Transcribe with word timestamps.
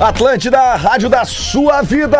Atlântida, 0.00 0.76
rádio 0.76 1.10
da 1.10 1.26
sua 1.26 1.82
vida. 1.82 2.16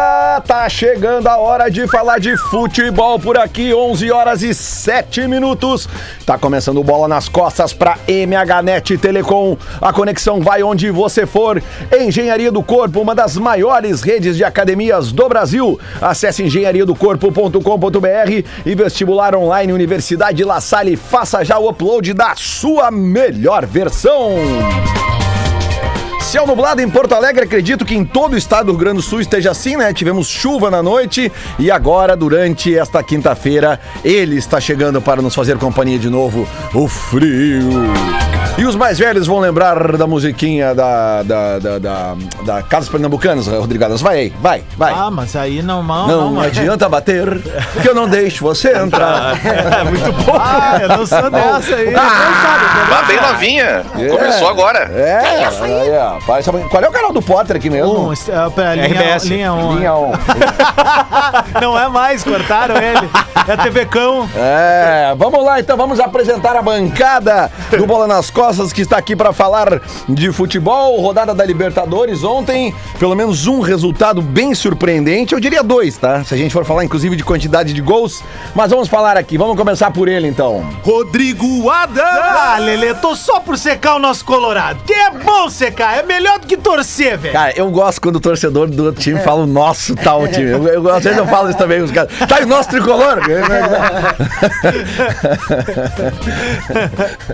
Tá 0.46 0.68
chegando 0.68 1.27
a 1.29 1.38
hora 1.38 1.70
de 1.70 1.88
falar 1.88 2.20
de 2.20 2.37
futebol 2.37 3.18
por 3.18 3.38
aqui, 3.38 3.73
11 3.73 4.12
horas 4.12 4.43
e 4.43 4.52
7 4.52 5.27
minutos. 5.27 5.88
Tá 6.27 6.37
começando 6.37 6.84
bola 6.84 7.09
nas 7.09 7.27
costas 7.27 7.73
para 7.73 7.96
MHNet 8.06 8.98
Telecom. 8.98 9.56
A 9.80 9.95
conexão 9.95 10.43
vai 10.43 10.62
onde 10.62 10.91
você 10.91 11.24
for. 11.24 11.62
Engenharia 11.91 12.52
do 12.52 12.62
Corpo, 12.62 13.01
uma 13.01 13.14
das 13.14 13.38
maiores 13.38 14.02
redes 14.02 14.37
de 14.37 14.45
academias 14.45 15.10
do 15.10 15.27
Brasil. 15.27 15.80
Acesse 16.02 16.42
engenhariadocorpo.com.br 16.42 18.45
e 18.66 18.74
vestibular 18.74 19.34
online 19.34 19.73
Universidade 19.73 20.45
La 20.45 20.60
Salle. 20.60 20.97
Faça 20.97 21.42
já 21.42 21.59
o 21.59 21.70
upload 21.70 22.12
da 22.12 22.34
sua 22.37 22.91
melhor 22.91 23.65
versão. 23.65 24.34
Céu 26.20 26.47
nublado 26.47 26.80
em 26.80 26.88
Porto 26.88 27.12
Alegre, 27.15 27.42
acredito 27.45 27.84
que 27.84 27.95
em 27.95 28.05
todo 28.05 28.34
o 28.34 28.37
estado 28.37 28.66
do 28.66 28.73
Rio 28.73 28.79
Grande 28.80 28.97
do 28.97 29.02
Sul 29.02 29.20
esteja 29.20 29.51
assim, 29.51 29.77
né? 29.77 29.92
Tivemos 29.92 30.29
chuva 30.29 30.70
na 30.70 30.80
noite 30.83 31.33
e 31.59 31.70
agora, 31.73 32.16
durante 32.16 32.77
esta 32.77 33.02
quinta-feira, 33.02 33.80
ele 34.05 34.37
está 34.37 34.60
chegando 34.60 35.01
para 35.02 35.20
nos 35.20 35.34
fazer 35.34 35.59
companhia 35.59 35.98
de 35.98 36.09
novo, 36.09 36.46
o 36.73 36.87
frio. 36.87 37.91
E 38.59 38.65
os 38.65 38.77
mais 38.77 38.98
velhos 38.98 39.27
vão 39.27 39.38
lembrar 39.38 39.96
da 39.96 40.06
musiquinha 40.06 40.74
da, 40.74 41.23
da, 41.23 41.59
da, 41.59 41.79
da, 41.79 42.16
da 42.45 42.62
Casas 42.62 42.91
Pernambucanas, 42.91 43.46
Rodrigo 43.46 43.84
Adams. 43.84 44.02
Vai 44.02 44.18
aí, 44.18 44.32
vai, 44.41 44.62
vai. 44.77 44.93
Ah, 44.95 45.10
mas 45.10 45.34
aí 45.34 45.62
não, 45.62 45.82
não, 45.82 46.07
não, 46.07 46.30
não 46.32 46.41
adianta 46.43 46.88
bater, 46.88 47.41
que 47.80 47.88
eu 47.88 47.95
não 47.95 48.07
deixo 48.07 48.45
você 48.45 48.76
entrar. 48.76 49.35
É 49.45 49.85
muito 49.85 50.13
bom. 50.24 50.38
Ah, 50.52 50.79
eu 50.80 50.88
não 50.88 51.07
sou 51.07 51.30
dessa 51.30 51.74
aí. 51.74 51.95
Ah, 51.95 53.02
bem 53.07 53.21
novinha. 53.21 53.82
Começou 54.10 54.48
agora. 54.48 54.91
É, 54.93 55.46
aí, 55.46 55.91
ó. 55.96 56.20
Parece- 56.26 56.51
Qual 56.51 56.82
é 56.82 56.88
o 56.88 56.93
canal 56.93 57.13
do 57.13 57.23
Potter 57.23 57.57
aqui 57.57 57.68
mesmo? 57.71 58.09
Um, 58.09 58.13
é, 58.13 58.51
pera, 58.54 58.74
linha, 58.74 58.87
RBS. 58.87 59.24
linha 59.24 59.52
1. 59.52 59.76
Linha 59.76 59.95
1. 59.96 60.13
Não 61.60 61.79
é 61.79 61.88
mais, 61.88 62.23
cortaram 62.23 62.76
ele. 62.76 63.09
É 63.49 63.57
TV 63.57 63.87
Cão. 63.87 64.28
É, 64.37 65.15
vamos 65.16 65.44
lá 65.44 65.59
então, 65.60 65.76
vamos 65.76 65.98
apresentar 65.98 66.56
a 66.56 66.62
bancada 66.62 67.50
do 67.76 67.87
Bola 67.87 68.06
nas 68.06 68.31
Costas 68.31 68.72
que 68.72 68.82
está 68.82 68.97
aqui 68.98 69.16
para 69.16 69.32
falar 69.32 69.81
de 70.09 70.31
futebol, 70.32 71.00
rodada 71.00 71.34
da 71.34 71.44
Libertadores 71.44 72.22
ontem, 72.22 72.75
pelo 72.98 73.15
menos 73.16 73.47
um 73.47 73.60
resultado 73.60 74.21
bem 74.22 74.54
surpreendente, 74.54 75.34
eu 75.34 75.41
diria 75.41 75.62
dois, 75.62 75.97
tá? 75.97 76.22
Se 76.25 76.34
a 76.34 76.37
gente 76.37 76.53
for 76.53 76.65
falar 76.65 76.84
inclusive 76.84 77.16
de 77.16 77.25
quantidade 77.25 77.72
de 77.72 77.81
gols, 77.81 78.22
mas 78.54 78.71
vamos 78.71 78.88
falar 78.88 79.16
aqui, 79.16 79.37
vamos 79.38 79.56
começar 79.56 79.91
por 79.91 80.06
ele 80.09 80.28
então. 80.28 80.65
Rodrigo 80.84 81.69
Adams. 81.71 82.00
Ah, 82.03 82.56
Lelê, 82.60 82.94
tô 82.94 83.16
só 83.16 83.41
por 83.41 83.56
secar 83.59 83.97
o 83.97 83.98
nosso 83.98 84.25
Colorado. 84.25 84.81
Que 84.84 84.93
é 84.93 85.10
bom 85.10 85.48
secar, 85.48 85.98
é 86.00 86.03
melhor 86.03 86.38
do 86.38 86.47
que 86.47 86.56
torcer, 86.56 87.19
velho. 87.19 87.34
Cara, 87.34 87.53
eu 87.56 87.70
gosto 87.70 88.00
quando 88.00 88.16
o 88.16 88.20
torcedor 88.20 88.66
do 88.66 88.87
outro 88.87 89.00
time 89.00 89.20
fala 89.20 89.43
o 89.43 89.47
nosso 89.47 89.94
tal 89.94 90.26
time. 90.28 90.50
Eu, 90.50 90.66
eu, 90.66 90.91
às 90.91 91.04
vezes 91.04 91.19
eu 91.19 91.26
falo 91.26 91.50
isso 91.50 91.59
também 91.59 91.78
com 91.78 91.84
os 91.84 91.91
caras. 91.91 92.10
Tá 92.28 92.38
o 92.42 92.47
nosso 92.47 92.70
tricolor? 92.70 93.20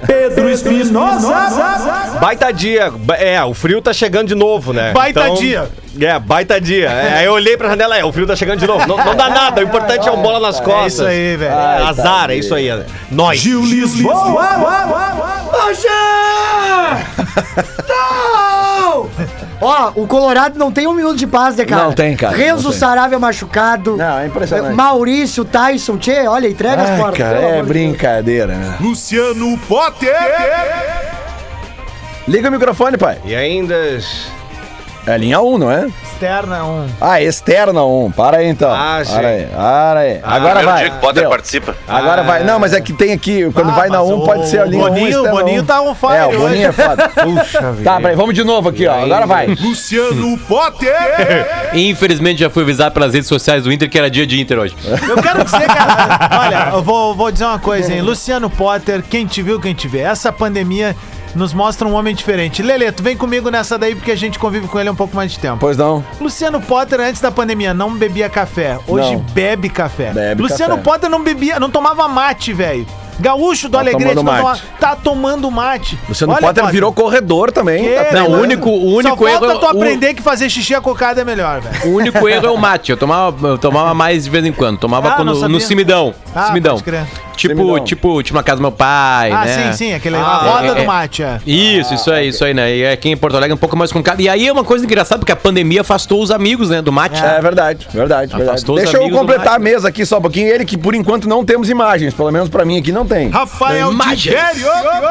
Pedro 0.06 0.50
Espinosa. 0.50 2.18
Baita 2.20 2.52
dia. 2.52 2.92
É, 3.18 3.42
o 3.44 3.54
frio 3.54 3.80
tá 3.80 3.92
chegando 3.92 4.28
de 4.28 4.34
novo, 4.34 4.72
né? 4.72 4.92
Baita 4.92 5.30
dia. 5.30 5.68
É, 5.98 6.18
baita 6.18 6.60
dia. 6.60 6.90
É, 6.90 7.18
aí 7.18 7.26
eu 7.26 7.32
olhei 7.32 7.56
pra 7.56 7.70
janela, 7.70 7.96
é, 7.96 8.04
o 8.04 8.12
frio 8.12 8.26
tá 8.26 8.36
chegando 8.36 8.58
de 8.58 8.66
novo. 8.66 8.86
Não, 8.86 9.02
não 9.02 9.14
dá 9.14 9.30
nada, 9.30 9.60
o 9.60 9.64
importante 9.64 10.06
é 10.06 10.10
o 10.10 10.16
bola 10.18 10.40
nas 10.40 10.60
costas. 10.60 10.84
É 10.84 10.88
isso 10.88 11.04
aí, 11.04 11.36
velho. 11.36 11.52
É, 11.52 11.88
azar, 11.88 12.30
é 12.30 12.36
isso 12.36 12.54
aí. 12.54 12.68
é. 12.68 12.84
Nós. 13.10 13.38
Gil 13.38 13.64
Lisboa. 13.64 14.14
Ó, 19.60 19.92
o 19.94 20.06
Colorado 20.06 20.58
não 20.58 20.70
tem 20.70 20.86
um 20.86 20.92
minuto 20.92 21.16
de 21.16 21.26
paz, 21.26 21.56
né, 21.56 21.64
cara? 21.64 21.84
Não 21.84 21.92
tem, 21.92 22.16
cara, 22.16 22.36
Renzo. 22.36 22.72
Saravia 22.72 23.18
machucado. 23.18 23.96
Não, 23.96 24.18
é 24.18 24.26
impressionante. 24.26 24.74
Maurício, 24.74 25.44
Tyson, 25.44 25.96
Tchê, 25.96 26.26
olha, 26.26 26.48
entrega 26.48 26.82
as 26.82 26.90
Ai, 26.90 26.98
portas. 26.98 27.18
cara, 27.18 27.38
é 27.38 27.62
brincadeira, 27.62 28.54
né? 28.54 28.76
Luciano 28.80 29.56
Potter. 29.66 30.14
Liga 32.28 32.48
o 32.48 32.52
microfone, 32.52 32.96
pai. 32.96 33.18
E 33.24 33.34
ainda. 33.34 33.74
É 35.06 35.16
linha 35.16 35.40
1, 35.40 35.58
não 35.58 35.70
é? 35.70 35.86
Externa 36.02 36.64
um. 36.64 36.86
Ah, 37.00 37.22
externa 37.22 37.84
1. 37.84 38.10
Para 38.10 38.38
aí 38.38 38.48
então. 38.48 38.72
Ah, 38.72 39.00
sim. 39.04 39.12
para 39.14 39.28
aí, 39.28 39.46
para 39.46 40.00
aí. 40.00 40.20
Agora 40.22 40.40
Primeiro 40.56 40.68
vai. 40.68 40.80
dia 40.82 40.90
que 40.90 40.96
o 40.96 41.00
Potter 41.00 41.20
Deu. 41.22 41.30
participa. 41.30 41.76
Agora 41.86 42.22
vai. 42.24 42.42
Não, 42.42 42.58
mas 42.58 42.72
é 42.72 42.80
que 42.80 42.92
tem 42.92 43.12
aqui, 43.12 43.48
quando 43.52 43.70
Ah, 43.70 43.74
vai 43.74 43.88
na 43.88 43.98
mas 43.98 44.08
1, 44.08 44.14
o 44.16 44.24
pode 44.24 44.48
ser 44.48 44.60
a 44.60 44.64
linha 44.64 44.82
1. 44.84 44.88
Boninho- 44.88 45.08
externa 45.08 45.30
Boninho 45.30 45.62
1. 45.62 45.64
tá 45.64 45.80
on 45.82 45.94
fire 45.94 46.12
É, 46.14 46.26
o 46.26 46.38
Boninho 46.40 46.64
é 46.66 46.68
hoje. 46.70 46.82
foda. 46.82 47.08
Puxa 47.14 47.72
vida. 47.72 47.84
Tá, 47.90 47.96
peraí, 48.00 48.16
vamos 48.16 48.34
de 48.34 48.42
novo 48.42 48.68
aqui, 48.68 48.86
ó. 48.86 49.04
Agora 49.04 49.26
vai. 49.26 49.46
Luciano 49.46 50.36
Potter. 50.48 50.96
Infelizmente 51.72 52.40
já 52.40 52.50
fui 52.50 52.62
avisado 52.64 52.92
pelas 52.92 53.12
redes 53.14 53.28
sociais 53.28 53.62
do 53.64 53.72
Inter 53.72 53.88
que 53.88 53.98
era 53.98 54.10
dia 54.10 54.26
de 54.26 54.40
Inter 54.40 54.58
hoje. 54.58 54.74
Eu 55.08 55.22
quero 55.22 55.44
dizer, 55.44 55.66
cara, 55.66 56.40
olha, 56.40 56.68
eu 56.74 56.82
vou, 56.82 57.14
vou 57.14 57.30
dizer 57.30 57.44
uma 57.44 57.58
coisa, 57.58 57.92
hein? 57.94 58.00
Luciano 58.00 58.50
Potter, 58.50 59.02
quem 59.08 59.24
te 59.26 59.40
viu, 59.42 59.60
quem 59.60 59.74
te 59.74 59.86
vê. 59.86 60.00
Essa 60.00 60.32
pandemia 60.32 60.96
nos 61.36 61.52
mostra 61.54 61.86
um 61.86 61.94
homem 61.94 62.14
diferente. 62.14 62.62
Lele, 62.62 62.90
tu 62.90 63.02
vem 63.02 63.16
comigo 63.16 63.50
nessa 63.50 63.78
daí 63.78 63.94
porque 63.94 64.10
a 64.12 64.16
gente 64.16 64.38
convive 64.38 64.66
com 64.68 64.78
ele 64.80 64.88
há 64.88 64.92
um 64.92 64.96
pouco 64.96 65.14
mais 65.14 65.32
de 65.32 65.38
tempo. 65.38 65.58
Pois 65.60 65.76
não. 65.76 66.04
Luciano 66.20 66.60
Potter, 66.60 67.00
antes 67.00 67.20
da 67.20 67.30
pandemia, 67.30 67.72
não 67.74 67.94
bebia 67.94 68.28
café. 68.28 68.78
Hoje 68.88 69.12
Não. 69.14 69.20
bebe 69.20 69.68
café. 69.68 70.12
Bebe 70.12 70.42
Luciano 70.42 70.76
café. 70.76 70.82
Potter 70.82 71.10
não 71.10 71.22
bebia, 71.22 71.60
não 71.60 71.70
tomava 71.70 72.08
mate, 72.08 72.52
velho. 72.52 72.86
Gaúcho 73.18 73.68
do 73.70 73.72
Tá 73.72 73.78
Alegrete 73.78 74.14
tomando 74.14 74.16
não 74.40 74.44
mate. 74.44 74.60
toma- 74.60 74.76
tá 74.78 74.94
tomando 74.96 75.50
mate. 75.50 75.98
Luciano 76.06 76.34
Olha, 76.34 76.42
Potter 76.42 76.66
virou 76.66 76.92
corredor 76.92 77.50
também. 77.50 77.82
Que? 77.82 77.90
tá 77.94 78.02
Não, 78.02 78.10
treinando. 78.10 78.36
o 78.36 78.40
único, 78.42 78.68
o 78.68 78.94
único 78.94 79.16
Só 79.24 79.28
erro. 79.30 79.40
falta 79.40 79.58
tu 79.58 79.64
o- 79.64 79.68
aprender 79.70 80.12
que 80.12 80.22
fazer 80.22 80.50
xixi 80.50 80.74
acocado 80.74 81.18
é 81.18 81.24
melhor, 81.24 81.62
velho. 81.62 81.90
O 81.92 81.96
único 81.96 82.28
erro 82.28 82.46
é 82.46 82.50
o 82.50 82.58
mate. 82.58 82.90
Eu 82.90 82.96
tomava, 82.98 83.48
eu 83.48 83.56
tomava 83.58 83.94
mais 83.94 84.24
de 84.24 84.30
vez 84.30 84.44
em 84.44 84.52
quando. 84.52 84.78
Tomava 84.78 85.08
Ah, 85.08 85.12
quando- 85.12 85.32
não 85.34 85.48
no 85.48 85.60
cimidão. 85.60 86.14
Ah, 86.34 86.48
cimidão. 86.48 86.72
pode 86.74 86.84
crer. 86.84 87.06
Tipo, 87.36 87.80
tipo, 87.80 88.22
tipo 88.22 88.36
na 88.36 88.42
casa 88.42 88.56
do 88.56 88.62
meu 88.62 88.72
pai, 88.72 89.30
Ah, 89.30 89.44
né? 89.44 89.72
sim, 89.72 89.76
sim, 89.86 89.94
aquele, 89.94 90.16
Ah, 90.16 90.20
a 90.20 90.36
roda 90.38 90.66
é, 90.68 90.74
do 90.74 90.80
é. 90.80 90.84
mate, 90.84 91.22
é. 91.22 91.38
Isso, 91.46 91.94
isso 91.94 92.10
aí, 92.10 92.28
isso 92.28 92.44
aí, 92.44 92.54
né? 92.54 92.74
E 92.76 92.86
aqui 92.86 93.08
em 93.10 93.16
Porto 93.16 93.36
Alegre 93.36 93.52
é 93.52 93.54
um 93.54 93.58
pouco 93.58 93.76
mais 93.76 93.92
complicado. 93.92 94.20
E 94.20 94.28
aí 94.28 94.46
é 94.46 94.52
uma 94.52 94.64
coisa 94.64 94.84
engraçada, 94.84 95.18
porque 95.18 95.32
a 95.32 95.36
pandemia 95.36 95.80
afastou 95.82 96.22
os 96.22 96.30
amigos, 96.30 96.70
né? 96.70 96.80
Do 96.82 96.92
mate. 96.92 97.22
É 97.22 97.40
verdade, 97.40 97.86
verdade, 97.92 98.30
verdade. 98.32 98.50
Afastou 98.50 98.76
os 98.76 98.82
Deixa 98.82 98.96
eu 98.96 99.02
amigos 99.02 99.18
do 99.18 99.20
completar 99.26 99.54
a 99.56 99.58
mesa 99.58 99.88
aqui 99.88 100.04
só 100.06 100.18
um 100.18 100.22
pouquinho. 100.22 100.48
Ele 100.48 100.64
que 100.64 100.76
por 100.76 100.94
enquanto 100.94 101.28
não 101.28 101.44
temos 101.44 101.68
imagens, 101.68 102.14
pelo 102.14 102.30
menos 102.30 102.48
pra 102.48 102.64
mim 102.64 102.78
aqui 102.78 102.90
não 102.92 103.06
tem. 103.06 103.28
Rafael. 103.30 103.90
Tibério. 104.16 104.66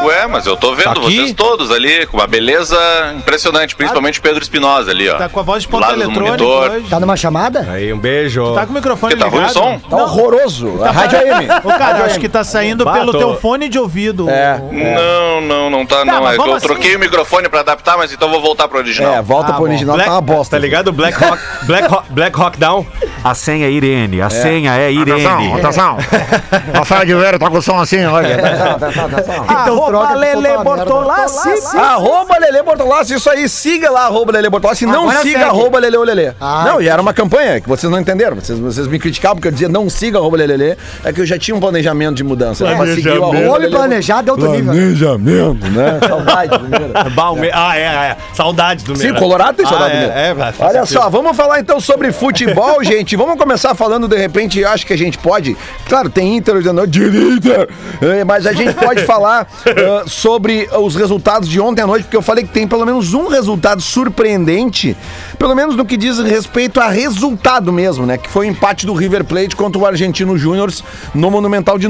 Ué, 0.05 0.27
mas 0.27 0.45
eu 0.45 0.55
tô 0.57 0.73
vendo 0.75 0.89
Aqui? 0.91 1.01
vocês 1.17 1.33
todos 1.33 1.71
ali, 1.71 2.05
com 2.07 2.17
uma 2.17 2.27
beleza 2.27 2.77
impressionante, 3.17 3.75
principalmente 3.75 4.19
o 4.19 4.21
Pedro 4.21 4.41
Espinosa 4.41 4.91
ali, 4.91 5.07
ó. 5.09 5.17
Tá 5.17 5.29
com 5.29 5.39
a 5.39 5.43
voz 5.43 5.63
de 5.63 5.67
Do 5.67 5.71
ponta 5.71 5.87
lado 5.87 5.97
do 5.97 6.03
eletrônica 6.03 6.43
monitor. 6.43 6.71
hoje. 6.71 6.87
Tá 6.89 6.99
numa 6.99 7.15
chamada? 7.15 7.67
Aí, 7.71 7.91
um 7.93 7.97
beijo. 7.99 8.53
Tá 8.53 8.65
com 8.65 8.71
o 8.71 8.75
microfone 8.75 9.15
Porque 9.15 9.23
tá 9.23 9.29
ruim 9.29 9.43
o 9.43 9.47
ligado? 9.47 9.53
som? 9.53 9.79
Tá 9.89 9.97
horroroso. 9.97 10.83
A 10.83 10.91
Rádio 10.91 11.19
AM. 11.19 11.45
Ô, 11.63 11.69
cara, 11.77 12.05
acho 12.15 12.19
que 12.19 12.29
tá 12.29 12.43
saindo 12.43 12.85
pelo 12.89 13.11
teu 13.17 13.35
fone 13.37 13.67
de 13.69 13.77
ouvido. 13.79 14.29
É. 14.29 14.59
Não, 14.59 15.41
não, 15.41 15.69
não 15.69 15.85
tá, 15.85 16.03
não. 16.05 16.21
mas 16.21 16.31
É 16.31 16.35
eu 16.35 16.37
vamos 16.37 16.55
assim. 16.57 16.67
troquei 16.67 16.95
o 16.95 16.99
microfone 16.99 17.49
pra 17.49 17.59
adaptar, 17.61 17.97
mas 17.97 18.11
então 18.11 18.27
eu 18.27 18.33
vou 18.33 18.41
voltar 18.41 18.67
pro 18.67 18.77
original. 18.77 19.13
É, 19.13 19.21
volta 19.21 19.49
Ah, 19.51 19.53
pro 19.53 19.63
bom. 19.63 19.69
original, 19.69 19.95
Black, 19.95 20.09
tá 20.09 20.15
uma 20.15 20.21
bosta. 20.21 20.55
Tá 20.55 20.59
ligado? 20.61 20.91
Black 20.91 21.17
Rock, 21.23 21.41
Black 21.65 21.87
Rock, 21.89 22.11
Black 22.13 22.37
Rock 22.37 22.57
Down. 22.59 22.85
A 23.23 23.33
senha 23.35 23.67
é 23.67 23.71
Irene, 23.71 24.21
a 24.21 24.29
senha 24.29 24.75
é 24.77 24.91
Irene. 24.91 25.25
Atenção, 25.25 25.55
atenção. 25.55 25.97
Rafael 26.73 27.05
de 27.05 27.13
Vera 27.15 27.39
tá 27.39 27.49
com 27.49 27.57
o 27.57 27.61
som 27.61 27.79
assim, 27.79 28.05
olha. 28.05 28.35
Atenção, 28.35 28.71
atenção, 28.71 29.05
atenção. 29.05 29.45
Então 29.65 29.85
troca 29.87 30.07
pro 30.09 30.19
Lele. 30.19 30.57
Bortolassi. 30.63 31.77
Arroba 31.77 32.37
Lele 32.39 32.61
Bortolassi, 32.63 33.15
isso 33.15 33.29
aí, 33.29 33.47
siga 33.49 33.89
lá, 33.89 34.05
arroba 34.05 34.31
Lele 34.31 34.49
Bortolassi, 34.49 34.85
não 34.85 35.03
Agora 35.09 35.19
siga 35.21 35.39
segue. 35.39 35.43
arroba 35.49 35.79
Lele 35.79 35.97
Olelê. 35.97 36.33
Ah, 36.39 36.63
não, 36.65 36.81
e 36.81 36.87
era 36.87 37.01
uma 37.01 37.13
campanha 37.13 37.59
que 37.59 37.67
vocês 37.67 37.91
não 37.91 37.99
entenderam, 37.99 38.35
vocês, 38.35 38.57
vocês 38.59 38.87
me 38.87 38.99
criticavam 38.99 39.37
porque 39.37 39.47
eu 39.47 39.51
dizia 39.51 39.69
não 39.69 39.89
siga 39.89 40.17
arroba 40.19 40.37
Lele 40.37 40.77
é 41.03 41.11
que 41.13 41.19
eu 41.21 41.25
já 41.25 41.37
tinha 41.37 41.55
um 41.55 41.59
planejamento 41.59 42.04
de 42.13 42.23
mudança, 42.23 42.65
pra 42.65 42.85
seguir 42.87 43.09
o 43.09 43.21
O 43.21 43.23
arroba 43.23 43.37
homem 43.37 43.51
Lelê 43.51 43.69
planejado 43.69 44.29
é 44.29 44.31
outro 44.31 44.51
nível. 44.51 44.73
Planejamento, 44.73 45.67
né? 45.67 45.99
Saudade 46.07 46.57
do 46.57 46.69
Meira. 46.69 47.53
Ah, 47.53 47.77
é, 47.77 47.81
é. 47.81 48.17
Saudade 48.33 48.83
do 48.83 48.95
Sim. 48.95 49.13
Colorado 49.13 49.55
tem 49.55 49.65
saudade 49.65 49.91
do 49.91 49.97
ah, 49.97 49.99
Meira. 49.99 50.13
é, 50.13 50.29
é, 50.29 50.53
Olha 50.59 50.85
sentido. 50.85 51.01
só, 51.01 51.09
vamos 51.09 51.35
falar 51.35 51.59
então 51.59 51.79
sobre 51.79 52.11
futebol, 52.11 52.83
gente. 52.83 53.15
Vamos 53.15 53.37
começar 53.37 53.75
falando, 53.75 54.07
de 54.07 54.17
repente, 54.17 54.59
eu 54.59 54.69
acho 54.69 54.85
que 54.85 54.93
a 54.93 54.97
gente 54.97 55.17
pode. 55.17 55.55
Claro, 55.87 56.09
tem 56.09 56.37
Inter 56.37 56.55
hoje 56.55 56.69
à 56.69 56.73
noite, 56.73 56.91
de 56.91 57.05
Inter, 57.05 57.69
é, 58.01 58.23
mas 58.23 58.45
a 58.45 58.53
gente 58.53 58.73
pode 58.73 59.03
falar 59.05 59.47
ah, 59.65 60.03
sobre 60.07 60.67
os 60.79 60.95
resultados 60.95 61.47
de 61.47 61.59
ontem 61.59 61.81
à 61.81 61.87
noite, 61.87 62.03
porque 62.03 62.17
eu 62.17 62.21
falei 62.21 62.43
que 62.43 62.51
tem 62.51 62.67
pelo 62.67 62.85
menos 62.85 63.13
um 63.13 63.27
resultado 63.27 63.81
surpreendente, 63.81 64.95
pelo 65.37 65.55
menos 65.55 65.75
no 65.75 65.85
que 65.85 65.97
diz 65.97 66.19
respeito 66.19 66.79
a 66.79 66.89
resultado 66.89 67.71
mesmo, 67.71 68.05
né? 68.05 68.17
Que 68.17 68.29
foi 68.29 68.47
o 68.47 68.49
empate 68.49 68.85
do 68.85 68.93
River 68.93 69.23
Plate 69.23 69.55
contra 69.55 69.81
o 69.81 69.85
Argentino 69.85 70.37
Júnior 70.37 70.71
no 71.13 71.29
Monumental 71.29 71.77
de 71.77 71.87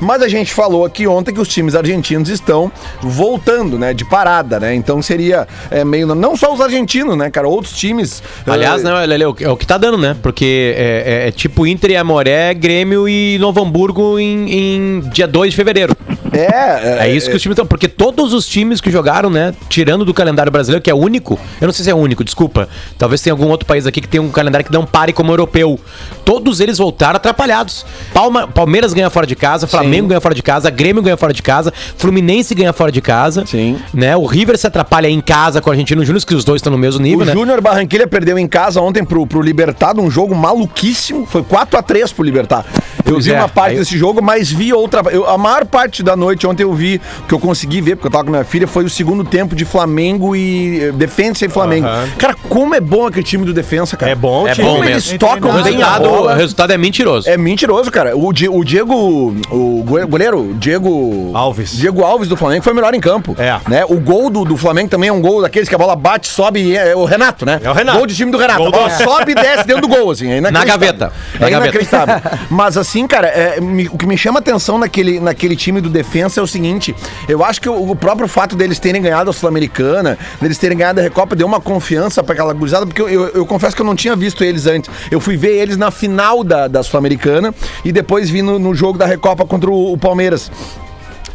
Mas 0.00 0.22
a 0.22 0.28
gente 0.28 0.52
falou 0.52 0.84
aqui 0.84 1.06
ontem 1.06 1.32
que 1.32 1.40
os 1.40 1.48
times 1.48 1.74
argentinos 1.74 2.28
estão 2.28 2.70
voltando, 3.00 3.78
né? 3.78 3.94
De 3.94 4.04
parada, 4.04 4.60
né? 4.60 4.74
Então 4.74 5.00
seria 5.00 5.46
é, 5.70 5.84
meio. 5.84 6.06
Não 6.14 6.36
só 6.36 6.52
os 6.52 6.60
argentinos, 6.60 7.16
né, 7.16 7.30
cara? 7.30 7.48
Outros 7.48 7.74
times. 7.74 8.22
Aliás, 8.46 8.82
eh, 8.84 9.06
né, 9.06 9.20
é 9.22 9.26
o 9.26 9.34
que- 9.34 9.44
é 9.44 9.48
o 9.50 9.56
que 9.56 9.66
tá 9.66 9.78
dando, 9.78 9.96
né? 9.98 10.16
Porque 10.20 10.32
porque 10.42 10.74
é, 10.76 11.04
é- 11.24 11.28
é 11.28 11.30
tipo 11.30 11.66
Inter 11.66 11.90
e 11.90 11.96
Amoré, 11.96 12.52
Grêmio 12.54 13.08
e 13.08 13.38
Novo 13.38 13.62
Hamburgo 13.62 14.18
em, 14.18 14.50
em 14.50 15.00
dia 15.12 15.26
2 15.28 15.50
de 15.50 15.56
fevereiro. 15.56 15.94
É, 16.32 17.06
É 17.06 17.10
isso 17.14 17.28
que 17.30 17.36
os 17.36 17.42
times 17.42 17.54
estão. 17.54 17.66
Porque 17.66 17.88
todos 17.88 18.32
os 18.32 18.46
times 18.46 18.80
que 18.80 18.90
jogaram, 18.90 19.30
né? 19.30 19.54
Tirando 19.68 20.04
do 20.04 20.14
calendário 20.14 20.50
brasileiro, 20.50 20.82
que 20.82 20.90
é 20.90 20.94
único. 20.94 21.38
Eu 21.60 21.66
não 21.66 21.72
sei 21.72 21.84
se 21.84 21.90
é 21.90 21.94
único, 21.94 22.24
desculpa. 22.24 22.68
Talvez 22.98 23.20
tenha 23.20 23.32
algum 23.32 23.48
outro 23.48 23.66
país 23.66 23.86
aqui 23.86 24.00
que 24.00 24.08
tem 24.08 24.20
um 24.20 24.30
calendário 24.30 24.64
que 24.66 24.72
não 24.72 24.84
pare 24.86 25.12
como 25.12 25.32
europeu. 25.32 25.78
Todos 26.24 26.60
eles 26.60 26.78
voltaram 26.78 27.16
atrapalhados. 27.16 27.84
Palma- 28.12 28.46
Palmeiras 28.48 28.92
ganha 28.92 29.10
fora 29.10 29.26
de 29.26 29.34
casa, 29.36 29.66
Flamengo 29.66 30.08
ganha 30.08 30.20
fora 30.20 30.34
de 30.34 30.42
casa, 30.42 30.70
Grêmio 30.70 31.02
ganha 31.02 31.16
fora 31.16 31.32
de 31.32 31.42
casa, 31.42 31.72
Fluminense 31.96 32.54
ganha 32.54 32.72
fora 32.72 32.90
de 32.92 33.00
casa. 33.00 33.44
Sim. 33.46 33.78
Né? 33.92 34.16
O 34.16 34.26
River 34.26 34.56
se 34.58 34.66
atrapalha 34.66 35.08
em 35.08 35.20
casa 35.20 35.60
com 35.60 35.68
o 35.70 35.72
Argentino 35.72 36.04
Júnior, 36.04 36.24
que 36.24 36.34
os 36.34 36.44
dois 36.44 36.58
estão 36.58 36.70
no 36.72 36.78
mesmo 36.78 37.02
nível, 37.02 37.20
O 37.20 37.24
né? 37.24 37.32
Júnior 37.32 37.60
Barranquilha 37.60 38.06
perdeu 38.06 38.38
em 38.38 38.46
casa 38.46 38.80
ontem 38.80 39.04
pro, 39.04 39.26
pro 39.26 39.40
Libertar, 39.42 39.94
num 39.94 40.10
jogo 40.10 40.34
maluquíssimo. 40.34 41.26
Foi 41.26 41.42
4x3 41.42 42.12
pro 42.14 42.24
Libertar. 42.24 42.64
Eu 43.04 43.14
Pois 43.14 43.26
vi 43.26 43.32
é, 43.32 43.38
uma 43.38 43.48
parte 43.48 43.72
aí- 43.72 43.78
desse 43.78 43.98
jogo, 43.98 44.22
mas 44.22 44.50
vi 44.50 44.72
outra. 44.72 45.02
eu- 45.10 45.28
a 45.28 45.36
maior 45.36 45.64
parte 45.66 46.02
da 46.02 46.14
noite 46.22 46.46
ontem 46.46 46.62
eu 46.62 46.72
vi, 46.72 47.00
o 47.20 47.26
que 47.28 47.34
eu 47.34 47.38
consegui 47.38 47.80
ver, 47.80 47.96
porque 47.96 48.06
eu 48.06 48.10
tava 48.10 48.24
com 48.24 48.30
minha 48.30 48.44
filha, 48.44 48.66
foi 48.66 48.84
o 48.84 48.90
segundo 48.90 49.24
tempo 49.24 49.54
de 49.54 49.64
Flamengo 49.64 50.34
e. 50.36 50.84
eh, 50.84 50.92
Defensa 50.92 51.44
e 51.44 51.48
Flamengo. 51.48 51.86
Cara, 52.18 52.34
como 52.48 52.74
é 52.74 52.80
bom 52.80 53.06
aquele 53.06 53.24
time 53.24 53.44
do 53.44 53.52
Defensa, 53.52 53.96
cara. 53.96 54.12
É 54.12 54.14
bom, 54.14 54.46
É 54.46 54.52
time. 54.52 54.66
bom 54.66 54.74
Como 54.74 54.84
mesmo. 54.84 54.94
eles 55.10 55.18
tocam 55.18 55.50
O 55.50 55.52
bem 55.54 55.82
a 55.82 55.86
resultado, 55.96 56.08
o 56.08 56.26
resultado 56.34 56.72
é 56.72 56.78
mentiroso. 56.78 57.28
É 57.28 57.36
mentiroso, 57.36 57.90
cara. 57.90 58.16
O, 58.16 58.32
Di- 58.32 58.48
o 58.48 58.62
Diego, 58.64 59.34
o 59.50 59.84
goleiro, 60.08 60.54
Diego 60.58 61.30
Alves. 61.34 61.72
Diego 61.76 62.02
Alves 62.04 62.28
do 62.28 62.36
Flamengo 62.36 62.62
foi 62.62 62.72
o 62.72 62.76
melhor 62.76 62.94
em 62.94 63.00
campo. 63.00 63.34
É. 63.38 63.58
Né? 63.68 63.84
O 63.88 63.98
gol 64.00 64.30
do, 64.30 64.44
do 64.44 64.56
Flamengo 64.56 64.88
também 64.88 65.08
é 65.08 65.12
um 65.12 65.20
gol 65.20 65.42
daqueles 65.42 65.68
que 65.68 65.74
a 65.74 65.78
bola 65.78 65.96
bate, 65.96 66.28
sobe 66.28 66.60
e 66.60 66.76
é, 66.76 66.90
é 66.92 66.96
o 66.96 67.04
Renato, 67.04 67.44
né? 67.44 67.60
É 67.62 67.70
o 67.70 67.72
Renato. 67.72 67.98
Gol 67.98 68.06
de 68.06 68.14
time 68.14 68.30
do 68.30 68.38
Renato. 68.38 68.58
Gol 68.58 68.68
a 68.68 68.70
bola 68.70 68.88
do- 68.88 69.02
sobe 69.02 69.32
e 69.32 69.34
desce 69.34 69.66
dentro 69.66 69.82
do 69.82 69.88
gol, 69.88 70.10
assim. 70.10 70.30
É 70.30 70.38
inacreditável. 70.38 70.78
gaveta. 70.86 71.12
Na 71.40 71.46
É 71.46 71.50
gaveta. 71.50 71.76
inacreditável. 71.76 72.30
Mas 72.50 72.76
assim, 72.76 73.06
cara, 73.06 73.26
é, 73.28 73.60
me- 73.60 73.88
o 73.88 73.96
que 73.98 74.06
me 74.06 74.16
chama 74.16 74.38
atenção 74.40 74.78
naquele, 74.78 75.18
naquele 75.20 75.56
time 75.56 75.80
do 75.80 75.88
defensa 75.88 76.11
é 76.20 76.42
o 76.42 76.46
seguinte: 76.46 76.94
eu 77.28 77.44
acho 77.44 77.60
que 77.60 77.68
o, 77.68 77.90
o 77.90 77.96
próprio 77.96 78.28
fato 78.28 78.54
deles 78.56 78.78
terem 78.78 79.00
ganhado 79.02 79.30
a 79.30 79.32
Sul-Americana, 79.32 80.18
deles 80.40 80.58
terem 80.58 80.76
ganhado 80.76 81.00
a 81.00 81.02
Recopa, 81.02 81.34
deu 81.36 81.46
uma 81.46 81.60
confiança 81.60 82.22
pra 82.22 82.32
aquela 82.34 82.52
gurizada, 82.52 82.86
porque 82.86 83.00
eu, 83.02 83.08
eu- 83.08 83.28
eu 83.28 83.46
confesso 83.46 83.74
que 83.76 83.82
eu 83.82 83.86
não 83.86 83.94
tinha 83.96 84.14
visto 84.16 84.42
eles 84.44 84.66
antes. 84.66 84.90
Eu 85.10 85.20
fui 85.20 85.36
ver 85.36 85.56
eles 85.56 85.76
na 85.76 85.90
final 85.90 86.42
da, 86.44 86.68
da 86.68 86.82
Sul-Americana 86.82 87.54
e 87.84 87.92
depois 87.92 88.28
vi 88.30 88.42
no, 88.42 88.58
no 88.58 88.74
jogo 88.74 88.98
da 88.98 89.06
Recopa 89.06 89.44
contra 89.44 89.70
o, 89.70 89.92
o 89.92 89.98
Palmeiras. 89.98 90.50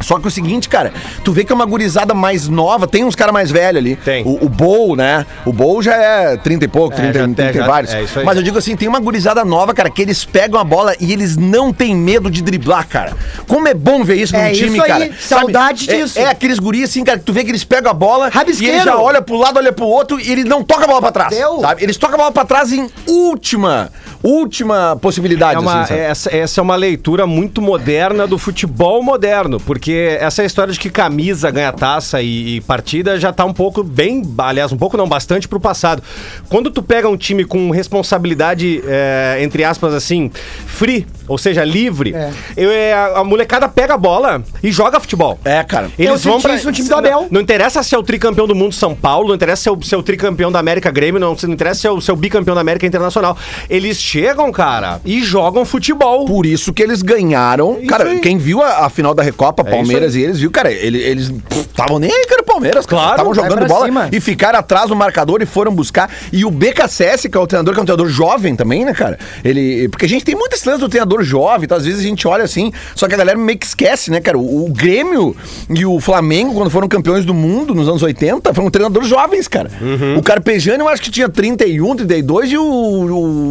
Só 0.00 0.18
que 0.18 0.28
o 0.28 0.30
seguinte, 0.30 0.68
cara, 0.68 0.92
tu 1.24 1.32
vê 1.32 1.44
que 1.44 1.52
é 1.52 1.54
uma 1.54 1.64
gurizada 1.66 2.14
mais 2.14 2.48
nova, 2.48 2.86
tem 2.86 3.04
uns 3.04 3.14
caras 3.14 3.32
mais 3.32 3.50
velhos 3.50 3.78
ali. 3.78 3.96
Tem. 3.96 4.24
O, 4.24 4.46
o 4.46 4.48
Bol, 4.48 4.94
né? 4.96 5.26
O 5.44 5.52
Bol 5.52 5.82
já 5.82 5.94
é 5.96 6.36
30 6.36 6.64
e 6.64 6.68
pouco, 6.68 6.94
É, 6.94 6.96
30, 6.96 7.18
já 7.18 7.24
tem, 7.24 7.34
30 7.34 7.50
e 7.50 7.54
já- 7.60 7.66
vários. 7.66 7.92
é 7.94 8.02
isso 8.02 8.18
aí. 8.20 8.24
Mas 8.24 8.36
eu 8.36 8.42
digo 8.42 8.58
assim, 8.58 8.76
tem 8.76 8.86
uma 8.88 9.00
gurizada 9.00 9.44
nova, 9.44 9.74
cara, 9.74 9.90
que 9.90 10.00
eles 10.00 10.24
pegam 10.24 10.60
a 10.60 10.64
bola 10.64 10.94
e 11.00 11.12
eles 11.12 11.36
não 11.36 11.72
têm 11.72 11.94
medo 11.96 12.30
de 12.30 12.42
driblar, 12.42 12.86
cara. 12.86 13.16
Como 13.46 13.66
é 13.68 13.74
bom 13.74 14.04
ver 14.04 14.16
isso 14.16 14.34
É 14.36 14.48
num 14.48 14.52
time, 14.52 14.68
isso 14.78 14.82
aí, 14.82 14.88
cara. 14.88 15.10
saudade 15.20 15.90
É- 15.90 15.96
disso. 15.96 16.18
É, 16.18 16.26
aqueles 16.26 16.58
guris 16.58 16.84
assim, 16.90 17.02
cara, 17.04 17.18
que 17.18 17.24
tu 17.24 17.32
vê 17.32 17.42
que 17.44 17.50
eles 17.50 17.64
pegam 17.64 17.90
a 17.90 17.94
bola 17.94 18.28
Rabisqueiro. 18.28 18.74
e 18.74 18.76
ele 18.78 18.84
já 18.84 18.96
olha 18.96 19.20
pro 19.20 19.36
lado, 19.36 19.56
olha 19.58 19.72
pro 19.72 19.86
outro 19.86 20.20
e 20.20 20.30
ele 20.30 20.44
não 20.44 20.62
toca 20.62 20.84
a 20.84 20.86
bola 20.86 21.00
pra 21.00 21.12
trás. 21.12 21.30
Deu. 21.30 21.60
Sabe? 21.60 21.82
Eles 21.82 21.96
tocam 21.96 22.14
a 22.14 22.18
bola 22.18 22.32
pra 22.32 22.44
trás 22.44 22.72
em 22.72 22.88
última, 23.06 23.90
última 24.22 24.96
possibilidade, 25.00 25.56
É 25.56 25.58
uma- 25.58 25.82
assim, 25.82 25.94
essa, 25.94 26.34
essa 26.36 26.60
é 26.60 26.62
uma 26.62 26.76
leitura 26.76 27.26
muito 27.26 27.62
moderna 27.62 28.26
do 28.26 28.38
futebol 28.38 29.02
moderno, 29.02 29.58
porque 29.60 30.16
essa 30.20 30.44
história 30.44 30.72
de 30.72 30.78
que 30.78 30.90
camisa 30.90 31.50
ganha 31.50 31.72
taça 31.72 32.20
e, 32.20 32.56
e 32.56 32.60
partida 32.62 33.18
já 33.18 33.32
tá 33.32 33.44
um 33.44 33.52
pouco 33.52 33.82
bem, 33.84 34.22
aliás, 34.38 34.72
um 34.72 34.76
pouco 34.76 34.96
não, 34.96 35.08
bastante 35.08 35.46
pro 35.46 35.60
passado. 35.60 36.02
Quando 36.48 36.70
tu 36.70 36.82
pega 36.82 37.08
um 37.08 37.16
time 37.16 37.44
com 37.44 37.70
responsabilidade, 37.70 38.82
é, 38.86 39.38
entre 39.40 39.64
aspas, 39.64 39.94
assim, 39.94 40.30
free, 40.66 41.06
ou 41.28 41.38
seja, 41.38 41.64
livre, 41.64 42.14
É. 42.14 42.30
eu- 42.56 42.70
é, 42.70 42.92
a, 42.92 43.18
a 43.18 43.24
molecada 43.24 43.68
pega 43.68 43.94
a 43.94 43.98
bola 43.98 44.42
e 44.62 44.70
joga 44.72 44.98
futebol. 45.00 45.38
É, 45.44 45.62
cara. 45.62 45.90
Eu 45.98 46.18
senti 46.18 46.54
isso 46.54 46.66
no 46.66 46.72
time 46.72 46.88
do 46.88 46.94
Abel. 46.96 47.20
Não, 47.22 47.28
não 47.32 47.40
interessa 47.40 47.82
se 47.82 47.94
é 47.94 47.98
o 47.98 48.02
tricampeão 48.02 48.46
do 48.46 48.54
mundo 48.54 48.74
São 48.74 48.94
Paulo, 48.94 49.28
não 49.28 49.34
interessa 49.34 49.62
se 49.62 49.68
é 49.68 49.72
o, 49.72 49.82
se 49.82 49.94
é 49.94 49.98
o 49.98 50.02
tricampeão 50.02 50.50
da 50.50 50.58
América 50.58 50.90
Grêmio, 50.90 51.20
não, 51.20 51.36
não 51.42 51.52
interessa 51.54 51.80
se 51.80 51.86
é 51.86 51.90
o, 51.90 52.00
se 52.00 52.10
é 52.10 52.14
o 52.14 52.16
bicampeão 52.16 52.54
da 52.54 52.60
América 52.60 52.86
Internacional. 52.86 53.36
Eles 53.68 53.98
chegam, 54.00 54.50
cara, 54.52 55.00
e 55.04 55.22
jogam 55.22 55.64
futebol. 55.64 56.24
Por 56.26 56.46
isso 56.46 56.72
que 56.72 56.82
eles 56.82 57.02
ganharam. 57.02 57.78
Isso 57.78 57.86
cara, 57.86 58.04
aí. 58.10 58.20
quem 58.20 58.38
viu 58.38 58.62
a, 58.62 58.86
a 58.86 58.90
final 58.90 59.14
da 59.14 59.22
Recopa, 59.22 59.62
É 59.66 59.70
Palmeiras 59.70 60.14
e 60.14 60.22
eles, 60.22 60.38
viu, 60.38 60.50
cara, 60.50 60.70
ele- 60.72 60.98
eles 61.02 61.32
estavam 61.50 61.98
nem 61.98 62.10
aí, 62.12 62.26
cara, 62.26 62.42
o 62.42 62.44
Palmeiras. 62.44 62.86
Claro, 62.86 63.10
Estavam 63.12 63.34
jogando 63.34 63.58
pra 63.58 63.66
bola 63.68 63.86
cima. 63.86 64.08
e 64.12 64.20
ficaram 64.20 64.58
atrás 64.58 64.88
do 64.88 64.96
marcador 64.96 65.40
e 65.42 65.46
foram 65.46 65.72
buscar. 65.74 66.10
E 66.32 66.44
o 66.44 66.50
BKSS, 66.50 67.28
que 67.28 67.36
é 67.36 67.40
o 67.40 67.46
treinador, 67.46 67.74
que 67.74 67.80
é 67.80 67.82
um 67.82 67.86
treinador 67.86 68.08
jovem 68.08 68.54
também, 68.56 68.84
né, 68.84 68.92
cara? 68.94 69.18
Ele. 69.44 69.88
Porque 69.88 70.06
a 70.06 70.08
gente 70.08 70.24
tem 70.24 70.34
muitas 70.34 70.64
lance 70.64 70.80
do 70.80 70.88
treinador 70.88 71.17
jovem, 71.22 71.64
então 71.64 71.76
às 71.76 71.84
vezes 71.84 72.00
a 72.00 72.02
gente 72.02 72.26
olha 72.26 72.44
assim, 72.44 72.72
só 72.94 73.06
que 73.08 73.14
a 73.14 73.18
galera 73.18 73.38
meio 73.38 73.58
que 73.58 73.66
esquece, 73.66 74.10
né, 74.10 74.20
cara? 74.20 74.38
O, 74.38 74.66
o 74.66 74.72
Grêmio 74.72 75.34
e 75.70 75.84
o 75.84 76.00
Flamengo, 76.00 76.54
quando 76.54 76.70
foram 76.70 76.88
campeões 76.88 77.24
do 77.24 77.34
mundo 77.34 77.74
nos 77.74 77.88
anos 77.88 78.02
80, 78.02 78.52
foram 78.54 78.70
treinadores 78.70 79.08
jovens, 79.08 79.48
cara. 79.48 79.70
Uhum. 79.80 80.18
O 80.18 80.22
Carpegiani 80.22 80.80
eu 80.80 80.88
acho 80.88 81.02
que 81.02 81.10
tinha 81.10 81.28
31, 81.28 81.96
32 81.96 82.52
e 82.52 82.58
o, 82.58 82.62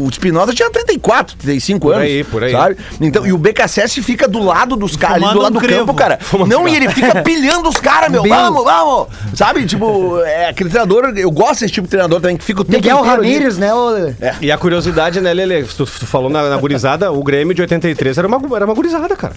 o 0.06 0.08
Espinosa 0.10 0.54
tinha 0.54 0.70
34, 0.70 1.36
35 1.38 1.90
anos. 1.90 2.02
aí, 2.04 2.24
por 2.24 2.44
aí. 2.44 2.52
Sabe? 2.52 2.78
Então, 3.02 3.26
e 3.26 3.32
o 3.34 3.38
BKSS 3.38 4.02
fica 4.02 4.28
do 4.28 4.40
lado 4.44 4.76
dos 4.76 4.96
caras, 4.96 5.24
ali 5.24 5.34
do 5.34 5.42
lado 5.42 5.52
um 5.58 5.60
do 5.60 5.66
crevo. 5.66 5.80
campo, 5.82 5.94
cara. 5.94 6.18
Fumando 6.22 6.50
Não, 6.50 6.68
e 6.68 6.76
ele 6.76 6.90
fica 6.90 7.22
pilhando 7.24 7.70
os 7.70 7.78
caras, 7.78 8.12
meu. 8.12 8.24
Bem- 8.28 8.32
Vamos, 8.38 8.64
vamos. 8.64 9.08
Sabe? 9.34 9.66
Tipo, 9.66 10.20
é 10.22 10.50
aquele 10.50 10.70
treinador, 10.70 11.14
eu 11.16 11.32
gosto 11.32 11.62
desse 11.62 11.74
tipo 11.74 11.86
de 11.88 11.92
treinador 11.92 12.20
também, 12.22 12.38
que 12.38 12.44
fica 12.44 12.62
o 12.62 12.64
tempo 12.64 12.78
Miguel 12.78 13.00
inteiro 13.00 13.22
ali. 13.22 13.34
Ramírez, 13.34 13.58
né? 13.58 13.74
o- 13.74 14.14
E 14.42 14.52
a 14.52 14.58
curiosidade, 14.58 15.20
né, 15.22 15.34
Lele? 15.34 15.64
Tu, 15.64 15.86
tu 15.86 16.06
falou 16.06 16.30
na, 16.30 16.50
na 16.50 16.58
gurizada, 16.58 17.12
o 17.12 17.24
Grêmio 17.24 17.54
de 17.58 17.62
83 17.64 18.18
era 18.18 18.28
uma, 18.28 18.56
era 18.56 18.66
uma 18.66 18.74
gurizada, 18.74 19.16
cara. 19.16 19.34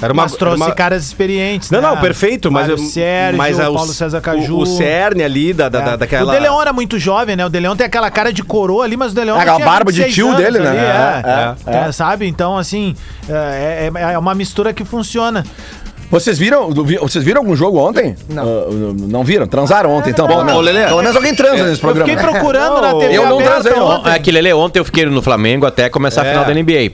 Era 0.00 0.12
uma, 0.12 0.24
Mas 0.24 0.32
trouxe 0.32 0.60
era 0.60 0.70
uma- 0.70 0.74
caras 0.74 1.04
experientes, 1.04 1.70
Não, 1.70 1.80
né? 1.80 1.86
não, 1.88 1.96
perfeito, 1.96 2.50
mas, 2.50 2.66
Mário 2.68 2.82
Sérgio, 2.84 3.38
mas 3.38 3.56
o 3.60 3.72
Paulo 3.72 3.92
César 3.92 4.20
Caju. 4.20 4.56
O, 4.56 4.62
o 4.62 4.66
cerne 4.66 5.22
ali 5.22 5.52
da, 5.52 5.68
da, 5.68 5.78
É. 5.80 5.84
da- 5.84 5.96
daquela. 5.96 6.32
O 6.32 6.34
De 6.34 6.40
Leon 6.40 6.60
era 6.60 6.72
muito 6.72 6.98
jovem, 6.98 7.36
né? 7.36 7.46
O 7.46 7.48
De 7.48 7.60
Leon 7.60 7.76
tem 7.76 7.86
aquela 7.86 8.10
cara 8.10 8.32
de 8.32 8.42
coroa 8.42 8.84
ali, 8.84 8.96
mas 8.96 9.12
o 9.12 9.14
De 9.14 9.24
Leon 9.24 9.36
É, 9.36 9.42
aquela 9.42 9.56
tinha 9.58 9.66
barba 9.68 9.92
de 9.92 10.02
26 10.02 10.14
tio 10.14 10.34
dele, 10.36 10.58
né? 10.58 10.68
ali, 10.70 10.78
É, 10.78 11.72
é, 11.72 11.84
é, 11.84 11.88
É, 11.88 11.92
Sabe? 11.92 12.26
Então, 12.26 12.58
assim, 12.58 12.96
é, 13.28 13.90
é- 13.94 14.12
é 14.14 14.18
uma 14.18 14.34
mistura 14.34 14.72
que 14.72 14.84
funciona. 14.84 15.44
Vocês 16.12 16.38
viram, 16.38 16.70
vi- 16.84 16.98
vocês 16.98 17.24
viram 17.24 17.40
algum 17.40 17.56
jogo 17.56 17.78
ontem? 17.78 18.14
Não. 18.28 18.42
Ah, 18.42 18.66
não 19.08 19.24
viram? 19.24 19.46
Transaram 19.46 19.90
ontem, 19.90 20.10
então? 20.10 20.26
Pelo 20.26 20.44
menos, 20.44 20.58
Ô, 20.58 20.62
Lelê. 20.62 20.84
pelo 20.84 20.98
menos 21.00 21.16
alguém 21.16 21.34
transa 21.34 21.64
nesse 21.64 21.76
Eu 21.76 21.78
programa. 21.80 22.06
fiquei 22.10 22.22
né? 22.22 22.30
procurando 22.30 22.74
Não, 22.74 22.82
na 22.82 22.94
TV 23.00 23.16
eu 23.16 23.26
não 23.26 23.38
transei 23.38 23.72
ontem. 23.72 24.10
É 24.12 24.18
que, 24.18 24.30
Lele, 24.30 24.52
ontem 24.52 24.78
eu 24.78 24.84
fiquei 24.84 25.06
no 25.06 25.22
Flamengo 25.22 25.64
até 25.64 25.88
começar 25.88 26.20
a 26.22 26.26
É. 26.26 26.30
final 26.32 26.44
da 26.44 26.52
NBA. 26.52 26.92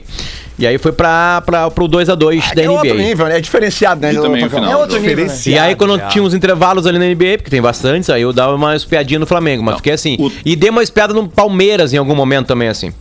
E 0.57 0.65
aí 0.67 0.77
foi 0.77 0.93
pra, 0.93 1.41
pra, 1.45 1.69
pro 1.69 1.85
2x2 1.87 2.53
da 2.55 2.63
É 2.63 2.69
outro 2.69 2.87
NBA. 2.93 3.03
nível, 3.03 3.25
né? 3.27 3.37
É 3.37 3.41
diferenciado, 3.41 3.99
né? 4.01 4.13
E 4.13 4.15
também 4.17 4.45
o 4.45 4.49
final. 4.49 4.71
É 4.71 4.77
outro 4.77 4.99
nível, 4.99 5.25
né? 5.27 5.33
E 5.47 5.57
aí, 5.59 5.75
quando 5.75 5.97
tinha 6.09 6.23
uns 6.23 6.33
intervalos 6.33 6.87
ali 6.87 6.97
na 6.97 7.05
NBA, 7.05 7.37
porque 7.37 7.49
tem 7.49 7.61
bastantes, 7.61 8.09
aí 8.09 8.21
eu 8.21 8.31
dava 8.31 8.55
uma 8.55 8.73
espiadinha 8.75 9.19
no 9.19 9.25
Flamengo, 9.25 9.63
mas 9.63 9.75
fiquei 9.77 9.93
assim. 9.93 10.15
o- 10.19 10.31
E 10.45 10.55
dei 10.55 10.69
uma 10.69 10.81
espiada 10.83 11.13
no 11.13 11.27
Palmeiras 11.27 11.93
em 11.93 11.97
algum 11.97 12.15
momento 12.15 12.47
também, 12.47 12.67
assim. 12.69 12.93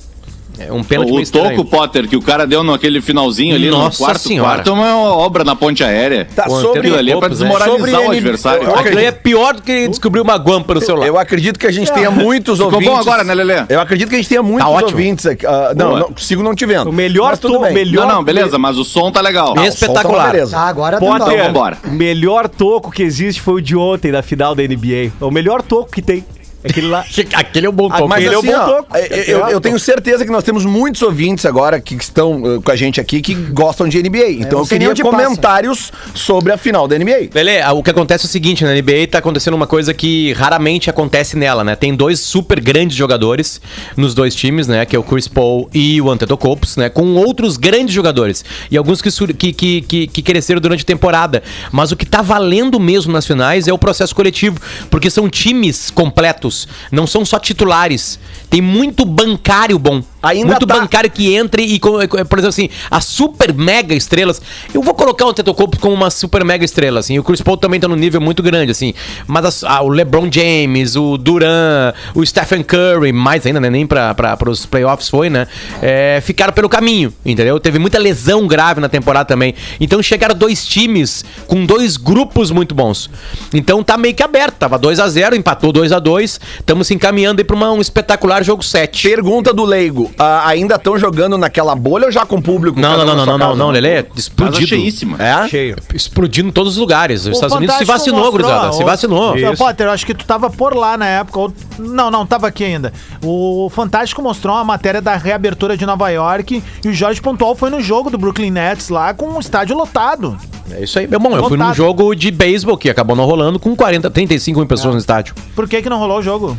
É 0.59 0.73
um 0.73 0.83
pênalti 0.83 1.13
O 1.13 1.31
toco 1.33 1.65
Potter 1.65 2.09
que 2.09 2.17
o 2.17 2.23
cara 2.23 2.47
deu 2.47 2.63
naquele 2.65 3.01
finalzinho 3.01 3.55
ali 3.55 3.71
Nossa 3.71 3.99
no 4.01 4.07
quarto 4.07 4.19
senhora. 4.29 4.49
quarto 4.63 4.71
é 4.71 4.73
uma 4.73 4.95
obra 5.15 5.45
na 5.45 5.55
ponte 5.55 5.85
aérea. 5.85 6.27
Tá, 6.35 6.45
Pô, 6.45 6.61
sobre, 6.61 6.81
Aquilo 6.81 6.97
ali 6.99 7.13
é 7.13 7.17
pra 7.17 7.29
né? 7.29 7.35
desmoralizar 7.35 7.79
Sobre 7.79 7.91
o 7.93 8.11
adversário. 8.11 8.63
eu 8.65 8.75
Aquilo 8.75 8.99
aí 8.99 9.05
é 9.07 9.13
pior 9.13 9.55
do 9.55 9.63
que 9.63 9.89
descobrir 9.89 10.21
uma 10.21 10.37
guampa 10.37 10.75
no 10.75 10.81
celular. 10.81 11.07
Eu 11.07 11.19
acredito 11.19 11.59
que 11.59 11.67
a 11.67 11.71
gente 11.71 11.93
tenha 11.93 12.11
muitos 12.13 12.59
Ficou 12.59 12.73
ouvintes. 12.75 12.95
bom 12.95 13.01
agora, 13.01 13.23
né, 13.25 13.35
Lelê? 13.35 13.65
Eu 13.69 13.81
acredito 13.81 14.09
que 14.09 14.15
a 14.15 14.19
gente 14.19 14.29
tenha 14.29 14.43
muitos 14.43 14.65
Tá 14.65 14.69
ótimo. 14.71 14.91
ouvintes 14.91 15.27
aqui. 15.27 15.47
Ah, 15.47 15.73
não, 15.77 15.97
não, 15.99 16.11
sigo 16.17 16.43
não 16.43 16.55
te 16.55 16.67
vendo. 16.67 16.91
O 16.91 16.93
melhor 16.93 17.31
Mas 17.31 17.39
tudo 17.39 17.55
to- 17.55 17.61
bem. 17.61 17.73
melhor- 17.75 18.07
Não, 18.07 18.17
não, 18.17 18.25
beleza, 18.25 18.59
mas 18.59 18.77
o 18.79 18.85
som 18.85 19.11
tá 19.11 19.21
legal. 19.21 19.49
Não, 19.55 19.63
tá 19.63 19.67
Espetacular. 19.69 20.33
beleza. 20.33 20.57
Ah, 20.57 20.67
agora 20.69 20.99
Potter, 20.99 21.27
tá 21.27 21.35
Então, 21.35 21.47
vambora. 21.47 21.79
o 21.85 21.91
melhor 21.91 22.49
toco 22.49 22.91
que 22.91 23.03
existe 23.03 23.41
foi 23.41 23.55
o 23.55 23.61
de 23.63 23.77
ontem, 23.77 24.11
da 24.11 24.23
final 24.23 24.55
da 24.55 24.63
NBA. 24.63 25.13
O 25.21 25.31
melhor 25.31 25.63
toco 25.63 25.91
que 25.91 26.03
tem. 26.03 26.25
Aquele 26.65 26.89
lá. 26.89 27.05
Aquele 27.35 27.67
é 27.67 27.71
um 27.71 27.73
bom 27.73 27.89
Ah, 27.91 27.99
toque. 27.99 28.09
mas 28.09 28.25
Ele 28.25 28.35
é 28.35 28.37
o 28.37 28.41
assim, 28.41 28.49
bom 28.51 28.57
ó, 28.59 28.67
toco. 28.67 28.97
eu, 28.97 29.39
eu- 29.39 29.49
eu 29.49 29.61
tenho 29.61 29.79
certeza 29.79 30.25
que 30.25 30.31
nós 30.31 30.43
temos 30.45 30.65
muitos 30.65 31.03
ouvintes 31.03 31.47
agora 31.47 31.81
que 31.81 31.95
estão 31.95 32.43
uh, 32.43 32.63
com 32.63 32.71
a 32.71 32.77
gente 32.77 33.01
aqui 33.01 33.21
que 33.21 33.35
gostam 33.35 33.89
de 33.89 34.03
NBA. 34.03 34.31
Então 34.31 34.51
não 34.53 34.59
eu 34.61 34.65
sei 34.65 34.79
queria 34.79 34.91
onde 34.91 35.03
passa. 35.03 35.17
comentários 35.17 35.93
sobre 36.15 36.53
a 36.53 36.57
final 36.59 36.87
da 36.89 36.99
NBA. 36.99 37.31
Lele, 37.35 37.63
o 37.75 37.83
que 37.83 37.91
acontece 37.91 38.25
é 38.27 38.29
o 38.29 38.31
seguinte, 38.31 38.65
na 38.65 38.73
NBA 38.75 39.07
tá 39.11 39.19
acontecendo 39.19 39.55
uma 39.55 39.67
coisa 39.67 39.95
que 39.95 40.33
raramente 40.33 40.91
acontece 40.91 41.37
nela, 41.37 41.63
né? 41.65 41.77
Tem 41.77 41.95
dois 41.95 42.21
super 42.21 42.61
grandes 42.61 42.97
jogadores 42.97 43.61
nos 43.97 44.15
dois 44.15 44.35
times, 44.35 44.67
né? 44.67 44.85
Que 44.85 44.97
é 44.97 44.99
o 44.99 45.03
Chris 45.03 45.29
Paul 45.29 45.69
e 45.73 46.01
o 46.01 46.11
Antetokounmpo, 46.11 46.67
né? 46.77 46.89
Com 46.89 47.15
outros 47.15 47.57
grandes 47.57 47.95
jogadores. 47.95 48.45
E 48.71 48.77
alguns 48.77 49.01
que, 49.03 49.11
que, 49.35 49.53
que, 49.53 49.81
que, 49.83 50.07
que 50.07 50.23
cresceram 50.23 50.61
durante 50.61 50.83
a 50.83 50.87
temporada. 50.87 51.43
Mas 51.73 51.93
o 51.93 51.97
que 51.97 52.05
tá 52.07 52.21
valendo 52.23 52.79
mesmo 52.81 53.13
nas 53.13 53.27
finais 53.27 53.69
é 53.69 53.73
o 53.73 53.79
processo 53.79 54.15
coletivo. 54.15 54.59
Porque 54.91 55.09
são 55.11 55.29
times 55.29 55.91
completos, 55.91 56.48
não 56.91 57.07
são 57.07 57.25
só 57.25 57.39
titulares. 57.39 58.19
Tem 58.49 58.61
muito 58.61 59.05
bancário 59.05 59.79
bom. 59.79 60.03
Ainda 60.23 60.47
muito 60.49 60.67
tá- 60.67 60.75
bancário 60.75 61.11
que 61.11 61.35
entre 61.35 61.63
e, 61.65 61.79
por 61.79 62.03
exemplo, 62.39 62.49
assim, 62.49 62.69
as 62.91 63.05
super 63.05 63.53
mega 63.55 63.95
estrelas. 63.95 64.41
Eu 64.75 64.83
vou 64.83 64.95
colocar 64.95 65.27
o 65.27 65.33
Tetocopos 65.33 65.79
como 65.79 65.95
uma 65.95 66.11
super 66.11 66.45
mega 66.45 66.65
estrela, 66.65 67.01
assim. 67.01 67.19
O 67.19 67.23
Chris 67.23 67.41
Paul 67.41 67.57
também 67.57 67.79
tá 67.79 67.87
num 67.87 67.95
nível 67.97 68.21
muito 68.21 68.43
grande, 68.43 68.73
assim. 68.73 68.93
Mas 69.27 69.45
as- 69.45 69.63
o 69.63 69.89
LeBron 69.89 70.29
James, 70.31 70.97
o 70.97 71.17
Duran, 71.17 71.93
o 72.15 72.25
Stephen 72.27 72.63
Curry, 72.63 73.13
mais 73.13 73.47
ainda, 73.47 73.61
né? 73.61 73.71
Nem 73.71 73.87
pra, 73.87 74.15
pra, 74.15 74.37
pros 74.37 74.67
playoffs 74.67 75.09
foi, 75.09 75.31
né? 75.31 75.47
É, 75.81 76.21
ficaram 76.25 76.53
pelo 76.53 76.69
caminho, 76.69 77.13
entendeu? 77.25 77.61
Teve 77.61 77.79
muita 77.79 77.99
lesão 77.99 78.47
grave 78.47 78.81
na 78.81 78.89
temporada 78.89 79.25
também. 79.27 79.55
Então 79.81 80.03
chegaram 80.03 80.35
dois 80.35 80.67
times 80.67 81.25
com 81.47 81.65
dois 81.65 81.97
grupos 81.97 82.51
muito 82.51 82.75
bons. 82.75 83.09
Então 83.55 83.83
tá 83.85 83.97
meio 83.97 84.15
que 84.15 84.23
aberto. 84.23 84.55
Tava 84.57 84.79
2 84.79 84.99
a 84.99 85.09
0 85.09 85.37
empatou 85.37 85.73
2 85.73 85.93
a 85.93 85.99
2 85.99 86.41
Estamos 86.59 86.87
se 86.89 86.95
encaminhando 86.95 87.41
aí 87.41 87.45
pra 87.45 87.55
uma- 87.57 87.71
um 87.73 87.81
espetacular 87.81 88.43
jogo 88.45 88.63
7. 88.65 89.09
Pergunta 89.09 89.53
do 89.53 89.65
Leigo: 89.65 90.08
ah, 90.19 90.47
ainda 90.49 90.77
estão 90.77 90.99
jogando 90.99 91.37
naquela 91.37 91.75
bolha 91.75 92.07
ou 92.07 92.13
já 92.13 92.25
com 92.25 92.41
público? 92.41 92.79
Não, 92.79 92.97
não, 92.97 93.03
um 93.03 93.17
não, 93.17 93.27
não, 93.27 93.39
não, 93.39 93.57
não, 93.57 93.71
Lelê, 93.71 94.03
Casa 94.03 94.19
explodido. 94.19 94.67
cheíssima. 94.67 95.17
É? 95.23 95.49
Cheio. 95.49 95.77
Explodindo 95.95 96.49
em 96.49 96.53
todos 96.53 96.73
os 96.75 96.79
lugares. 96.79 97.23
Os 97.23 97.27
O 97.29 97.31
Estados 97.33 97.57
Unidos 97.57 97.77
se 97.77 97.85
vacinou, 97.85 98.21
mostrou, 98.21 98.43
gurizada. 98.43 98.73
Se 98.73 98.83
o- 98.83 98.87
vacinou. 98.87 99.35
Ô, 99.37 99.57
Potter, 99.57 99.87
eu 99.87 99.91
acho 99.93 100.07
que 100.07 100.15
tu 100.15 100.25
tava 100.25 100.49
por 100.51 100.75
lá 100.75 100.97
na 100.97 101.07
época. 101.07 101.39
ou- 101.39 101.53
Não, 101.79 102.11
não, 102.11 102.27
tava 102.27 102.47
aqui 102.49 102.65
ainda. 102.65 102.93
O 103.23 103.71
Fantástico 103.75 104.23
mostrou 104.23 104.55
uma 104.55 104.65
matéria 104.65 105.01
da 105.01 105.17
reabertura 105.17 105.77
de 105.77 105.85
Nova 105.87 106.09
York 106.11 106.63
e 106.85 106.89
o 106.89 106.93
Jorge 106.93 107.21
Pontual 107.21 107.55
foi 107.55 107.71
no 107.71 107.81
jogo 107.81 108.11
do 108.11 108.19
Brooklyn 108.19 108.51
Nets 108.51 108.89
lá 108.89 109.15
com 109.15 109.27
o 109.37 109.41
estádio 109.41 109.77
lotado. 109.77 110.37
É 110.71 110.83
isso 110.85 110.99
aí. 110.99 111.07
Bom, 111.07 111.35
eu 111.37 111.49
fui 111.49 111.57
num 111.57 111.73
jogo 111.73 112.15
de 112.15 112.31
beisebol 112.31 112.77
que 112.77 112.91
acabou 112.91 113.17
não 113.17 113.25
rolando 113.25 113.59
com 113.59 113.75
40, 113.75 114.11
35 114.11 114.59
mil 114.59 114.69
pessoas 114.69 114.95
no 114.95 115.01
estádio. 115.01 115.35
Por 115.55 115.69
que 115.69 115.81
que 115.81 115.89
não 115.89 115.99
rolou 115.99 116.19
o 116.19 116.23
jogo? 116.23 116.59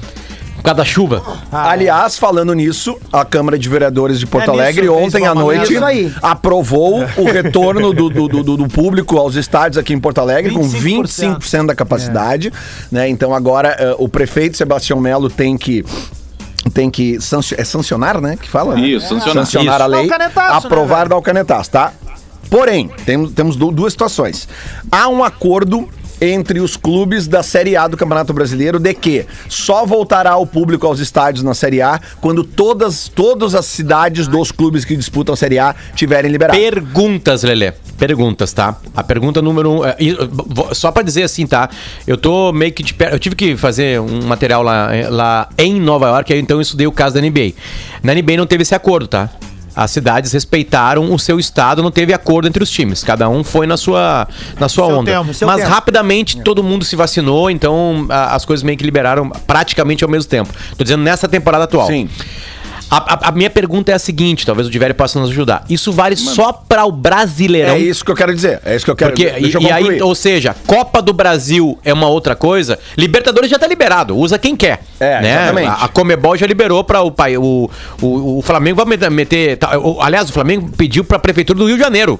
Por 0.59 0.63
causa 0.63 0.77
da 0.77 0.85
chuva. 0.85 1.23
Ah, 1.51 1.71
Aliás, 1.71 2.17
falando 2.17 2.53
nisso, 2.53 2.97
a 3.11 3.23
Câmara 3.23 3.57
de 3.57 3.67
Vereadores 3.69 4.19
de 4.19 4.27
Porto 4.27 4.43
É 4.43 4.51
nisso, 4.51 4.61
Alegre 4.61 4.87
fez 4.87 4.91
ontem 5.03 5.21
uma 5.23 5.31
à 5.31 5.35
noite 5.35 5.73
aprovou 6.21 7.03
o 7.17 7.23
retorno 7.23 7.93
do, 7.93 8.09
do, 8.09 8.27
do- 8.27 8.57
do 8.57 8.67
público 8.67 9.17
aos 9.17 9.35
estádios 9.35 9.77
aqui 9.77 9.93
em 9.93 9.99
Porto 9.99 10.19
Alegre 10.19 10.53
com 10.53 10.61
25%. 10.61 11.39
25% 11.39 11.65
da 11.67 11.75
capacidade. 11.75 12.51
Né? 12.91 13.07
Então 13.09 13.33
agora 13.33 13.69
eh, 13.79 13.95
o 13.97 14.09
prefeito 14.09 14.57
Sebastião 14.57 14.99
Melo 14.99 15.29
tem 15.29 15.57
que. 15.57 15.83
Tem 16.73 16.89
que 16.91 17.19
sancio- 17.21 17.55
é 17.59 17.63
sancionar, 17.63 18.19
né? 18.19 18.37
Que 18.39 18.49
fala? 18.49 18.75
né? 18.75 18.81
Isso, 18.81 19.07
sancionar. 19.07 19.45
Sancionar 19.45 19.75
Isso. 19.75 19.83
a 19.83 19.87
lei. 19.87 20.07
Né, 20.07 20.29
aprovar 20.35 20.97
velho? 20.97 21.09
dar 21.09 21.17
o 21.17 21.21
canetaço, 21.21 21.71
tá? 21.71 21.93
Porém, 22.49 22.89
temos, 23.05 23.31
temos 23.31 23.55
du- 23.55 23.71
duas 23.71 23.93
situações. 23.93 24.47
Há 24.91 25.07
um 25.07 25.23
acordo 25.23 25.87
entre 26.21 26.59
os 26.59 26.75
clubes 26.75 27.27
da 27.27 27.43
Série 27.43 27.75
A 27.75 27.87
do 27.87 27.97
Campeonato 27.97 28.33
Brasileiro 28.33 28.79
de 28.79 28.93
que 28.93 29.25
só 29.47 29.85
voltará 29.85 30.35
o 30.37 30.45
público 30.45 30.85
aos 30.85 30.99
estádios 30.99 31.43
na 31.43 31.53
Série 31.53 31.81
A 31.81 31.99
quando 32.19 32.43
todas, 32.43 33.07
todas 33.07 33.55
as 33.55 33.65
cidades 33.65 34.27
dos 34.27 34.51
clubes 34.51 34.85
que 34.85 34.95
disputam 34.95 35.33
a 35.33 35.37
Série 35.37 35.59
A 35.59 35.75
tiverem 35.95 36.31
liberado. 36.31 36.57
Perguntas, 36.59 37.43
Lelê. 37.43 37.73
Perguntas, 37.97 38.53
tá? 38.53 38.77
A 38.95 39.03
pergunta 39.03 39.41
número 39.41 39.69
um. 39.69 39.85
é, 39.85 39.97
só 40.73 40.91
pra 40.91 41.03
dizer 41.03 41.23
assim, 41.23 41.45
tá? 41.45 41.69
Eu 42.07 42.17
tô 42.17 42.53
meio 42.53 42.71
que 42.71 42.81
de 42.81 42.93
perto. 42.93 43.13
Eu 43.13 43.19
tive 43.19 43.35
que 43.35 43.57
fazer 43.57 43.99
um 43.99 44.23
material 44.23 44.63
lá, 44.63 44.95
eh, 44.95 45.09
lá 45.09 45.49
em 45.57 45.79
Nova 45.81 46.07
York, 46.07 46.33
então 46.33 46.57
eu 46.57 46.61
estudei 46.61 46.87
o 46.87 46.91
caso 46.93 47.15
da 47.15 47.21
NBA. 47.21 47.53
Na 48.01 48.13
NBA 48.13 48.37
não 48.37 48.47
teve 48.47 48.61
esse 48.61 48.73
acordo, 48.73 49.07
tá? 49.07 49.29
As 49.75 49.91
cidades 49.91 50.31
respeitaram 50.33 51.13
o 51.13 51.19
seu 51.19 51.39
estado, 51.39 51.81
não 51.83 51.91
teve 51.91 52.13
acordo 52.13 52.47
entre 52.47 52.61
os 52.63 52.69
times. 52.69 53.03
Cada 53.03 53.29
um 53.29 53.43
foi 53.43 53.65
na 53.67 53.77
sua, 53.77 54.27
na 54.59 54.67
sua 54.67 54.87
Seu 54.87 54.97
onda. 54.97 55.11
tempo, 55.11 55.25
Mas 55.45 55.57
tempo. 55.61 55.69
rapidamente 55.69 56.37
todo 56.41 56.63
mundo 56.63 56.83
se 56.83 56.95
vacinou, 56.95 57.49
então 57.49 58.05
a- 58.09 58.35
as 58.35 58.45
coisas 58.45 58.63
meio 58.63 58.77
que 58.77 58.83
liberaram 58.83 59.29
praticamente 59.47 60.03
ao 60.03 60.09
mesmo 60.09 60.29
tempo. 60.29 60.53
Tô 60.77 60.83
dizendo 60.83 61.03
nessa 61.03 61.27
temporada 61.27 61.63
atual. 61.65 61.87
Sim. 61.87 62.09
A, 62.91 62.97
a- 63.13 63.29
a 63.29 63.31
minha 63.31 63.49
pergunta 63.49 63.91
é 63.91 63.95
a 63.95 63.99
seguinte, 63.99 64.45
talvez 64.45 64.67
o 64.67 64.71
Diverio 64.71 64.95
possa 64.95 65.19
nos 65.19 65.29
ajudar. 65.29 65.63
Isso 65.69 65.91
vale 65.91 66.15
só 66.15 66.51
para 66.51 66.85
o 66.85 66.91
Brasileirão? 66.91 67.75
É 67.75 67.79
isso 67.79 68.03
que 68.03 68.09
eu 68.11 68.15
quero 68.15 68.33
dizer. 68.33 68.59
É 68.65 68.75
isso 68.75 68.83
que 68.83 68.91
eu 68.91 68.95
quero 68.95 69.11
Porque, 69.11 69.29
Deixa 69.29 69.59
e, 69.59 69.63
e 69.63 69.71
aí, 69.71 70.01
ou 70.01 70.15
seja, 70.15 70.55
Copa 70.65 71.01
do 71.01 71.13
Brasil 71.13 71.77
é 71.85 71.93
uma 71.93 72.07
outra 72.07 72.35
coisa. 72.35 72.79
Libertadores 72.97 73.49
já 73.49 73.59
tá 73.59 73.67
liberado, 73.67 74.17
usa 74.17 74.39
quem 74.39 74.55
quer. 74.55 74.81
É, 74.99 75.21
né? 75.21 75.33
exatamente. 75.43 75.67
A, 75.67 75.73
a 75.85 75.87
Comebol 75.87 76.35
já 76.35 76.47
liberou 76.47 76.83
para 76.83 77.01
o 77.01 77.11
pai. 77.11 77.37
O, 77.37 77.69
o, 78.01 78.39
o 78.39 78.41
Flamengo 78.41 78.77
vai 78.77 78.85
met- 78.97 79.09
meter. 79.09 79.57
tá, 79.57 79.77
o- 79.77 80.01
aliás, 80.01 80.29
o 80.29 80.33
Flamengo 80.33 80.69
pediu 80.75 81.03
para 81.03 81.17
a 81.17 81.19
prefeitura 81.19 81.59
do 81.59 81.65
Rio 81.67 81.75
de 81.77 81.83
Janeiro. 81.83 82.19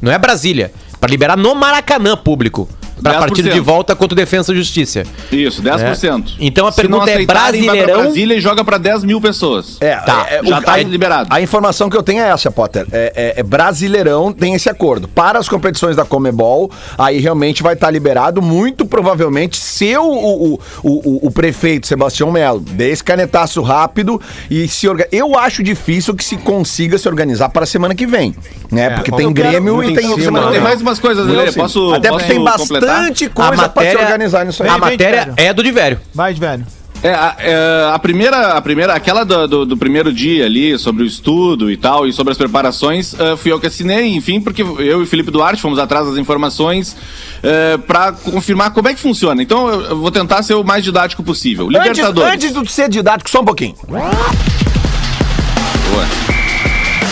Não 0.00 0.10
é 0.10 0.18
Brasília. 0.18 0.72
Para 1.00 1.10
liberar 1.10 1.36
no 1.36 1.54
Maracanã 1.54 2.16
público. 2.16 2.68
Para 3.02 3.12
a 3.12 3.14
10%. 3.16 3.18
partida 3.20 3.50
de 3.50 3.60
volta 3.60 3.94
contra 3.96 4.14
o 4.14 4.16
Defensa 4.16 4.52
e 4.52 4.56
Justiça. 4.56 5.02
Isso, 5.30 5.62
10%. 5.62 6.34
Então 6.40 6.66
a 6.66 6.72
Se 6.72 6.82
não 6.82 6.90
pergunta 6.90 7.10
é, 7.10 7.14
aceitarem, 7.14 7.26
vai 7.62 7.76
pra 7.76 7.76
Brasileirão- 7.84 8.02
Brasília 8.02 8.34
e 8.36 8.40
joga 8.40 8.64
pra 8.64 8.78
10 8.78 9.04
mil 9.04 9.20
pessoas. 9.20 9.76
É, 9.80 9.96
Tá, 9.96 10.26
é, 10.30 10.36
é, 10.38 10.44
já 10.44 10.60
tá 10.60 10.72
a- 10.74 10.82
liberado. 10.82 11.28
A 11.30 11.40
informação 11.40 11.88
que 11.90 11.96
eu 11.96 12.02
tenho 12.02 12.22
é 12.22 12.28
essa, 12.28 12.50
Potter. 12.50 12.86
É, 12.92 13.12
é- 13.14 13.40
é 13.40 13.42
Brasileirão 13.42 14.32
tem 14.32 14.54
esse 14.54 14.68
acordo. 14.68 15.08
Para 15.08 15.38
as 15.38 15.48
competições 15.48 15.96
da 15.96 16.04
Comebol, 16.04 16.70
aí 16.98 17.18
realmente 17.18 17.62
vai 17.62 17.74
estar 17.74 17.90
liberado. 17.90 18.40
Muito 18.42 18.84
provavelmente, 18.86 19.56
se 19.58 19.96
o, 19.96 20.04
o, 20.04 20.54
o, 20.54 20.58
o- 20.82 21.26
o 21.26 21.30
prefeito 21.30 21.86
Sebastião 21.86 22.30
Melo 22.30 22.60
dê 22.60 22.90
esse 22.90 23.02
canetaço 23.02 23.62
rápido 23.62 24.20
e 24.50 24.68
se 24.68 24.88
orga... 24.88 25.06
Eu 25.10 25.38
acho 25.38 25.62
difícil 25.62 26.14
que 26.14 26.24
se 26.24 26.36
consiga 26.36 26.98
se 26.98 27.08
organizar 27.08 27.48
para 27.48 27.64
a 27.64 27.66
semana 27.66 27.94
que 27.94 28.06
vem. 28.06 28.34
Né? 28.70 28.90
Porque 28.90 29.10
tem 29.10 29.26
eu 29.26 29.32
quero- 29.34 29.48
Grêmio 29.50 29.82
e 29.82 29.94
tem. 29.94 30.04
em 30.06 30.08
cima, 30.14 30.22
semana- 30.22 30.50
Tem 30.52 30.60
mais 30.60 30.80
umas 30.80 30.98
coisas, 30.98 31.26
sim. 31.26 31.58
Posso, 31.58 31.92
Até 31.94 32.08
posso 32.08 32.24
porque 32.24 32.40
tem 32.40 32.44
completar? 32.58 32.91
Bastante 32.96 33.28
coisa 33.28 33.68
para 33.68 33.90
se 33.90 33.96
organizar 33.96 34.46
nisso 34.46 34.62
aí. 34.62 34.68
a 34.68 34.78
matéria 34.78 35.32
é 35.36 35.52
do 35.52 35.62
Divério. 35.62 36.00
Vai, 36.14 36.32
velho. 36.34 36.64
É, 37.04 37.12
a, 37.12 37.34
é, 37.40 37.90
a 37.92 37.98
primeira, 37.98 38.52
a 38.52 38.62
primeira, 38.62 38.94
aquela 38.94 39.24
do, 39.24 39.48
do- 39.48 39.66
do 39.66 39.76
primeiro 39.76 40.12
dia 40.12 40.46
ali, 40.46 40.78
sobre 40.78 41.02
o 41.02 41.06
estudo 41.06 41.68
e 41.68 41.76
tal, 41.76 42.06
e 42.06 42.12
sobre 42.12 42.30
as 42.30 42.38
preparações, 42.38 43.12
eh, 43.18 43.36
fui 43.36 43.50
eu 43.50 43.58
que 43.58 43.66
assinei, 43.66 44.14
enfim, 44.14 44.40
porque 44.40 44.62
eu 44.62 44.78
e 44.78 44.94
o 45.02 45.06
Felipe 45.06 45.28
Duarte 45.28 45.60
fomos 45.60 45.80
atrás 45.80 46.06
das 46.06 46.16
informações 46.16 46.96
eh, 47.42 47.76
pra 47.88 48.12
confirmar 48.12 48.70
como 48.72 48.86
é 48.86 48.94
que 48.94 49.00
funciona. 49.00 49.42
Então 49.42 49.68
eu, 49.68 49.80
eu 49.80 49.98
vou 49.98 50.12
tentar 50.12 50.44
ser 50.44 50.54
o 50.54 50.62
mais 50.62 50.84
didático 50.84 51.24
possível. 51.24 51.66
Antes, 51.66 51.80
Libertadores. 51.98 52.34
antes 52.34 52.54
de 52.54 52.70
ser 52.70 52.88
didático, 52.88 53.28
só 53.28 53.40
um 53.40 53.44
pouquinho. 53.46 53.74
Boa. 53.88 54.08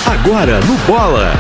Agora 0.07 0.61
no 0.61 0.75
Bola. 0.87 1.33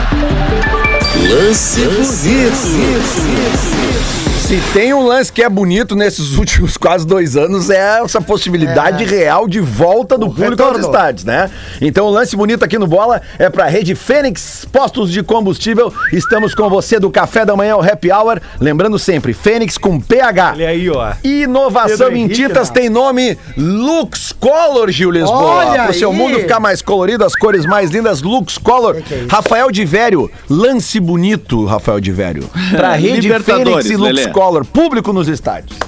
Lance 1.28 1.82
bonito. 1.86 4.29
Se 4.50 4.60
tem 4.72 4.92
um 4.92 5.06
lance 5.06 5.32
que 5.32 5.44
é 5.44 5.48
bonito 5.48 5.94
nesses 5.94 6.34
últimos 6.36 6.76
quase 6.76 7.06
dois 7.06 7.36
anos, 7.36 7.70
é 7.70 8.00
essa 8.02 8.20
possibilidade 8.20 9.04
real 9.04 9.46
de 9.46 9.60
volta 9.60 10.18
do 10.18 10.26
público 10.26 10.60
aos 10.60 10.72
retorno. 10.72 10.80
estádios, 10.80 11.24
né? 11.24 11.48
Então 11.80 12.06
o 12.06 12.10
lance 12.10 12.34
bonito 12.34 12.64
aqui 12.64 12.76
no 12.76 12.88
Bola 12.88 13.22
é 13.38 13.48
pra 13.48 13.66
Rede 13.66 13.94
Fênix 13.94 14.66
Postos 14.72 15.12
de 15.12 15.22
Combustível. 15.22 15.94
Estamos 16.12 16.52
com 16.52 16.68
você 16.68 16.98
do 16.98 17.12
café 17.12 17.44
da 17.44 17.54
manhã 17.54 17.74
ao 17.74 17.80
happy 17.80 18.10
hour. 18.10 18.40
Lembrando 18.60 18.98
sempre, 18.98 19.32
Fênix 19.32 19.78
com 19.78 20.00
PH. 20.00 20.54
Olha 20.54 20.68
aí, 20.70 20.90
ó. 20.90 21.12
Inovação 21.22 22.08
Pedro 22.08 22.16
em 22.16 22.22
Henrique, 22.22 22.34
tintas 22.34 22.66
não. 22.66 22.74
tem 22.74 22.88
nome 22.88 23.38
Lux 23.56 24.32
Color, 24.32 24.90
Gil 24.90 25.12
Lisboa. 25.12 25.64
Olha 25.64 25.84
Pro 25.84 25.94
seu 25.94 26.10
aí. 26.10 26.16
mundo 26.16 26.40
ficar 26.40 26.58
mais 26.58 26.82
colorido, 26.82 27.24
as 27.24 27.36
cores 27.36 27.64
mais 27.66 27.90
lindas, 27.92 28.20
Lux 28.20 28.58
Color. 28.58 28.96
Que 28.96 29.02
que 29.02 29.14
é? 29.14 29.26
Rafael 29.30 29.70
de 29.70 29.84
Vério, 29.84 30.28
lance 30.48 30.98
bonito, 30.98 31.64
Rafael 31.66 32.00
de 32.00 32.10
Vério. 32.10 32.50
Pra 32.74 32.94
Rede 32.94 33.32
Fênix 33.38 33.86
e 33.88 33.94
Lux 33.94 34.12
Lelê. 34.12 34.28
Color, 34.28 34.39
público 34.64 35.12
nos 35.12 35.28
estádios. 35.28 35.78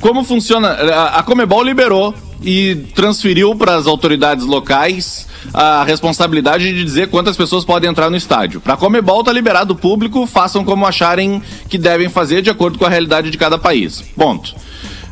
Como 0.00 0.24
funciona? 0.24 0.70
A 1.14 1.22
Comebol 1.22 1.62
liberou 1.62 2.14
e 2.42 2.74
transferiu 2.94 3.54
para 3.54 3.76
as 3.76 3.86
autoridades 3.86 4.46
locais 4.46 5.28
a 5.52 5.84
responsabilidade 5.84 6.72
de 6.72 6.84
dizer 6.84 7.08
quantas 7.08 7.36
pessoas 7.36 7.64
podem 7.64 7.90
entrar 7.90 8.08
no 8.10 8.16
estádio. 8.16 8.60
Para 8.60 8.74
a 8.74 8.76
Comebol 8.76 9.22
tá 9.22 9.32
liberado 9.32 9.74
o 9.74 9.76
público, 9.76 10.26
façam 10.26 10.64
como 10.64 10.86
acharem 10.86 11.42
que 11.68 11.76
devem 11.76 12.08
fazer 12.08 12.40
de 12.40 12.50
acordo 12.50 12.78
com 12.78 12.84
a 12.86 12.88
realidade 12.88 13.30
de 13.30 13.36
cada 13.36 13.58
país. 13.58 14.02
Ponto. 14.16 14.54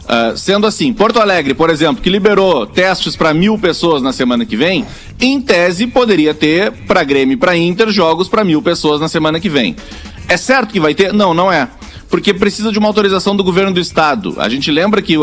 Ah, 0.08 0.32
sendo 0.34 0.66
assim, 0.66 0.90
Porto 0.90 1.20
Alegre, 1.20 1.52
por 1.52 1.68
exemplo, 1.68 2.02
que 2.02 2.08
liberou 2.08 2.66
testes 2.66 3.14
para 3.14 3.34
mil 3.34 3.58
pessoas 3.58 4.00
na 4.00 4.10
semana 4.10 4.46
que 4.46 4.56
vem, 4.56 4.86
em 5.20 5.38
tese 5.38 5.86
poderia 5.86 6.32
ter 6.32 6.72
para 6.86 7.04
Grêmio 7.04 7.34
e 7.34 7.36
para 7.36 7.54
Inter 7.54 7.90
jogos 7.90 8.26
para 8.26 8.42
mil 8.42 8.62
pessoas 8.62 9.02
na 9.02 9.08
semana 9.08 9.38
que 9.38 9.50
vem. 9.50 9.76
É 10.26 10.38
certo 10.38 10.72
que 10.72 10.80
vai 10.80 10.94
ter? 10.94 11.12
Não, 11.12 11.34
não 11.34 11.52
é 11.52 11.68
porque 12.08 12.32
precisa 12.32 12.72
de 12.72 12.78
uma 12.78 12.88
autorização 12.88 13.36
do 13.36 13.44
governo 13.44 13.72
do 13.72 13.80
estado. 13.80 14.34
A 14.38 14.48
gente 14.48 14.70
lembra 14.70 15.02
que 15.02 15.14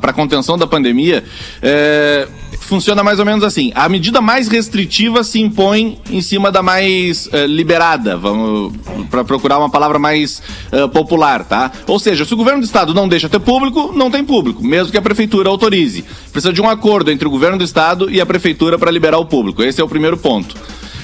para 0.00 0.12
contenção 0.12 0.58
da 0.58 0.66
pandemia 0.66 1.24
é, 1.62 2.28
funciona 2.60 3.02
mais 3.02 3.18
ou 3.18 3.24
menos 3.24 3.44
assim: 3.44 3.72
a 3.74 3.88
medida 3.88 4.20
mais 4.20 4.48
restritiva 4.48 5.22
se 5.22 5.40
impõe 5.40 5.98
em 6.10 6.20
cima 6.20 6.50
da 6.50 6.62
mais 6.62 7.28
é, 7.32 7.46
liberada, 7.46 8.16
vamos 8.16 8.72
para 9.10 9.24
procurar 9.24 9.58
uma 9.58 9.70
palavra 9.70 9.98
mais 9.98 10.42
é, 10.70 10.86
popular, 10.88 11.44
tá? 11.44 11.70
Ou 11.86 11.98
seja, 11.98 12.24
se 12.24 12.34
o 12.34 12.36
governo 12.36 12.60
do 12.60 12.64
estado 12.64 12.94
não 12.94 13.08
deixa 13.08 13.28
ter 13.28 13.40
público, 13.40 13.92
não 13.94 14.10
tem 14.10 14.24
público, 14.24 14.64
mesmo 14.64 14.90
que 14.90 14.98
a 14.98 15.02
prefeitura 15.02 15.48
autorize. 15.48 16.04
Precisa 16.32 16.52
de 16.52 16.60
um 16.60 16.68
acordo 16.68 17.10
entre 17.10 17.26
o 17.26 17.30
governo 17.30 17.58
do 17.58 17.64
estado 17.64 18.10
e 18.10 18.20
a 18.20 18.26
prefeitura 18.26 18.78
para 18.78 18.90
liberar 18.90 19.18
o 19.18 19.26
público. 19.26 19.62
Esse 19.62 19.80
é 19.80 19.84
o 19.84 19.88
primeiro 19.88 20.16
ponto. 20.16 20.56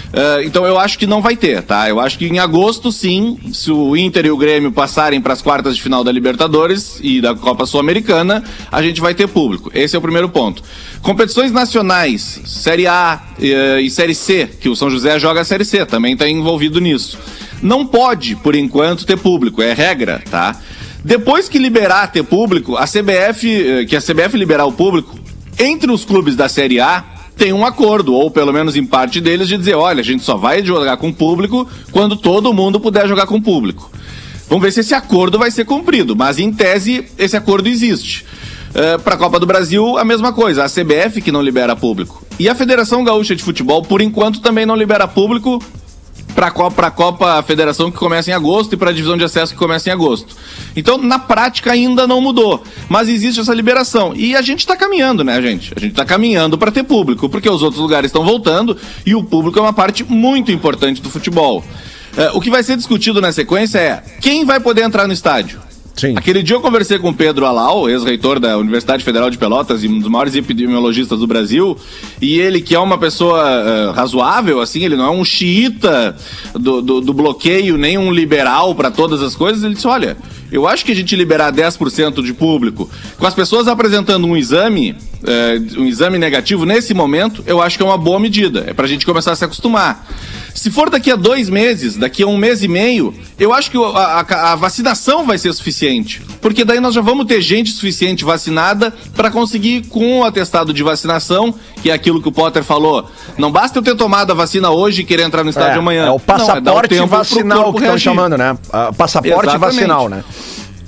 Uh, 0.09 0.43
então 0.43 0.65
eu 0.65 0.79
acho 0.79 0.99
que 0.99 1.07
não 1.07 1.21
vai 1.21 1.37
ter, 1.37 1.62
tá? 1.62 1.88
Eu 1.88 2.00
acho 2.00 2.19
que 2.19 2.27
em 2.27 2.38
agosto, 2.38 2.91
sim, 2.91 3.38
se 3.53 3.71
o 3.71 3.95
Inter 3.95 4.25
e 4.27 4.31
o 4.31 4.37
Grêmio 4.38 4.73
passarem 4.73 5.21
para 5.21 5.35
as 5.35 5.43
quartas 5.43 5.77
de 5.77 5.83
final 5.83 6.03
da 6.03 6.11
Libertadores 6.11 6.99
e 7.03 7.21
da 7.21 7.35
Copa 7.35 7.67
Sul-Americana, 7.67 8.43
a 8.73 8.83
gente 8.83 9.00
vai 9.03 9.15
ter 9.15 9.29
público. 9.29 9.71
Esse 9.75 9.97
é 9.97 9.99
o 9.99 10.03
primeiro 10.03 10.29
ponto. 10.31 10.62
Competições 11.03 11.53
nacionais, 11.53 12.41
Série 12.47 12.87
A 12.87 13.21
uh, 13.38 13.81
e 13.81 13.91
Série 13.91 14.15
C, 14.15 14.49
que 14.59 14.69
o 14.69 14.77
São 14.77 14.88
José 14.88 15.19
joga 15.19 15.43
a 15.43 15.45
Série 15.45 15.65
C, 15.65 15.85
também 15.85 16.15
está 16.15 16.27
envolvido 16.27 16.81
nisso. 16.81 17.19
Não 17.62 17.87
pode, 17.87 18.35
por 18.37 18.55
enquanto, 18.55 19.05
ter 19.05 19.19
público, 19.19 19.61
é 19.61 19.75
regra, 19.75 20.23
tá? 20.31 20.57
Depois 21.05 21.49
que 21.49 21.59
liberar 21.59 22.11
ter 22.11 22.23
público, 22.23 22.77
a 22.77 22.85
CBF, 22.85 23.83
uh, 23.83 23.87
que 23.87 23.95
a 23.95 24.00
CBF 24.00 24.38
liberar 24.38 24.65
o 24.65 24.73
público, 24.73 25.19
entre 25.59 25.91
os 25.91 26.05
clubes 26.05 26.35
da 26.35 26.49
Série 26.49 26.81
A, 26.81 27.05
tem 27.38 27.52
um 27.52 27.64
acordo, 27.64 28.12
ou 28.12 28.30
pelo 28.30 28.52
menos 28.52 28.76
em 28.76 28.85
parte 28.85 29.21
deles, 29.21 29.49
de 29.49 29.57
dizer: 29.57 29.75
olha, 29.75 30.00
a 30.00 30.04
gente 30.04 30.25
só 30.25 30.37
vai 30.37 30.62
jogar 30.64 30.97
com 30.97 31.12
público 31.12 31.66
quando 31.92 32.16
todo 32.16 32.52
mundo 32.52 32.80
puder 32.80 33.07
jogar 33.07 33.26
com 33.26 33.40
público. 33.40 33.90
Vamos 34.49 34.62
ver 34.62 34.73
se 34.73 34.80
esse 34.80 34.95
acordo 34.95 35.38
vai 35.38 35.50
ser 35.50 35.64
cumprido, 35.64 36.16
mas 36.16 36.38
em 36.38 36.52
tese 36.52 37.07
esse 37.16 37.37
acordo 37.37 37.68
existe. 37.68 38.26
Uh, 38.71 39.00
Para 39.02 39.14
a 39.14 39.18
Copa 39.18 39.38
do 39.38 39.47
Brasil, 39.47 39.97
a 39.97 40.04
mesma 40.04 40.33
coisa, 40.33 40.64
a 40.64 40.68
CBF 40.68 41.23
que 41.23 41.33
não 41.33 41.40
libera 41.40 41.76
público. 41.76 42.26
E 42.38 42.49
a 42.49 42.54
Federação 42.54 43.04
Gaúcha 43.04 43.35
de 43.37 43.42
Futebol, 43.42 43.83
por 43.83 44.00
enquanto, 44.00 44.40
também 44.40 44.66
não 44.66 44.76
libera 44.76 45.07
público 45.07 45.62
para 46.38 46.47
a 46.47 46.50
Copa, 46.52 46.88
Copa 46.88 47.42
Federação 47.42 47.90
que 47.90 47.99
começa 47.99 48.30
em 48.30 48.33
agosto 48.33 48.73
e 48.73 48.76
para 48.76 48.90
a 48.90 48.92
divisão 48.92 49.16
de 49.16 49.25
acesso 49.25 49.54
que 49.54 49.59
começa 49.59 49.88
em 49.88 49.92
agosto. 49.92 50.37
Então, 50.76 50.97
na 50.97 51.18
prática 51.18 51.73
ainda 51.73 52.07
não 52.07 52.21
mudou, 52.21 52.62
mas 52.88 53.09
existe 53.09 53.40
essa 53.40 53.52
liberação 53.52 54.14
e 54.14 54.37
a 54.37 54.40
gente 54.40 54.61
está 54.61 54.76
caminhando, 54.76 55.25
né, 55.25 55.42
gente? 55.42 55.73
A 55.76 55.80
gente 55.80 55.90
está 55.90 56.04
caminhando 56.04 56.57
para 56.57 56.71
ter 56.71 56.85
público, 56.85 57.28
porque 57.28 57.50
os 57.50 57.61
outros 57.61 57.83
lugares 57.83 58.11
estão 58.11 58.25
voltando 58.25 58.76
e 59.04 59.16
o 59.16 59.25
público 59.25 59.59
é 59.59 59.62
uma 59.62 59.73
parte 59.73 60.04
muito 60.04 60.52
importante 60.52 61.02
do 61.02 61.11
futebol. 61.11 61.64
É, 62.16 62.30
o 62.30 62.40
que 62.40 62.50
vai 62.50 62.62
ser 62.62 62.76
discutido 62.76 63.21
na 63.21 63.33
sequência 63.33 63.80
é 63.80 64.04
quem 64.21 64.45
vai 64.45 64.61
poder 64.61 64.83
entrar 64.83 65.09
no 65.09 65.12
estádio. 65.12 65.59
Sim. 65.99 66.14
Aquele 66.17 66.45
dia 66.45 66.55
eu 66.55 66.61
conversei 66.61 66.97
com 66.97 67.11
o 67.11 67.14
Pedro 67.14 67.45
Alau, 67.45 67.90
ex-reitor 67.90 68.38
da 68.38 68.57
Universidade 68.57 69.02
Federal 69.02 69.28
de 69.31 69.37
Pelotas 69.37 69.83
e 69.83 69.88
um 69.88 69.99
dos 69.99 70.09
maiores 70.09 70.37
epidemiologistas 70.37 71.19
do 71.19 71.26
Brasil, 71.26 71.76
e 72.23 72.38
ele 72.38 72.61
que 72.61 72.73
é 72.73 72.78
uma 72.78 72.97
pessoa 72.97 73.43
uh, 73.43 73.90
razoável, 73.90 74.61
assim, 74.61 74.85
ele 74.85 74.95
não 74.95 75.07
é 75.07 75.11
um 75.11 75.25
xiita 75.25 76.17
do, 76.55 76.81
do, 76.81 77.00
do 77.00 77.12
bloqueio, 77.12 77.76
nem 77.76 77.99
um 77.99 78.12
liberal 78.12 78.76
para 78.76 78.93
todas 78.93 79.21
as 79.21 79.35
coisas, 79.35 79.64
ele 79.64 79.75
disse, 79.75 79.88
olha, 79.88 80.17
eu 80.52 80.69
acho 80.69 80.85
que 80.85 80.93
a 80.93 80.95
gente 80.95 81.17
liberar 81.17 81.52
10% 81.52 82.23
de 82.23 82.33
público, 82.33 82.88
com 83.19 83.26
as 83.26 83.35
pessoas 83.35 83.67
apresentando 83.67 84.25
um 84.25 84.37
exame, 84.37 84.93
uh, 84.93 85.81
um 85.81 85.87
exame 85.87 86.17
negativo 86.17 86.64
nesse 86.64 86.95
momento, 86.95 87.43
eu 87.45 87.61
acho 87.61 87.76
que 87.76 87.83
é 87.83 87.87
uma 87.87 87.99
boa 87.99 88.21
medida, 88.21 88.64
é 88.69 88.73
pra 88.73 88.87
gente 88.87 89.05
começar 89.05 89.33
a 89.33 89.37
se 89.37 89.45
acostumar. 89.45 90.07
Se 90.59 90.73
for 90.73 90.91
daqui 90.91 91.09
a 91.12 91.15
dois 91.15 91.49
meses, 91.49 91.97
daqui 91.97 92.25
a 92.25 92.27
um 92.27 92.37
mês 92.37 92.65
e 92.65 92.69
meio, 92.69 93.15
eu 93.38 93.53
acho 93.55 93.71
que 93.71 93.77
a, 93.79 93.81
a, 94.29 94.53
a 94.53 94.57
vacinação 94.57 95.25
vai 95.25 95.38
ser 95.38 95.53
suficiente. 95.53 96.21
Porque 96.41 96.65
daí 96.65 96.81
nós 96.81 96.95
já 96.95 97.00
vamos 97.00 97.27
ter 97.27 97.41
gente 97.41 97.71
suficiente 97.71 98.25
vacinada 98.25 98.93
para 99.15 99.31
conseguir, 99.31 99.87
com 99.87 100.19
o 100.19 100.25
atestado 100.25 100.75
de 100.75 100.83
vacinação, 100.83 101.55
que 101.81 101.91
é 101.91 101.95
aquilo 101.95 102.21
que 102.21 102.29
o 102.29 102.33
Potter 102.33 102.65
falou, 102.65 103.09
não 103.38 103.53
basta 103.53 103.79
eu 103.79 103.83
ter 103.85 103.95
tomado 103.95 104.33
a 104.33 104.35
vacina 104.35 104.69
hoje 104.71 105.03
e 105.03 105.05
querer 105.05 105.23
entrar 105.23 105.45
no 105.45 105.50
estádio 105.50 105.77
É, 105.77 105.79
amanhã. 105.79 106.07
é 106.07 106.11
o 106.11 106.15
Não, 106.15 106.19
passaporte 106.19 106.61
dar 106.62 106.75
o 106.75 106.81
tempo 106.83 107.09
pro 107.09 107.19
vacinal 107.19 107.73
que 107.73 107.79
estão 107.79 107.99
chamando, 107.99 108.37
né? 108.37 108.59
Ah, 108.73 108.93
passaporte 108.93 109.49
Exatamente. 109.49 109.77
vacinal, 109.77 110.09
né? 110.09 110.25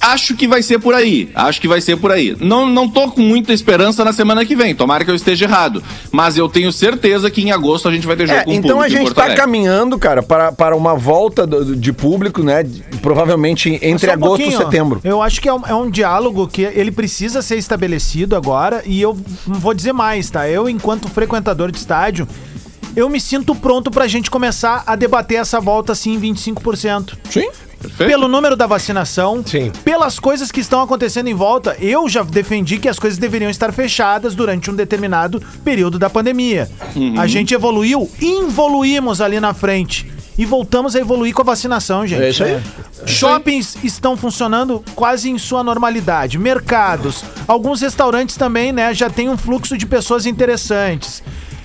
Acho 0.00 0.34
que 0.34 0.48
vai 0.48 0.62
ser 0.62 0.78
por 0.78 0.94
aí. 0.94 1.30
Acho 1.34 1.60
que 1.60 1.68
vai 1.68 1.80
ser 1.80 1.96
por 1.96 2.10
aí. 2.10 2.34
Não, 2.40 2.66
não 2.66 2.88
tô 2.88 3.10
com 3.10 3.20
muita 3.20 3.52
esperança 3.52 4.02
na 4.04 4.12
semana 4.14 4.46
que 4.46 4.56
vem. 4.56 4.74
Tomara 4.74 5.04
que 5.04 5.10
eu 5.10 5.14
esteja 5.14 5.44
errado. 5.44 5.82
Mas 6.10 6.38
eu 6.38 6.48
tenho 6.48 6.72
certeza 6.72 7.30
que 7.30 7.42
em 7.42 7.50
agosto 7.52 7.86
a 7.88 7.92
gente 7.92 8.06
vai 8.06 8.16
ter 8.16 8.26
jogo 8.26 8.38
É, 8.40 8.44
com 8.44 8.52
então 8.52 8.76
público 8.78 8.82
a 8.82 8.88
gente 8.88 9.14
tá 9.14 9.24
Alegre. 9.24 9.40
caminhando, 9.42 9.98
cara, 9.98 10.22
para, 10.22 10.52
para 10.52 10.74
uma 10.74 10.94
volta 10.94 11.46
do- 11.46 11.76
de 11.76 11.92
público, 11.92 12.42
né? 12.42 12.64
Provavelmente 13.02 13.78
entre 13.82 14.08
um 14.08 14.12
agosto 14.14 14.42
e 14.48 14.52
setembro. 14.56 15.00
Eu 15.04 15.20
acho 15.20 15.40
que 15.40 15.48
é 15.48 15.52
um, 15.52 15.66
é 15.66 15.74
um 15.74 15.90
diálogo 15.90 16.48
que 16.48 16.62
ele 16.62 16.90
precisa 16.90 17.42
ser 17.42 17.56
estabelecido 17.58 18.34
agora 18.34 18.82
e 18.86 19.00
eu 19.02 19.16
vou 19.46 19.74
dizer 19.74 19.92
mais, 19.92 20.30
tá? 20.30 20.48
Eu, 20.48 20.68
enquanto 20.68 21.08
frequentador 21.08 21.70
de 21.70 21.78
estádio, 21.78 22.26
eu 22.96 23.08
me 23.08 23.20
sinto 23.20 23.54
pronto 23.54 23.90
pra 23.90 24.06
gente 24.08 24.30
começar 24.30 24.82
a 24.86 24.96
debater 24.96 25.38
essa 25.38 25.60
volta 25.60 25.92
assim 25.92 26.14
em 26.14 26.20
25%. 26.20 27.16
Sim. 27.28 27.48
Perfeito? 27.80 28.10
Pelo 28.10 28.28
número 28.28 28.56
da 28.56 28.66
vacinação, 28.66 29.42
Sim. 29.44 29.72
pelas 29.82 30.18
coisas 30.18 30.52
que 30.52 30.60
estão 30.60 30.82
acontecendo 30.82 31.28
em 31.28 31.34
volta, 31.34 31.76
eu 31.80 32.08
já 32.08 32.22
defendi 32.22 32.78
que 32.78 32.88
as 32.88 32.98
coisas 32.98 33.18
deveriam 33.18 33.50
estar 33.50 33.72
fechadas 33.72 34.34
durante 34.34 34.70
um 34.70 34.74
determinado 34.74 35.42
período 35.64 35.98
da 35.98 36.10
pandemia. 36.10 36.70
A 37.18 37.26
gente 37.26 37.54
evoluiu, 37.54 38.10
involuímos 38.20 39.20
ali 39.20 39.40
na 39.40 39.54
frente. 39.54 40.10
E 40.38 40.44
voltamos 40.46 40.96
a 40.96 41.00
evoluir 41.00 41.34
com 41.34 41.42
a 41.42 41.44
vacinação, 41.44 42.06
gente. 42.06 42.22
É 42.22 42.30
isso 42.30 42.44
aí. 42.44 42.62
Shoppings 43.04 43.76
estão 43.82 44.16
funcionando 44.16 44.82
quase 44.94 45.28
em 45.28 45.36
sua 45.36 45.62
normalidade. 45.62 46.38
Mercados. 46.38 47.24
Alguns 47.46 47.82
restaurantes 47.82 48.36
também, 48.36 48.72
né, 48.72 48.94
já 48.94 49.10
tem 49.10 49.28
um 49.28 49.36
fluxo 49.36 49.76
de 49.76 49.84
pessoas 49.86 50.24
interessantes. 50.26 51.22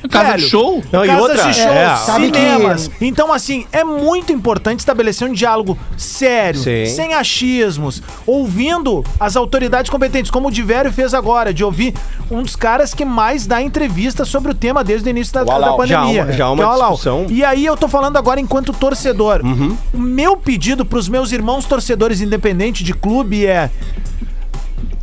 Casa 0.10 0.38
de 0.38 0.44
show? 0.50 0.84
Não, 0.92 1.04
e 1.04 1.08
Casas 1.08 1.22
outra, 1.22 1.38
de 1.38 1.54
shows, 1.54 1.58
é, 1.58 1.96
sabe 1.98 2.32
que- 2.32 2.38
cinemas. 2.40 2.92
Então, 3.02 3.32
assim, 3.34 3.66
é 3.72 3.84
muito 3.84 4.32
importante 4.32 4.80
estabelecer 4.80 5.28
um 5.28 5.34
diálogo 5.34 5.78
sério, 5.98 6.60
Sim. 6.62 6.86
sem 6.88 7.14
achismos, 7.14 8.02
ouvindo 8.26 9.04
as 9.20 9.36
autoridades 9.36 9.90
competentes, 9.90 10.30
como 10.32 10.48
o 10.48 10.52
Divério 10.52 10.92
fez 10.92 11.14
agora, 11.14 11.54
de 11.54 11.64
ouvir 11.64 11.94
um 12.30 12.42
dos 12.42 12.56
caras 12.56 12.94
que 12.94 13.06
mais 13.06 13.46
dá 13.48 13.62
entrevista 13.62 14.26
sobre 14.26 14.52
o 14.52 14.56
tema 14.56 14.84
desde 14.84 15.08
o 15.08 15.12
início 15.12 15.34
da, 15.34 15.44
da 15.44 15.54
Alau. 15.54 15.78
pandemia. 15.78 16.32
Já 16.32 16.46
há 16.46 16.52
uma- 16.52 16.64
já 16.64 16.70
uma 16.72 16.76
é 16.76 16.80
discussão. 16.90 17.26
E 17.30 17.44
aí 17.44 17.66
eu 17.66 17.78
tô 17.78 17.88
falando 17.88 18.18
agora 18.18 18.40
enquanto 18.40 18.74
torcedor. 18.74 19.42
Uhum. 19.44 19.78
O 19.94 20.00
meu 20.00 20.36
pedido 20.38 20.86
pros 20.86 21.08
meus 21.08 21.32
irmãos 21.32 21.66
torcedores 21.66 22.22
independentes 22.22 22.86
de 22.86 22.94
clube 22.94 23.46
é 23.46 23.70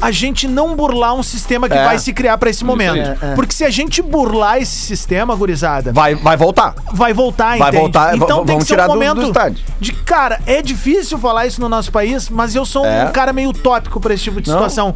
a 0.02 0.10
gente 0.10 0.46
não 0.48 0.74
burlar 0.76 1.14
um 1.14 1.22
sistema 1.22 1.68
que 1.68 1.76
É. 1.76 1.84
vai 1.84 1.98
se 1.98 2.12
criar 2.12 2.36
pra 2.38 2.50
esse 2.50 2.64
momento. 2.64 2.96
É, 2.98 3.16
é. 3.30 3.34
Porque 3.34 3.54
se 3.54 3.64
a 3.64 3.70
gente 3.70 4.02
burlar 4.02 4.58
esse 4.60 4.74
sistema, 4.74 5.34
gurizada, 5.34 5.92
Vai, 5.92 6.14
vai 6.14 6.36
voltar. 6.36 6.74
vai 6.92 7.12
voltar, 7.14 7.56
Vai 7.56 7.68
entende? 7.68 7.76
voltar, 7.76 8.16
Então 8.16 8.26
tem 8.44 8.46
vamos 8.46 8.64
que 8.64 8.68
ser 8.68 8.74
tirar 8.74 8.84
um 8.84 8.86
do- 8.88 8.98
do 8.98 8.98
momento 9.06 9.26
estádio. 9.28 9.64
de 9.80 9.92
cara, 9.92 10.40
é 10.46 10.60
difícil 10.60 11.18
falar 11.18 11.46
isso 11.46 11.60
no 11.60 11.68
nosso 11.68 11.90
país, 11.92 12.28
mas 12.28 12.54
eu 12.54 12.64
sou 12.66 12.84
É. 12.84 13.04
um 13.06 13.12
cara 13.12 13.32
meio 13.32 13.50
utópico 13.50 14.00
pra 14.00 14.12
esse 14.12 14.24
tipo 14.24 14.40
de 14.40 14.48
Não. 14.50 14.56
situação. 14.58 14.94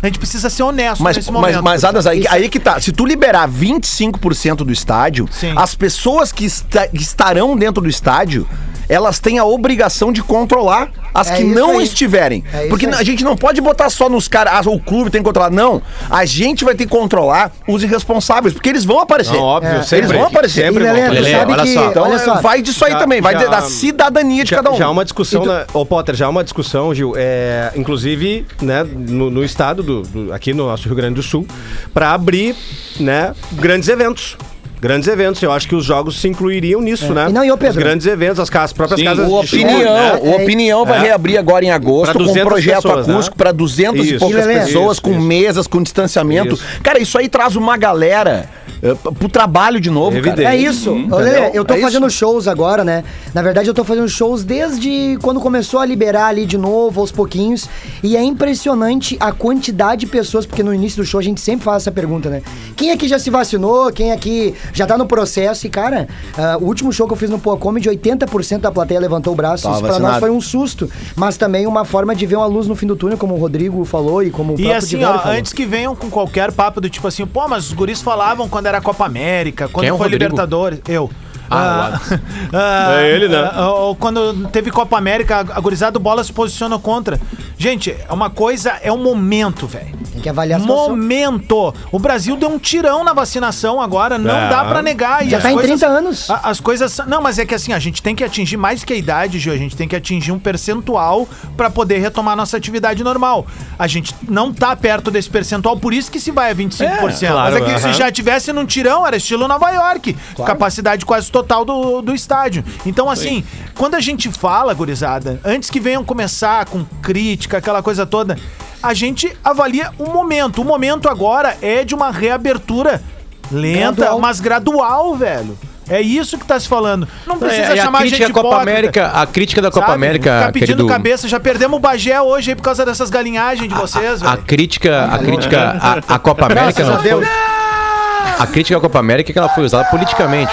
A 0.00 0.06
gente 0.06 0.18
precisa 0.20 0.48
ser 0.48 0.62
honesto 0.62 1.02
Mas, 1.02 1.16
nesse 1.16 1.32
mas, 1.32 1.40
momento. 1.42 1.62
mas 1.64 1.82
Adas, 1.84 2.06
aí, 2.06 2.24
aí 2.28 2.48
que 2.48 2.60
tá. 2.60 2.80
Se 2.80 2.92
tu 2.92 3.04
liberar 3.04 3.48
25% 3.48 4.64
do 4.64 4.72
estádio, 4.72 5.28
Sim. 5.30 5.52
as 5.56 5.74
pessoas 5.74 6.30
que 6.30 6.46
esta- 6.46 6.88
estarão 6.92 7.56
dentro 7.56 7.82
do 7.82 7.88
estádio, 7.88 8.46
elas 8.88 9.18
têm 9.18 9.38
a 9.38 9.44
obrigação 9.44 10.12
de 10.12 10.22
controlar 10.22 10.90
as 11.14 11.30
É 11.30 11.36
que 11.36 11.44
não 11.44 11.78
aí. 11.78 11.84
estiverem. 11.84 12.42
É 12.52 12.66
Porque 12.68 12.86
aí. 12.86 12.94
a 12.94 13.02
gente 13.04 13.22
não 13.24 13.36
pode 13.36 13.60
botar 13.60 13.90
só 13.90 14.08
nos 14.08 14.28
caras, 14.28 14.66
ah, 14.66 14.70
o 14.70 14.78
clube 14.80 15.10
tem 15.10 15.20
que 15.20 15.24
controlar. 15.26 15.50
Não. 15.50 15.82
A 16.08 16.24
gente 16.24 16.64
vai 16.64 16.74
ter 16.74 16.84
que 16.84 16.90
controlar 16.90 17.52
os 17.66 17.82
irresponsáveis, 17.82 18.52
porque 18.54 18.68
eles 18.68 18.84
vão 18.84 19.00
aparecer. 19.00 19.32
Não, 19.34 19.42
óbvio, 19.42 19.70
É, 19.76 19.82
sempre. 19.82 20.06
eles 20.06 20.12
vão 20.12 20.26
aparecer. 20.26 20.64
Sempre 20.66 20.84
E, 20.84 20.86
Lelê. 20.90 21.08
Lelê, 21.08 21.30
sabe 21.32 21.52
olha 21.52 21.62
que, 21.62 21.74
só. 21.74 21.90
Então 21.90 22.02
olha 22.04 22.18
só, 22.18 22.40
vai 22.40 22.62
disso 22.62 22.84
aí 22.84 22.92
Já- 22.92 22.98
também, 22.98 23.20
vai 23.20 23.34
já- 23.38 23.46
da 23.48 23.62
cidadania 23.62 24.44
de 24.44 24.50
já, 24.50 24.56
cada 24.56 24.70
um. 24.70 24.76
já 24.76 24.86
há 24.86 24.90
uma 24.90 25.04
discussão, 25.04 25.42
tu- 25.42 25.48
na, 25.48 25.66
ô 25.72 25.84
Potter, 25.84 26.14
já 26.14 26.26
há 26.26 26.28
uma 26.28 26.44
discussão, 26.44 26.94
Gil, 26.94 27.12
é, 27.16 27.72
inclusive, 27.76 28.46
né, 28.62 28.84
no, 28.84 29.30
no 29.30 29.44
estado, 29.44 29.82
do, 29.82 30.02
do- 30.02 30.32
aqui 30.32 30.52
no 30.54 30.66
nosso 30.66 30.86
Rio 30.86 30.96
Grande 30.96 31.14
do 31.14 31.22
Sul, 31.22 31.46
para 31.92 32.12
abrir, 32.12 32.54
né, 33.00 33.34
grandes 33.52 33.88
eventos. 33.88 34.36
Grandes 34.80 35.08
eventos, 35.08 35.42
eu 35.42 35.50
acho 35.50 35.66
que 35.68 35.74
os 35.74 35.84
jogos 35.84 36.20
se 36.20 36.28
incluiriam 36.28 36.80
nisso, 36.80 37.12
né? 37.12 37.26
E 37.28 37.32
não, 37.32 37.44
e 37.44 37.50
ô, 37.50 37.56
Pedro? 37.58 37.78
Os 37.78 37.82
grandes 37.84 38.06
eventos, 38.06 38.38
as, 38.38 38.48
casas, 38.48 38.66
as 38.70 38.72
próprias 38.72 39.00
Sim, 39.00 39.06
casas 39.06 39.30
O 39.30 39.40
de 39.40 39.46
show, 39.48 39.60
Opinião, 39.60 39.94
né? 39.94 40.20
o 40.22 40.30
Opinião 40.42 40.84
vai 40.86 40.98
É. 40.98 41.02
reabrir 41.02 41.36
agora 41.38 41.64
em 41.64 41.70
agosto 41.70 42.12
com 42.12 42.20
um 42.20 42.26
200 42.26 42.48
projeto 42.48 42.82
pessoas, 42.82 43.08
acústico 43.08 43.36
né? 43.36 43.38
para 43.38 43.52
200 43.52 44.04
e 44.06 44.10
Isso. 44.10 44.18
poucas 44.20 44.44
E, 44.44 44.46
Lelê, 44.46 44.60
pessoas, 44.60 44.92
isso, 44.92 45.02
com 45.02 45.10
isso. 45.10 45.20
mesas, 45.20 45.66
com 45.66 45.82
distanciamento. 45.82 46.54
Isso. 46.54 46.64
Cara, 46.82 47.00
isso 47.00 47.18
aí 47.18 47.28
traz 47.28 47.56
uma 47.56 47.76
galera 47.76 48.48
uh, 48.82 49.12
pro 49.14 49.28
trabalho 49.28 49.80
de 49.80 49.90
novo, 49.90 50.16
Evidente. 50.16 50.42
cara. 50.42 50.54
É 50.54 50.58
isso. 50.58 50.92
Lelê, 50.92 51.30
entendeu? 51.30 51.50
eu 51.54 51.64
tô 51.64 51.74
É 51.74 51.78
fazendo 51.80 52.06
isso. 52.06 52.16
shows 52.16 52.46
agora, 52.46 52.84
né? 52.84 53.02
Na 53.34 53.42
verdade, 53.42 53.68
eu 53.68 53.74
tô 53.74 53.82
fazendo 53.84 54.08
shows 54.08 54.44
desde 54.44 55.18
quando 55.22 55.40
começou 55.40 55.80
a 55.80 55.84
liberar 55.86 56.26
ali 56.26 56.46
de 56.46 56.56
novo, 56.56 57.00
aos 57.00 57.10
pouquinhos. 57.10 57.68
E 58.02 58.16
é 58.16 58.22
impressionante 58.22 59.16
a 59.18 59.32
quantidade 59.32 60.00
de 60.02 60.06
pessoas, 60.06 60.46
porque 60.46 60.62
no 60.62 60.72
início 60.72 61.02
do 61.02 61.06
show 61.06 61.18
a 61.18 61.22
gente 61.22 61.40
sempre 61.40 61.64
faz 61.64 61.82
essa 61.82 61.90
pergunta, 61.90 62.28
né? 62.30 62.42
Quem 62.76 62.92
aqui 62.92 63.08
já 63.08 63.18
se 63.18 63.28
vacinou? 63.30 63.92
Quem 63.92 64.12
aqui 64.12 64.54
já 64.72 64.86
tá 64.86 64.96
no 64.98 65.06
processo? 65.06 65.66
E, 65.66 65.70
cara, 65.70 66.08
ah, 66.36 66.56
o 66.60 66.64
último 66.64 66.92
show 66.92 67.06
que 67.06 67.12
eu 67.12 67.16
fiz 67.16 67.30
no 67.30 67.38
Poa 67.38 67.56
Comedy, 67.56 67.88
80% 67.88 68.58
da 68.60 68.70
plateia 68.70 69.00
levantou 69.00 69.32
o 69.32 69.36
braço. 69.36 69.64
Tava 69.64 69.76
Isso 69.76 69.84
pra 69.84 69.98
nós 69.98 70.18
foi 70.18 70.30
um 70.30 70.40
susto. 70.40 70.90
Mas 71.16 71.36
também 71.36 71.66
uma 71.66 71.84
forma 71.84 72.14
de 72.14 72.26
ver 72.26 72.36
uma 72.36 72.46
luz 72.46 72.66
no 72.66 72.74
fim 72.76 72.86
do 72.86 72.96
túnel, 72.96 73.18
como 73.18 73.34
o 73.34 73.38
Rodrigo 73.38 73.84
falou 73.84 74.22
e 74.22 74.30
como 74.30 74.52
o 74.52 74.54
E 74.54 74.62
próprio 74.62 74.76
assim, 74.78 74.88
Diverio 74.98 75.14
ó, 75.14 75.18
falou. 75.18 75.38
antes 75.38 75.52
que 75.52 75.64
venham 75.66 75.94
com 75.96 76.10
qualquer 76.10 76.52
papo 76.52 76.80
do 76.80 76.88
tipo 76.90 77.06
assim, 77.08 77.26
pô, 77.26 77.46
mas 77.48 77.66
os 77.68 77.72
guris 77.72 78.00
falavam 78.02 78.48
quando 78.48 78.66
era 78.66 78.80
Copa 78.80 79.04
América, 79.06 79.68
quando 79.68 79.82
Quem 79.84 79.88
é 79.90 79.92
o 79.92 79.96
foi 79.96 80.06
Rodrigo? 80.06 80.24
Libertadores. 80.24 80.80
Eu. 80.88 81.10
Ah, 81.50 82.00
ah, 82.52 82.94
É 83.00 83.10
ele, 83.14 83.28
né? 83.28 83.50
ah, 83.52 83.70
ou 83.72 83.96
quando 83.96 84.48
teve 84.48 84.70
Copa 84.70 84.96
América, 84.98 85.38
a 85.40 85.60
gurizada 85.60 85.98
bola 85.98 86.22
se 86.24 86.32
posiciona 86.32 86.78
contra. 86.78 87.18
Gente, 87.56 87.90
é 88.08 88.12
uma 88.12 88.30
coisa, 88.30 88.74
é 88.82 88.92
um 88.92 89.02
momento, 89.02 89.66
velho. 89.66 89.96
Tem 90.12 90.20
que 90.22 90.28
avaliar 90.28 90.58
a 90.58 90.62
situação. 90.62 90.90
Momento. 90.90 91.74
O 91.90 91.98
Brasil 91.98 92.36
deu 92.36 92.48
um 92.48 92.58
tirão 92.58 93.02
na 93.02 93.12
vacinação 93.12 93.80
agora, 93.80 94.16
não 94.18 94.34
É. 94.34 94.48
dá 94.48 94.64
pra 94.64 94.82
negar. 94.82 95.26
E 95.26 95.30
Já 95.30 95.40
tá 95.40 95.50
em 95.50 95.54
coisas- 95.54 95.78
30 95.80 95.86
anos. 95.92 96.30
a- 96.30 96.48
As 96.50 96.60
coisas. 96.60 96.98
Não, 97.06 97.20
mas 97.20 97.38
é 97.38 97.44
que 97.46 97.54
assim, 97.54 97.72
a 97.72 97.78
gente 97.78 98.02
tem 98.02 98.14
que 98.14 98.22
atingir 98.22 98.56
mais 98.56 98.84
que 98.84 98.92
a 98.92 98.96
idade, 98.96 99.38
Gil. 99.38 99.52
A 99.52 99.56
gente 99.56 99.76
tem 99.76 99.88
que 99.88 99.96
atingir 99.96 100.30
um 100.32 100.38
percentual 100.38 101.28
pra 101.56 101.68
poder 101.70 101.98
retomar 101.98 102.36
nossa 102.36 102.56
atividade 102.56 103.02
normal. 103.02 103.46
A 103.78 103.86
gente 103.86 104.14
não 104.28 104.52
tá 104.52 104.74
perto 104.76 105.10
desse 105.10 105.28
percentual, 105.30 105.76
por 105.78 105.92
isso 105.92 106.10
que 106.10 106.20
se 106.20 106.30
vai 106.30 106.50
a 106.50 106.54
25%. 106.54 107.32
claro, 107.32 107.54
mas 107.54 107.62
é 107.62 107.74
que 107.74 107.80
se 107.80 107.86
aham. 107.86 107.92
já 107.94 108.10
tivesse 108.12 108.52
num 108.52 108.64
tirão, 108.66 109.06
era 109.06 109.16
estilo 109.16 109.46
Nova 109.48 109.70
York. 109.70 110.16
Capacidade 110.46 111.04
quase 111.04 111.30
total 111.42 111.64
do, 111.64 112.02
do 112.02 112.14
estádio. 112.14 112.64
Então, 112.84 113.08
assim, 113.08 113.44
quando 113.74 113.94
a 113.94 114.00
gente 114.00 114.30
fala, 114.30 114.74
gurizada, 114.74 115.40
antes 115.44 115.70
que 115.70 115.78
venham 115.80 116.04
começar 116.04 116.64
com 116.66 116.84
crítica, 117.02 117.58
aquela 117.58 117.82
coisa 117.82 118.04
toda, 118.04 118.36
a 118.82 118.92
gente 118.94 119.30
avalia 119.44 119.92
o 119.98 120.10
momento. 120.10 120.62
O 120.62 120.64
momento 120.64 121.08
agora 121.08 121.56
é 121.62 121.84
de 121.84 121.94
uma 121.94 122.10
reabertura 122.10 123.02
lenta, 123.50 124.02
Gradual. 124.02 124.20
mas 124.20 124.40
gradual, 124.40 125.14
velho. 125.16 125.56
É 125.90 126.02
isso 126.02 126.36
que 126.36 126.44
tá 126.44 126.60
se 126.60 126.68
falando. 126.68 127.08
Não 127.26 127.38
precisa 127.38 127.72
É, 127.72 127.76
e 127.76 127.80
a 127.80 127.84
chamar 127.84 128.00
crítica 128.00 128.26
gente 128.26 128.30
à 128.30 128.34
Copa 128.34 128.48
hipócrita, 128.48 128.70
América, 128.70 129.06
a 129.06 129.26
crítica 129.26 129.62
da 129.62 129.70
Copa 129.70 129.86
sabe? 129.86 129.94
América, 129.96 130.38
Ficar 130.38 130.52
pedindo 130.52 130.66
querido, 130.76 130.86
cabeça. 130.86 131.26
Já 131.28 131.40
perdemos 131.40 131.76
o 131.78 131.80
Bagé 131.80 132.20
hoje 132.20 132.50
aí 132.50 132.54
por 132.56 132.62
causa 132.62 132.84
dessas 132.84 133.08
galinhagens 133.08 133.66
de 133.68 133.74
vocês, 133.74 134.22
a 134.22 134.32
velho. 134.32 134.42
crítica, 134.44 135.04
a 135.06 135.18
crítica 135.18 135.78
à, 135.80 136.14
à 136.14 136.18
Copa 136.18 136.44
América 136.44 136.82
Graças 136.84 136.88
não 136.88 136.96
a 136.96 137.00
Deus. 137.00 137.26
foi, 137.26 138.38
a 138.38 138.46
crítica 138.46 138.76
à 138.76 138.80
Copa 138.82 138.98
América 138.98 139.30
é 139.30 139.32
que 139.32 139.38
ela 139.38 139.48
foi 139.48 139.64
usada 139.64 139.84
politicamente. 139.88 140.52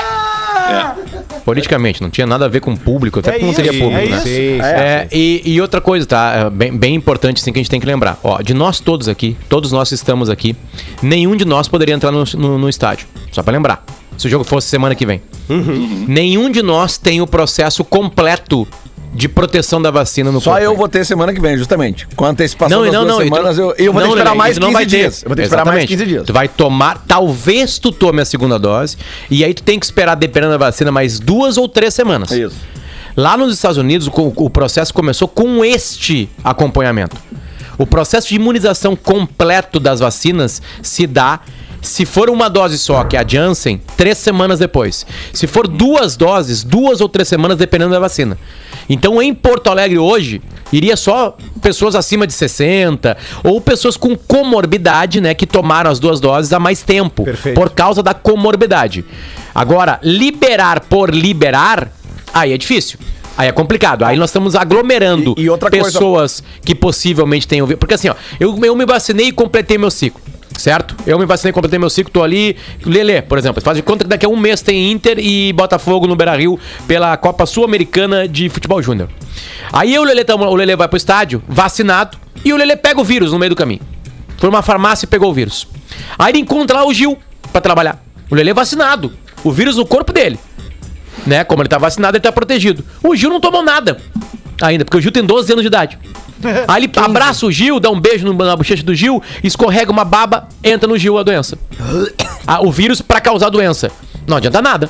Politicamente, 1.43 2.01
não 2.01 2.09
tinha 2.09 2.25
nada 2.25 2.45
a 2.45 2.47
ver 2.47 2.59
com 2.59 2.73
o 2.73 2.77
público, 2.77 3.19
até 3.19 3.29
É 3.29 3.33
porque 3.33 3.45
não 3.45 3.51
isso, 3.51 3.61
teria 3.61 3.79
público, 3.79 4.01
é 4.01 4.09
né? 4.09 4.17
isso. 4.17 4.63
É, 4.63 5.07
e, 5.11 5.41
e 5.45 5.61
outra 5.61 5.79
coisa, 5.79 6.05
tá? 6.05 6.33
É 6.33 6.49
bem, 6.49 6.75
bem 6.75 6.95
importante 6.95 7.41
assim 7.41 7.51
que 7.53 7.59
a 7.59 7.61
gente 7.61 7.69
tem 7.69 7.79
que 7.79 7.85
lembrar. 7.85 8.19
Ó, 8.23 8.41
de 8.41 8.53
nós 8.53 8.79
todos 8.79 9.07
aqui, 9.07 9.37
todos 9.47 9.71
nós 9.71 9.91
estamos 9.91 10.29
aqui, 10.29 10.55
nenhum 11.01 11.35
de 11.35 11.45
nós 11.45 11.67
poderia 11.67 11.93
entrar 11.93 12.11
no, 12.11 12.23
no, 12.37 12.57
no 12.57 12.69
estádio. 12.69 13.07
Só 13.31 13.43
pra 13.43 13.53
lembrar. 13.53 13.83
Se 14.17 14.27
o 14.27 14.29
jogo 14.29 14.43
fosse 14.45 14.67
semana 14.67 14.95
que 14.95 15.05
vem. 15.05 15.21
Nenhum 16.07 16.49
de 16.49 16.61
nós 16.61 16.97
tem 16.97 17.21
o 17.21 17.27
processo 17.27 17.83
completo 17.83 18.67
de 19.15 19.29
proteção 19.29 19.81
da 19.81 19.89
vacina 19.89 20.29
no 20.31 20.41
Só 20.41 20.51
corpo 20.51 20.65
eu 20.65 20.75
vou 20.75 20.89
ter 20.89 21.05
semana 21.05 21.33
que 21.33 21.39
vem, 21.39 21.57
justamente. 21.57 22.05
Com 22.17 22.25
a 22.25 22.29
antecipação 22.29 22.79
Não, 22.79 22.85
das 22.85 22.93
não, 22.93 23.01
duas 23.05 23.13
não. 23.13 23.17
tu- 23.19 23.23
semanas, 23.23 23.57
eu, 23.57 23.73
eu 23.77 23.93
vou 23.93 24.01
ter 24.01 24.07
que 24.09 24.13
não, 24.13 24.17
esperar 24.17 24.35
mais 24.35 24.57
e 24.57 24.59
tu 24.59 24.63
não 24.63 24.67
15 24.69 24.73
vai 24.73 24.85
ter. 24.85 24.97
dias. 24.97 25.23
Eu 25.23 25.29
vou 25.29 25.35
ter 25.35 25.41
que 25.43 25.45
esperar 25.47 25.65
mais 25.65 25.77
Exatamente. 25.77 25.97
15 26.03 26.05
dias. 26.05 26.25
Tu 26.27 26.33
vai 26.33 26.47
tomar, 26.49 27.03
talvez 27.07 27.79
tu 27.79 27.91
tome 27.93 28.21
a 28.21 28.25
segunda 28.25 28.59
dose, 28.59 28.97
e 29.31 29.43
aí 29.45 29.53
tu 29.53 29.63
tem 29.63 29.79
que 29.79 29.85
esperar, 29.85 30.15
dependendo 30.15 30.51
da 30.51 30.57
vacina, 30.57 30.91
mais 30.91 31.19
duas 31.19 31.57
ou 31.57 31.69
três 31.69 31.93
semanas. 31.93 32.29
Isso. 32.31 32.57
Lá 33.15 33.37
nos 33.37 33.53
Estados 33.53 33.77
Unidos, 33.77 34.07
o, 34.07 34.33
o 34.35 34.49
processo 34.49 34.93
começou 34.93 35.27
com 35.29 35.63
este 35.63 36.29
acompanhamento. 36.43 37.15
O 37.77 37.85
processo 37.85 38.27
de 38.29 38.35
imunização 38.35 38.95
completo 38.95 39.79
das 39.79 40.01
vacinas 40.01 40.61
se 40.81 41.07
dá 41.07 41.39
se 41.81 42.03
for 42.05 42.29
uma 42.31 42.49
dose 42.49 42.77
só, 42.79 43.03
que 43.03 43.15
é 43.15 43.19
a 43.19 43.27
Janssen, 43.27 43.79
três 43.95 44.17
semanas 44.17 44.57
depois. 44.59 45.05
Se 45.31 45.45
for 45.45 45.67
duas 45.67 46.17
doses, 46.17 46.63
duas 46.63 46.99
ou 46.99 47.07
três 47.07 47.27
semanas, 47.27 47.57
dependendo 47.59 47.91
da 47.91 47.99
vacina. 47.99 48.37
Então, 48.89 49.21
em 49.21 49.33
Porto 49.33 49.69
Alegre 49.69 49.97
hoje, 49.97 50.41
iria 50.71 50.95
só 50.95 51.35
pessoas 51.61 51.95
acima 51.95 52.27
de 52.27 52.33
60 52.33 53.17
ou 53.43 53.59
pessoas 53.59 53.97
com 53.97 54.15
comorbidade, 54.15 55.19
né, 55.21 55.33
que 55.33 55.45
tomaram 55.47 55.89
as 55.89 55.99
duas 55.99 56.19
doses 56.19 56.53
há 56.53 56.59
mais 56.59 56.81
tempo, 56.83 57.23
Perfeito. 57.23 57.55
por 57.55 57.69
causa 57.71 58.03
da 58.03 58.13
comorbidade. 58.13 59.03
Agora, 59.53 59.99
liberar 60.03 60.81
por 60.81 61.13
liberar, 61.13 61.91
aí 62.33 62.53
é 62.53 62.57
difícil. 62.57 62.99
Aí 63.37 63.49
é 63.49 63.51
complicado. 63.51 64.03
Aí 64.05 64.15
nós 64.17 64.29
estamos 64.29 64.55
aglomerando 64.55 65.33
E- 65.37 65.41
e 65.41 65.49
outra 65.49 65.69
coisa- 65.69 65.85
pessoas 65.85 66.41
que 66.63 66.73
possivelmente 66.73 67.45
tenham. 67.45 67.67
Porque 67.67 67.93
assim, 67.95 68.07
ó, 68.07 68.15
eu, 68.39 68.57
eu 68.63 68.75
me 68.75 68.85
vacinei 68.85 69.27
e 69.27 69.31
completei 69.33 69.77
meu 69.77 69.91
ciclo. 69.91 70.21
Certo? 70.57 70.95
Eu 71.05 71.19
me 71.19 71.25
vacinei, 71.25 71.51
completei 71.51 71.77
meu 71.77 71.89
ciclo, 71.89 72.11
tô 72.11 72.23
ali. 72.23 72.55
Lelê, 72.85 73.21
por 73.21 73.37
exemplo, 73.37 73.61
faz 73.61 73.75
de 73.77 73.83
conta 73.83 74.03
que 74.03 74.09
daqui 74.09 74.25
a 74.25 74.29
um 74.29 74.37
mês 74.37 74.61
tem 74.61 74.91
Inter 74.91 75.17
e 75.19 75.51
Botafogo 75.53 76.07
no 76.07 76.15
Beira 76.15 76.35
Rio 76.35 76.59
pela 76.87 77.15
Copa 77.17 77.45
Sul-Americana 77.45 78.27
de 78.27 78.47
Futebol 78.49 78.81
Júnior. 78.81 79.09
Aí 79.73 79.97
o 79.99 80.03
Lelê, 80.03 80.23
tá- 80.23 80.35
o 80.35 80.55
Lelê 80.55 80.75
vai 80.75 80.87
pro 80.87 80.97
estádio, 80.97 81.43
vacinado, 81.47 82.17
e 82.43 82.53
o 82.53 82.57
Lelê 82.57 82.75
pega 82.75 82.99
o 82.99 83.03
vírus 83.03 83.31
no 83.33 83.39
meio 83.39 83.49
do 83.49 83.55
caminho. 83.55 83.81
Foi 84.37 84.49
numa 84.49 84.61
farmácia 84.61 85.05
e 85.05 85.09
pegou 85.09 85.29
o 85.29 85.33
vírus. 85.33 85.67
Aí 86.17 86.31
ele 86.31 86.39
encontra 86.39 86.77
lá 86.77 86.85
o 86.87 86.93
Gil 86.93 87.17
pra 87.51 87.61
trabalhar. 87.61 88.01
O 88.29 88.35
Lelê 88.35 88.53
vacinado. 88.53 89.11
O 89.43 89.51
vírus 89.51 89.75
no 89.77 89.85
corpo 89.85 90.11
dele 90.13 90.39
né? 91.25 91.43
Como 91.43 91.61
ele 91.61 91.69
tá 91.69 91.77
vacinado, 91.77 92.17
ele 92.17 92.21
tá 92.21 92.31
protegido. 92.31 92.83
O 93.01 93.15
Gil 93.15 93.29
não 93.29 93.39
tomou 93.39 93.63
nada 93.63 93.97
ainda, 94.61 94.85
porque 94.85 94.97
o 94.97 95.01
Gil 95.01 95.11
tem 95.11 95.23
12 95.23 95.51
anos 95.51 95.63
de 95.63 95.67
idade. 95.67 95.97
Aí 96.67 96.83
ele 96.83 96.91
abraça 96.97 97.45
o 97.45 97.51
Gil, 97.51 97.79
dá 97.79 97.89
um 97.89 97.99
beijo 97.99 98.31
na 98.33 98.55
bochecha 98.55 98.83
do 98.83 98.93
Gil, 98.95 99.21
escorrega 99.43 99.91
uma 99.91 100.05
baba, 100.05 100.47
entra 100.63 100.87
no 100.87 100.97
Gil 100.97 101.17
a 101.17 101.23
doença. 101.23 101.57
Ah, 102.47 102.61
o 102.61 102.71
vírus 102.71 103.01
pra 103.01 103.19
causar 103.19 103.49
doença. 103.49 103.91
Não 104.27 104.37
adianta 104.37 104.61
nada. 104.61 104.87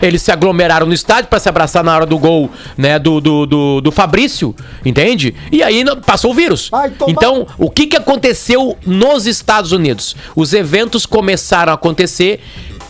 Eles 0.00 0.22
se 0.22 0.32
aglomeraram 0.32 0.86
no 0.86 0.94
estádio 0.94 1.28
pra 1.28 1.38
se 1.38 1.46
abraçar 1.46 1.84
na 1.84 1.94
hora 1.94 2.06
do 2.06 2.18
gol, 2.18 2.50
né, 2.76 2.98
do, 2.98 3.20
do, 3.20 3.44
do, 3.44 3.80
do 3.82 3.92
Fabrício, 3.92 4.56
entende? 4.82 5.34
E 5.52 5.62
aí 5.62 5.84
passou 6.06 6.30
o 6.30 6.34
vírus. 6.34 6.70
Ai, 6.72 6.88
toma- 6.90 7.10
Então, 7.12 7.46
o 7.58 7.70
que, 7.70 7.86
que 7.86 7.96
aconteceu 7.98 8.78
nos 8.86 9.26
Estados 9.26 9.72
Unidos? 9.72 10.16
Os 10.34 10.54
eventos 10.54 11.04
começaram 11.04 11.70
a 11.72 11.74
acontecer 11.74 12.40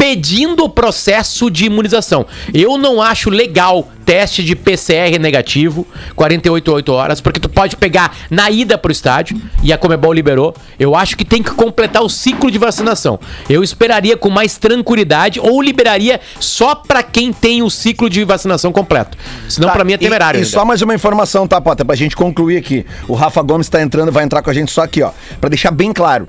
pedindo 0.01 0.65
o 0.65 0.69
processo 0.71 1.51
de 1.51 1.67
imunização. 1.67 2.25
Eu 2.55 2.79
não 2.79 3.03
acho 3.03 3.29
legal 3.29 3.87
teste 4.07 4.43
de 4.43 4.57
PCR 4.57 5.19
negativo, 5.21 5.87
48 6.17 6.73
8 6.73 6.91
horas, 6.93 7.21
porque 7.21 7.39
tu 7.39 7.51
pode 7.51 7.77
pegar 7.77 8.17
na 8.31 8.51
ida 8.51 8.79
pro 8.79 8.91
estádio 8.91 9.39
e 9.63 9.73
a 9.75 9.79
Comebol 9.79 10.11
liberou. 10.13 10.55
Eu 10.79 10.97
acho 10.97 11.17
que 11.19 11.25
tem 11.25 11.43
que 11.43 11.51
completar 11.51 12.03
o 12.03 12.09
ciclo 12.09 12.51
de 12.51 12.57
vacinação. 12.59 13.21
Eu 13.49 13.63
esperaria 13.63 14.17
com 14.17 14.31
mais 14.31 14.57
tranquilidade 14.57 15.39
ou 15.39 15.61
liberaria 15.61 16.19
só 16.41 16.75
pra 16.75 17.03
quem 17.03 17.31
tem 17.31 17.63
o 17.63 17.69
ciclo 17.69 18.09
de 18.09 18.25
vacinação 18.25 18.73
completo. 18.73 19.19
Senão 19.51 19.69
Tá, 19.69 19.75
pra 19.75 19.85
mim 19.85 19.93
é 19.93 19.97
e- 19.97 19.99
temerário. 19.99 20.39
E, 20.39 20.43
ainda. 20.43 20.51
só 20.51 20.65
mais 20.65 20.81
uma 20.81 20.95
informação, 20.95 21.47
tá, 21.47 21.61
Potter? 21.61 21.85
Pra 21.85 21.95
gente 21.95 22.17
concluir 22.17 22.57
aqui. 22.57 22.87
O 23.07 23.13
Rafa 23.15 23.43
Gomes 23.43 23.69
tá 23.69 23.83
entrando, 23.83 24.11
vai 24.11 24.25
entrar 24.25 24.43
com 24.43 24.49
a 24.51 24.55
gente 24.55 24.73
só 24.73 24.83
aqui, 24.83 25.03
ó. 25.03 25.11
Pra 25.41 25.51
deixar 25.51 25.71
bem 25.71 25.93
claro. 25.93 26.27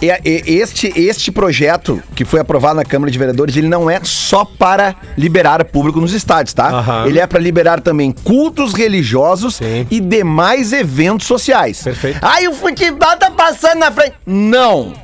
Este, 0.00 0.92
este 0.96 1.32
projeto 1.32 2.02
que 2.14 2.24
foi 2.24 2.40
aprovado 2.40 2.76
na 2.76 2.84
Câmara 2.84 3.10
de 3.10 3.18
Vereadores, 3.18 3.56
ele 3.56 3.68
não 3.68 3.88
é 3.88 4.00
só 4.02 4.44
para 4.44 4.94
liberar 5.16 5.64
público 5.64 6.00
nos 6.00 6.12
estádios, 6.12 6.52
tá? 6.52 6.68
Aham. 6.68 7.06
Ele 7.06 7.18
é 7.18 7.26
para 7.26 7.40
liberar 7.40 7.80
também 7.80 8.12
cultos 8.12 8.74
religiosos 8.74 9.56
Sim. 9.56 9.86
e 9.90 10.00
demais 10.00 10.72
eventos 10.72 11.26
sociais. 11.26 11.82
Perfeito. 11.82 12.18
Aí 12.22 12.46
o 12.48 12.52
futebol 12.52 13.16
tá 13.16 13.30
passando 13.30 13.78
na 13.78 13.90
frente. 13.90 14.14
Não! 14.26 15.03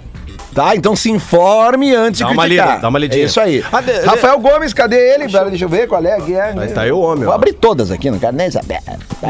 Tá? 0.55 0.75
Então 0.75 0.97
se 0.97 1.11
informe 1.11 1.95
antes 1.95 2.21
Dá 2.21 2.27
de 2.27 2.33
uma 2.33 2.43
criticar. 2.43 2.69
lida, 2.71 2.81
dá 2.83 2.89
uma 2.89 2.99
lidinha. 2.99 3.23
É 3.23 3.27
isso 3.27 3.41
aí. 3.41 3.65
Ah, 3.73 3.81
Rafael 4.05 4.39
Gomes, 4.41 4.75
cadê 4.75 5.15
ele? 5.15 5.29
Pera, 5.29 5.49
Deixa 5.49 5.65
eu 5.65 5.69
ver 5.69 5.87
qual 5.87 6.05
é. 6.05 6.13
Aqui 6.17 6.35
é. 6.35 6.53
Aí 6.57 6.69
tá 6.73 6.81
aí 6.83 6.91
o 6.93 6.99
homem, 6.99 7.25
Vou 7.25 7.33
ó. 7.33 7.37
abrir 7.37 7.53
todas 7.53 7.91
aqui, 7.93 8.11
não 8.11 8.19
quero 8.19 8.35
nem 8.37 8.51
saber. 8.51 8.81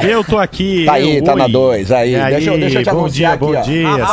Eu 0.02 0.24
tô 0.24 0.38
aqui. 0.38 0.84
Tá 0.86 0.94
aí, 0.94 1.18
eu, 1.18 1.24
tá 1.24 1.36
na 1.36 1.44
oi. 1.44 1.52
dois, 1.52 1.92
aí. 1.92 2.14
E 2.14 2.24
Deixa 2.30 2.50
eu- 2.50 2.58
deixa 2.58 2.78
eu 2.80 2.84
te 2.84 2.90
bom 2.90 3.00
anunciar 3.00 3.36
dia, 3.36 3.46
bom 3.46 3.52
aqui, 3.58 3.84
ó. 3.84 3.96
dia. 3.96 4.06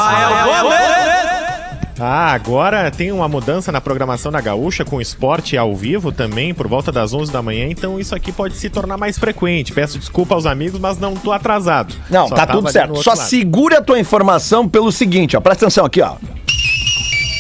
Ah, 1.99 2.31
agora 2.33 2.91
tem 2.91 3.11
uma 3.11 3.27
mudança 3.27 3.71
na 3.71 3.81
programação 3.81 4.31
da 4.31 4.39
Gaúcha 4.39 4.85
com 4.85 5.01
esporte 5.01 5.57
ao 5.57 5.75
vivo 5.75 6.11
também, 6.11 6.53
por 6.53 6.67
volta 6.67 6.91
das 6.91 7.11
11 7.11 7.31
da 7.31 7.41
manhã, 7.41 7.65
então 7.69 7.99
isso 7.99 8.13
aqui 8.13 8.31
pode 8.31 8.55
se 8.55 8.69
tornar 8.69 8.97
mais 8.97 9.17
frequente. 9.17 9.73
Peço 9.73 9.97
desculpa 9.97 10.35
aos 10.35 10.45
amigos, 10.45 10.79
mas 10.79 10.99
não 10.99 11.15
tô 11.15 11.31
atrasado. 11.31 11.95
Não, 12.07 12.27
Só 12.27 12.35
tá 12.35 12.45
tudo 12.45 12.71
certo. 12.71 13.01
Só 13.01 13.11
lado. 13.15 13.21
segura 13.27 13.79
a 13.79 13.81
tua 13.81 13.97
informação 13.99 14.67
pelo 14.67 14.91
seguinte, 14.91 15.35
ó. 15.35 15.41
Presta 15.41 15.65
atenção 15.65 15.85
aqui, 15.85 15.99
ó. 16.01 16.13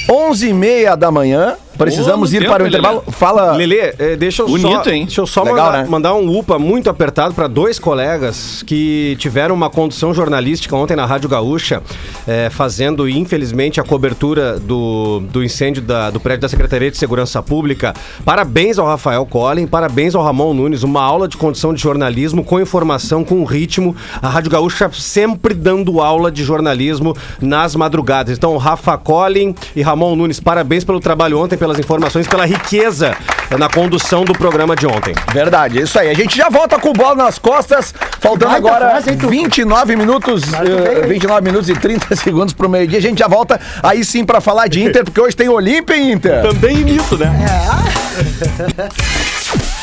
11 0.09 0.47
e 0.47 0.53
meia 0.53 0.95
da 0.95 1.11
manhã, 1.11 1.57
precisamos 1.77 2.33
ir 2.33 2.47
para 2.47 2.63
o 2.63 2.67
intervalo. 2.67 3.03
Fala. 3.11 3.53
Lelê, 3.53 3.93
eh, 3.97 4.15
deixa 4.17 4.41
eu 4.41 4.47
só, 4.47 4.57
Bonito, 4.69 4.89
hein? 4.89 5.05
deixa 5.05 5.21
eu 5.21 5.27
só 5.27 5.43
Legal, 5.43 5.65
mandar, 5.67 5.83
né? 5.83 5.87
mandar 5.89 6.13
um 6.15 6.37
UPA 6.37 6.57
muito 6.59 6.89
apertado 6.89 7.33
para 7.33 7.47
dois 7.47 7.79
colegas 7.79 8.63
que 8.63 9.15
tiveram 9.19 9.53
uma 9.55 9.69
condução 9.69 10.13
jornalística 10.13 10.75
ontem 10.75 10.95
na 10.95 11.05
Rádio 11.05 11.29
Gaúcha, 11.29 11.81
eh, 12.27 12.49
fazendo, 12.49 13.07
infelizmente, 13.07 13.79
a 13.79 13.83
cobertura 13.83 14.59
do, 14.59 15.21
do 15.31 15.43
incêndio 15.43 15.81
da- 15.81 16.09
do 16.09 16.19
prédio 16.19 16.41
da 16.41 16.49
Secretaria 16.49 16.89
de 16.91 16.97
Segurança 16.97 17.41
Pública. 17.43 17.93
Parabéns 18.25 18.77
ao 18.79 18.85
Rafael 18.87 19.25
Collin, 19.25 19.67
parabéns 19.67 20.15
ao 20.15 20.23
Ramon 20.23 20.53
Nunes, 20.53 20.83
uma 20.83 21.01
aula 21.01 21.27
de 21.27 21.37
condução 21.37 21.73
de 21.73 21.81
jornalismo 21.81 22.43
com 22.43 22.59
informação, 22.59 23.23
com 23.23 23.43
ritmo. 23.43 23.95
A 24.21 24.29
Rádio 24.29 24.51
Gaúcha 24.51 24.89
sempre 24.93 25.53
dando 25.53 26.01
aula 26.01 26.31
de 26.31 26.43
jornalismo 26.43 27.15
nas 27.41 27.75
madrugadas. 27.75 28.37
Então, 28.37 28.55
Rafa 28.57 28.97
Collin 28.97 29.53
e 29.75 29.81
Ramon 29.81 30.15
Nunes, 30.15 30.39
parabéns 30.39 30.83
pelo 30.83 30.99
trabalho 30.99 31.39
ontem, 31.39 31.57
pelas 31.67 31.79
informações, 31.79 32.25
pela 32.27 32.45
riqueza 32.45 33.13
na 33.57 33.67
condução 33.67 34.23
do 34.23 34.31
programa 34.31 34.73
de 34.73 34.87
ontem. 34.87 35.13
Verdade, 35.33 35.79
é 35.79 35.81
isso 35.81 35.99
aí. 35.99 36.09
A 36.09 36.13
gente 36.13 36.37
já 36.37 36.49
volta 36.49 36.79
com 36.79 36.89
o 36.91 36.93
bola 36.93 37.15
nas 37.15 37.37
costas. 37.37 37.93
Faltando 38.21 38.51
Baita 38.51 38.67
agora 38.67 38.89
frase, 38.91 39.09
hein, 39.09 39.17
tu? 39.17 39.27
29 39.27 39.95
minutos, 39.97 40.43
eh, 40.53 41.05
29 41.07 41.41
minutos 41.41 41.69
e 41.69 41.73
30 41.73 42.15
segundos 42.15 42.53
pro 42.53 42.69
meio-dia. 42.69 42.99
A 42.99 43.01
gente 43.01 43.19
já 43.19 43.27
volta 43.27 43.59
aí 43.83 44.05
sim 44.05 44.23
pra 44.23 44.39
falar 44.39 44.67
de 44.67 44.81
Inter, 44.81 45.03
porque 45.03 45.19
hoje 45.19 45.35
tem 45.35 45.49
Olímpia 45.49 45.97
e 45.97 46.11
Inter. 46.11 46.41
Também 46.41 46.77
imito, 46.77 47.17
né? 47.17 47.27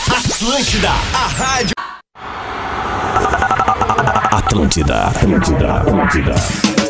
Atlântida, 0.08 0.88
a 0.88 1.26
rádio. 1.28 1.74
Atlântida, 4.30 4.94
Atlântida, 5.04 5.74
Atlântida. 5.74 6.83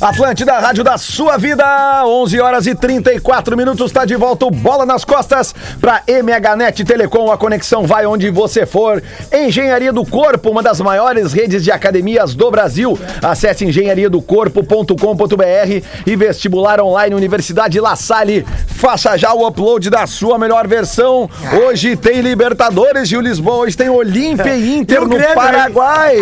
Atlântida, 0.00 0.56
rádio 0.60 0.84
da 0.84 0.96
sua 0.96 1.36
vida, 1.36 1.64
11 2.06 2.40
horas 2.40 2.66
e 2.68 2.74
34 2.74 3.56
minutos, 3.56 3.86
está 3.86 4.04
de 4.04 4.14
volta 4.14 4.46
o 4.46 4.50
Bola 4.50 4.86
nas 4.86 5.04
Costas 5.04 5.52
para 5.80 6.02
MHNet 6.06 6.84
Telecom, 6.84 7.32
a 7.32 7.36
conexão 7.36 7.84
vai 7.84 8.06
onde 8.06 8.30
você 8.30 8.64
for. 8.64 9.02
Engenharia 9.32 9.92
do 9.92 10.06
Corpo, 10.06 10.50
uma 10.50 10.62
das 10.62 10.80
maiores 10.80 11.32
redes 11.32 11.64
de 11.64 11.72
academias 11.72 12.32
do 12.32 12.48
Brasil. 12.48 12.96
Acesse 13.20 13.64
engenhariadocorpo.com.br 13.64 15.84
e 16.06 16.16
vestibular 16.16 16.80
online 16.80 17.16
Universidade 17.16 17.80
La 17.80 17.96
Salle. 17.96 18.46
Faça 18.68 19.16
já 19.16 19.32
o 19.34 19.48
upload 19.48 19.90
da 19.90 20.06
sua 20.06 20.38
melhor 20.38 20.68
versão. 20.68 21.28
Hoje 21.66 21.96
tem 21.96 22.20
Libertadores, 22.20 23.08
Gil 23.08 23.20
Lisboa, 23.20 23.64
hoje 23.64 23.76
tem 23.76 23.90
Olímpia 23.90 24.54
e 24.54 24.76
Inter 24.78 24.98
E 24.98 25.00
no 25.00 25.08
Grêmio, 25.08 25.28
hein? 25.28 25.34
Paraguai. 25.34 26.16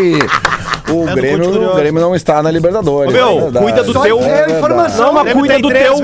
O 0.88 1.08
É 1.08 1.14
Grêmio, 1.14 1.72
o. 1.72 1.74
Grêmio 1.74 2.00
não 2.00 2.14
está 2.14 2.42
na 2.42 2.50
Libertadores. 2.50 3.12
Ô, 3.12 3.16
meu, 3.16 3.48
é. 3.48 3.50
Cuida 3.72 3.84
do 3.84 4.00
teu. 4.00 4.20
a 4.20 4.50
informação. 4.50 5.06
Não, 5.06 5.12
mas 5.24 5.32
cuida 5.32 5.58
do 5.58 5.68
teu. 5.68 5.94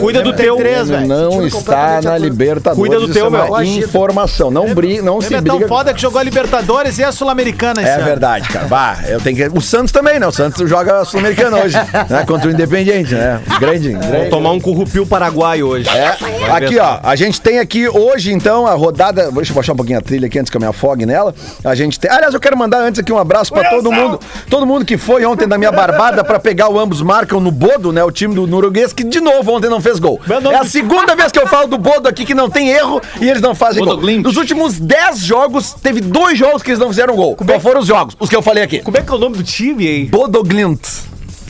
Cuida 0.00 0.22
do 0.22 0.32
teu. 0.32 0.56
três, 0.56 0.88
velho. 0.88 1.06
Não 1.06 1.46
está 1.46 2.00
na. 2.02 2.16
Libertadores. 2.16 2.78
Cuida 2.78 3.06
do 3.06 3.12
teu, 3.12 3.26
é 3.26 3.30
meu. 3.30 3.62
Informação. 3.62 4.50
Não, 4.50 4.74
bri, 4.74 5.00
não 5.02 5.20
se 5.20 5.28
Grêmio 5.28 5.44
é 5.44 5.46
tão 5.46 5.56
briga. 5.58 5.68
foda 5.68 5.94
que 5.94 6.00
jogou 6.00 6.20
a 6.20 6.24
Libertadores 6.24 6.98
e 6.98 7.04
a 7.04 7.12
Sul-Americana 7.12 7.82
esse 7.82 7.90
É 7.90 7.98
verdade, 7.98 8.48
cara. 8.48 8.66
Bah, 8.66 8.96
eu 9.06 9.20
tenho 9.20 9.36
que... 9.36 9.58
O 9.58 9.60
Santos 9.60 9.92
também, 9.92 10.18
né? 10.18 10.26
O 10.26 10.32
Santos 10.32 10.68
joga 10.68 11.04
Sul-Americano 11.04 11.58
hoje, 11.58 11.76
né? 12.08 12.24
Contra 12.26 12.48
o 12.48 12.52
Independiente, 12.52 13.14
né? 13.14 13.40
Grande, 13.60 13.92
Vou 13.92 14.00
grande. 14.00 14.30
tomar 14.30 14.50
um 14.52 14.60
currupio 14.60 15.06
paraguaio 15.06 15.66
hoje. 15.68 15.88
É, 15.88 16.16
aqui 16.50 16.78
ó, 16.78 16.98
a 17.02 17.16
gente 17.16 17.40
tem 17.40 17.58
aqui 17.58 17.88
hoje 17.88 18.32
então 18.32 18.66
a 18.66 18.74
rodada. 18.74 19.30
Deixa 19.30 19.52
eu 19.52 19.54
baixar 19.54 19.72
um 19.72 19.76
pouquinho 19.76 19.98
a 19.98 20.02
trilha 20.02 20.26
aqui 20.26 20.38
antes 20.38 20.50
que 20.50 20.56
eu 20.56 20.60
me 20.60 20.66
afogue 20.66 21.06
nela. 21.06 21.34
A 21.64 21.74
gente 21.74 21.98
tem. 21.98 22.10
Aliás, 22.10 22.34
eu 22.34 22.40
quero 22.40 22.56
mandar 22.56 22.78
antes 22.78 23.00
aqui 23.00 23.12
um 23.12 23.18
abraço 23.18 23.52
pra 23.52 23.68
todo 23.68 23.90
mundo. 23.90 24.20
Todo 24.48 24.66
mundo 24.66 24.84
que 24.84 24.96
foi 24.96 25.24
ontem 25.24 25.46
da 25.46 25.58
minha 25.58 25.72
barbada 25.72 26.22
pra 26.24 26.38
pegar 26.38 26.68
o 26.68 26.78
ambos 26.78 27.02
marcam 27.02 27.40
no 27.40 27.50
Bodo, 27.50 27.92
né? 27.92 28.02
O 28.04 28.10
time 28.10 28.34
do 28.34 28.46
Norueguês, 28.46 28.92
que 28.92 29.04
de 29.04 29.20
novo 29.20 29.52
ontem 29.52 29.68
não 29.68 29.80
fez 29.80 29.98
gol. 29.98 30.20
É 30.52 30.56
a 30.56 30.64
segunda 30.64 31.14
vez 31.14 31.32
que 31.32 31.38
eu 31.38 31.46
falo 31.46 31.66
do 31.66 31.78
Bodo 31.78 32.08
aqui 32.08 32.24
que 32.24 32.34
não 32.34 32.48
tem 32.50 32.68
erro 32.68 33.00
e 33.20 33.28
eles 33.28 33.42
não 33.42 33.54
fazem 33.54 33.80
Bodo 33.80 33.96
gol. 33.96 34.00
Glimt. 34.00 34.22
Nos 34.24 34.36
últimos 34.36 34.78
10 34.78 35.18
jogos, 35.20 35.74
teve 35.74 36.00
dois 36.00 36.38
jogos 36.38 36.62
que 36.62 36.70
eles 36.70 36.80
não 36.80 36.88
fizeram 36.88 37.16
gol. 37.16 37.36
Qual 37.36 37.60
foram 37.60 37.80
os 37.80 37.86
jogos? 37.86 38.16
Os 38.18 38.28
que 38.28 38.36
eu 38.36 38.42
falei 38.42 38.62
aqui. 38.62 38.80
Como 38.80 38.96
é 38.96 39.02
que 39.02 39.10
é 39.10 39.14
o 39.14 39.18
nome 39.18 39.36
do 39.36 39.42
time, 39.42 39.86
hein? 39.86 40.06
Bodo 40.06 40.42
Glint. 40.42 40.80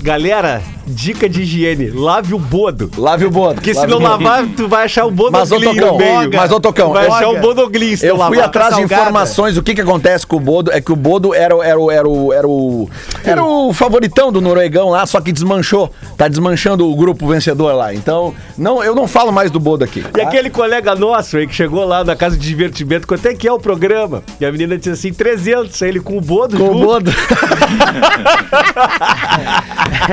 Galera, 0.03 0.63
dica 0.87 1.29
de 1.29 1.43
higiene. 1.43 1.91
Lave 1.91 2.35
o 2.35 2.39
bodo. 2.39 2.91
Lave 2.97 3.25
o 3.27 3.31
Bodo. 3.31 3.55
Porque 3.57 3.75
se 3.75 3.87
não 3.87 3.99
o 3.99 4.01
Bodo. 4.01 4.23
lavar, 4.25 4.47
tu 4.57 4.69
vai 4.69 4.85
achar 4.85 5.05
o 5.07 5.11
Mas, 5.11 5.51
ô, 5.51 5.57
bodoglin 5.59 5.81
Tocão, 5.81 5.99
meio. 5.99 6.31
mas, 6.35 6.53
ô, 6.53 6.61
Tocão, 6.61 6.93
vai 6.93 7.07
eu- 7.07 7.13
achar 7.13 7.29
o 7.29 7.41
bodoglin 7.41 7.95
Eu 8.03 8.17
fui 8.19 8.41
atrás 8.41 8.77
de 8.77 8.83
informações. 8.83 9.57
O 9.57 9.63
que 9.63 9.75
que 9.75 9.81
acontece 9.81 10.27
com 10.27 10.37
o 10.37 10.41
Bodo 10.41 10.71
é 10.73 10.81
que 10.81 10.93
o 10.93 10.97
Bodo 10.97 11.35
era, 11.35 11.55
o- 11.57 11.63
era, 11.63 11.79
o- 11.79 11.91
era, 11.91 12.09
o, 12.09 12.33
era, 12.33 12.47
o, 12.49 12.89
era 13.25 13.45
o 13.45 13.73
favoritão 13.73 14.31
do 14.31 14.41
noruegão 14.41 14.91
lá, 14.91 15.05
só 15.07 15.21
que 15.21 15.33
desmanchou. 15.33 15.91
Tá 16.17 16.29
desmanchando 16.29 16.89
o 16.91 16.95
grupo 16.95 17.27
vencedor 17.27 17.75
lá. 17.75 17.93
Então, 17.93 18.33
não, 18.57 18.83
eu 18.83 18.95
não 18.95 19.07
falo 19.09 19.33
mais 19.33 19.51
do 19.51 19.59
Bodo 19.61 19.85
aqui. 19.85 20.05
E 20.17 20.21
aquele 20.21 20.51
colega 20.51 20.95
nosso 20.95 21.37
aí 21.37 21.47
que 21.47 21.55
chegou 21.55 21.85
lá 21.85 22.05
na 22.05 22.15
casa 22.17 22.37
de 22.37 22.47
divertimento, 22.47 23.07
quanto 23.07 23.27
é 23.27 23.35
que 23.35 23.47
é 23.49 23.53
o 23.53 23.59
programa? 23.59 24.23
E 24.41 24.47
a 24.47 24.53
menina 24.53 24.77
disse 24.79 24.91
assim, 24.91 25.13
300, 25.13 25.83
aí 25.83 25.89
ele 25.89 26.01
com 26.01 26.17
o 26.17 26.21
bodo 26.21 26.57
Com 26.57 26.71
o. 26.71 26.81
Bodo. 26.81 27.11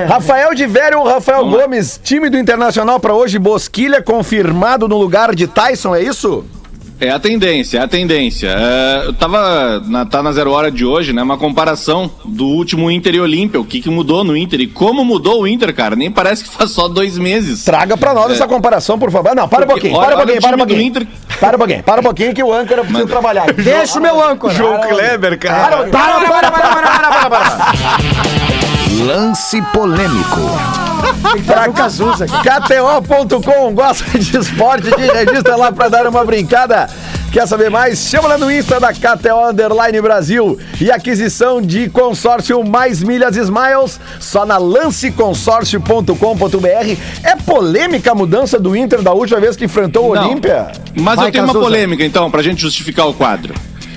Rafael 0.07 0.53
de 0.53 0.62
Vério, 0.67 1.03
Rafael 1.03 1.45
Gomes, 1.45 1.99
time 2.03 2.29
do 2.29 2.37
Internacional 2.37 2.99
pra 2.99 3.13
hoje, 3.13 3.37
Bosquilha 3.39 4.01
confirmado 4.01 4.87
no 4.87 4.97
lugar 4.97 5.33
de 5.35 5.47
Tyson, 5.47 5.95
é 5.95 6.03
isso? 6.03 6.45
É 7.01 7.09
a 7.09 7.19
tendência, 7.19 7.79
é 7.79 7.81
a 7.81 7.87
tendência. 7.87 8.47
É, 8.57 9.07
eu 9.07 9.13
tava 9.13 9.81
na, 9.87 10.05
tá 10.05 10.23
na 10.23 10.31
zero 10.31 10.51
hora 10.51 10.71
de 10.71 10.85
hoje, 10.85 11.11
né? 11.11 11.21
Uma 11.21 11.37
comparação 11.37 12.09
do 12.23 12.45
último 12.45 12.89
Inter 12.89 13.15
e 13.15 13.19
Olímpia. 13.19 13.59
O 13.59 13.65
que, 13.65 13.81
que 13.81 13.89
mudou 13.89 14.23
no 14.23 14.37
Inter 14.37 14.61
e 14.61 14.67
como 14.67 15.03
mudou 15.03 15.41
o 15.41 15.47
Inter, 15.47 15.73
cara. 15.75 15.97
Nem 15.97 16.09
parece 16.09 16.45
que 16.45 16.49
faz 16.49 16.71
só 16.71 16.87
dois 16.87 17.17
meses. 17.17 17.65
Traga 17.65 17.97
pra 17.97 18.13
nós 18.13 18.29
É. 18.31 18.33
essa 18.35 18.47
comparação, 18.47 18.97
por 18.97 19.11
favor. 19.11 19.35
Não, 19.35 19.49
para 19.49 19.65
um 19.65 19.67
pouquinho, 19.67 19.95
olha- 19.95 20.05
para 20.05 20.15
um 20.15 20.17
pouquinho, 20.19 20.37
o 20.37 20.41
para 20.41 20.55
um 20.55 20.59
pouquinho. 20.59 20.81
Inter. 20.81 21.07
Para 21.41 21.55
um 21.55 21.59
pouquinho, 21.59 21.83
para 21.83 21.99
um 21.99 22.03
pouquinho 22.03 22.33
que 22.33 22.43
o 22.43 22.53
âncora 22.53 22.83
precisa 22.85 23.07
trabalhar. 23.07 23.51
Deixa 23.51 23.99
o 23.99 24.01
meu 24.01 24.23
âncora. 24.23 24.53
João 24.53 24.79
Kleber, 24.79 25.37
cara. 25.39 25.77
Para, 25.87 26.19
para, 26.19 26.51
para, 26.51 26.51
para, 26.51 26.69
para, 26.71 27.11
para, 27.11 27.29
para. 27.29 27.73
Lance 29.01 29.61
polêmico. 29.73 30.39
Pra 31.45 31.69
Cazuza. 31.71 32.25
KTO.com, 32.27 33.73
gosta 33.73 34.17
de 34.19 34.37
esporte, 34.37 34.91
de 34.95 35.05
registra 35.07 35.55
lá 35.55 35.71
pra 35.71 35.89
dar 35.89 36.05
uma 36.07 36.23
brincada. 36.23 36.87
Quer 37.31 37.47
saber 37.47 37.71
mais? 37.71 37.97
Chama 37.97 38.27
lá 38.29 38.37
no 38.37 38.51
Insta 38.51 38.79
da 38.79 38.93
KTO 38.93 39.49
Underline 39.49 39.99
Brasil. 40.01 40.59
E 40.79 40.91
aquisição 40.91 41.59
de 41.61 41.89
consórcio 41.89 42.63
mais 42.63 43.01
milhas 43.01 43.35
Smiles, 43.35 43.99
só 44.19 44.45
na 44.45 44.57
lanceconsórcio.com.br. 44.57 46.97
É 47.23 47.35
polêmica 47.35 48.11
a 48.11 48.15
mudança 48.15 48.59
do 48.59 48.75
Inter 48.75 49.01
da 49.01 49.11
última 49.13 49.39
vez 49.39 49.55
que 49.55 49.65
enfrentou 49.65 50.05
o. 50.05 50.09
Olímpia? 50.11 50.71
Mas 50.95 51.15
Vai, 51.15 51.27
eu 51.27 51.31
tenho 51.31 51.43
uma 51.45 51.53
Cazuza. 51.53 51.65
polêmica, 51.65 52.03
então, 52.05 52.29
pra 52.29 52.43
gente 52.43 52.61
justificar 52.61 53.07
o 53.07 53.13
quadro. 53.13 53.53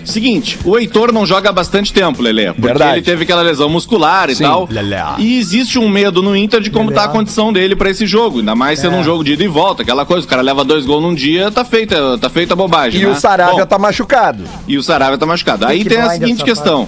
Seguinte, 0.06 0.58
o 0.64 0.78
Heitor 0.78 1.12
não 1.12 1.26
joga 1.26 1.50
há 1.50 1.52
bastante 1.52 1.92
tempo, 1.92 2.22
Lelê. 2.22 2.46
Porque 2.46 2.60
Verdade. 2.62 2.92
ele 2.94 3.02
teve 3.02 3.24
aquela 3.24 3.42
lesão 3.42 3.68
muscular 3.68 4.30
e 4.30 4.36
Sim, 4.36 4.44
tal. 4.44 4.68
Lelê. 4.70 4.96
E 5.18 5.38
existe 5.38 5.78
um 5.78 5.88
medo 5.88 6.22
no 6.22 6.36
Inter 6.36 6.60
de 6.60 6.70
como 6.70 6.92
tá 6.92 7.04
a 7.04 7.08
condição 7.08 7.52
dele 7.52 7.74
pra 7.76 7.90
esse 7.90 8.06
jogo. 8.06 8.38
Ainda 8.38 8.54
mais 8.54 8.78
É. 8.78 8.82
sendo 8.82 8.96
um 8.96 9.04
jogo 9.04 9.22
de 9.24 9.32
ida 9.32 9.44
e 9.44 9.48
volta. 9.48 9.82
Aquela 9.82 10.06
coisa, 10.06 10.26
o 10.26 10.28
cara 10.28 10.42
leva 10.42 10.64
dois 10.64 10.86
gols 10.86 11.02
num 11.02 11.14
dia, 11.14 11.50
tá 11.50 11.64
feita, 11.64 12.16
tá 12.18 12.30
feita 12.30 12.54
a 12.54 12.56
bobagem. 12.56 13.00
E 13.02 13.04
né? 13.04 13.10
o 13.10 13.14
Saravia 13.14 13.60
Bom, 13.60 13.66
tá 13.66 13.78
machucado. 13.78 14.44
E 14.66 14.78
o 14.78 14.82
Saravia 14.82 15.18
tá 15.18 15.26
machucado. 15.26 15.66
Aí 15.66 15.82
que 15.82 15.88
tem 15.88 15.98
a 15.98 16.10
seguinte 16.10 16.42
questão. 16.44 16.86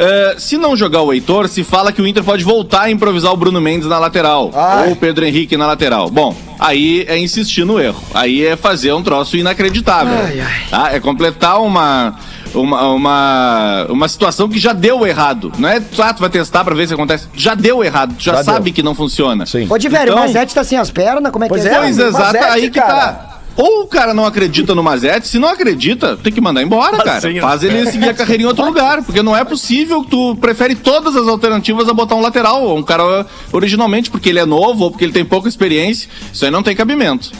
É, 0.00 0.36
se 0.38 0.56
não 0.56 0.76
jogar 0.76 1.02
o 1.02 1.12
Heitor, 1.12 1.48
se 1.48 1.64
fala 1.64 1.90
que 1.90 2.00
o 2.00 2.06
Inter 2.06 2.22
pode 2.22 2.44
voltar 2.44 2.82
a 2.82 2.90
improvisar 2.90 3.32
o 3.32 3.36
Bruno 3.36 3.60
Mendes 3.60 3.88
na 3.88 3.98
lateral. 3.98 4.52
Ai. 4.54 4.86
Ou 4.86 4.92
o 4.92 4.96
Pedro 4.96 5.24
Henrique 5.24 5.56
na 5.56 5.66
lateral. 5.66 6.08
Bom, 6.08 6.36
aí 6.56 7.04
é 7.08 7.18
insistir 7.18 7.64
no 7.64 7.80
erro. 7.80 8.00
Aí 8.14 8.46
é 8.46 8.54
fazer 8.54 8.92
um 8.92 9.02
troço 9.02 9.36
inacreditável. 9.36 10.14
Tá? 10.70 10.92
É 10.92 11.00
completar 11.00 11.60
uma, 11.60 12.14
uma, 12.54 12.88
uma, 12.90 13.86
uma 13.88 14.08
situação 14.08 14.48
que 14.48 14.58
já 14.58 14.72
deu 14.72 15.06
errado. 15.06 15.52
Não 15.58 15.68
é, 15.68 15.82
ah, 15.98 16.12
tu 16.14 16.20
vai 16.20 16.30
testar 16.30 16.64
pra 16.64 16.74
ver 16.74 16.88
se 16.88 16.94
acontece. 16.94 17.26
Já 17.34 17.54
deu 17.54 17.82
errado. 17.84 18.14
Tu 18.16 18.24
já, 18.24 18.34
Já 18.36 18.44
sabe 18.44 18.64
deu. 18.66 18.72
que 18.74 18.82
não 18.82 18.94
funciona. 18.94 19.46
Sim. 19.46 19.66
Ô, 19.68 19.78
de 19.78 19.88
velho, 19.88 20.10
Então- 20.12 20.18
o 20.18 20.26
Mazete 20.26 20.54
tá 20.54 20.64
sem 20.64 20.78
as 20.78 20.90
pernas, 20.90 21.30
como 21.32 21.44
é 21.44 21.48
que 21.48 21.54
Pois 21.54 21.64
é? 21.66 21.74
é, 21.74 21.78
Pois 21.78 21.98
exato, 21.98 22.36
é 22.36 22.38
que, 22.38 22.44
aí 22.44 22.70
que 22.70 22.80
cara- 22.80 22.94
tá. 23.12 23.34
Ou 23.60 23.82
o 23.82 23.86
cara 23.88 24.14
não 24.14 24.24
acredita 24.24 24.72
no 24.72 24.84
Mazete, 24.84 25.26
se 25.26 25.36
não 25.36 25.48
acredita, 25.48 26.16
tem 26.16 26.32
que 26.32 26.40
mandar 26.40 26.62
embora, 26.62 26.96
cara. 26.98 27.18
Assim, 27.18 27.40
Faz 27.40 27.64
ele 27.64 27.90
seguir 27.90 28.08
a 28.08 28.14
carreira 28.14 28.44
em 28.44 28.46
outro 28.46 28.64
lugar, 28.64 29.02
porque 29.02 29.20
não 29.20 29.36
é 29.36 29.42
possível 29.42 30.04
que 30.04 30.10
tu 30.10 30.36
prefere 30.36 30.76
todas 30.76 31.16
as 31.16 31.26
alternativas 31.26 31.88
a 31.88 31.92
botar 31.92 32.14
um 32.14 32.20
lateral, 32.20 32.62
ou 32.62 32.78
um 32.78 32.84
cara 32.84 33.26
originalmente 33.52 34.10
porque 34.10 34.28
ele 34.28 34.38
é 34.38 34.46
novo 34.46 34.84
ou 34.84 34.90
porque 34.92 35.04
ele 35.04 35.12
tem 35.12 35.24
pouca 35.24 35.48
experiência. 35.48 36.08
Isso 36.32 36.44
aí 36.44 36.52
não 36.52 36.62
tem 36.62 36.76
cabimento. 36.76 37.32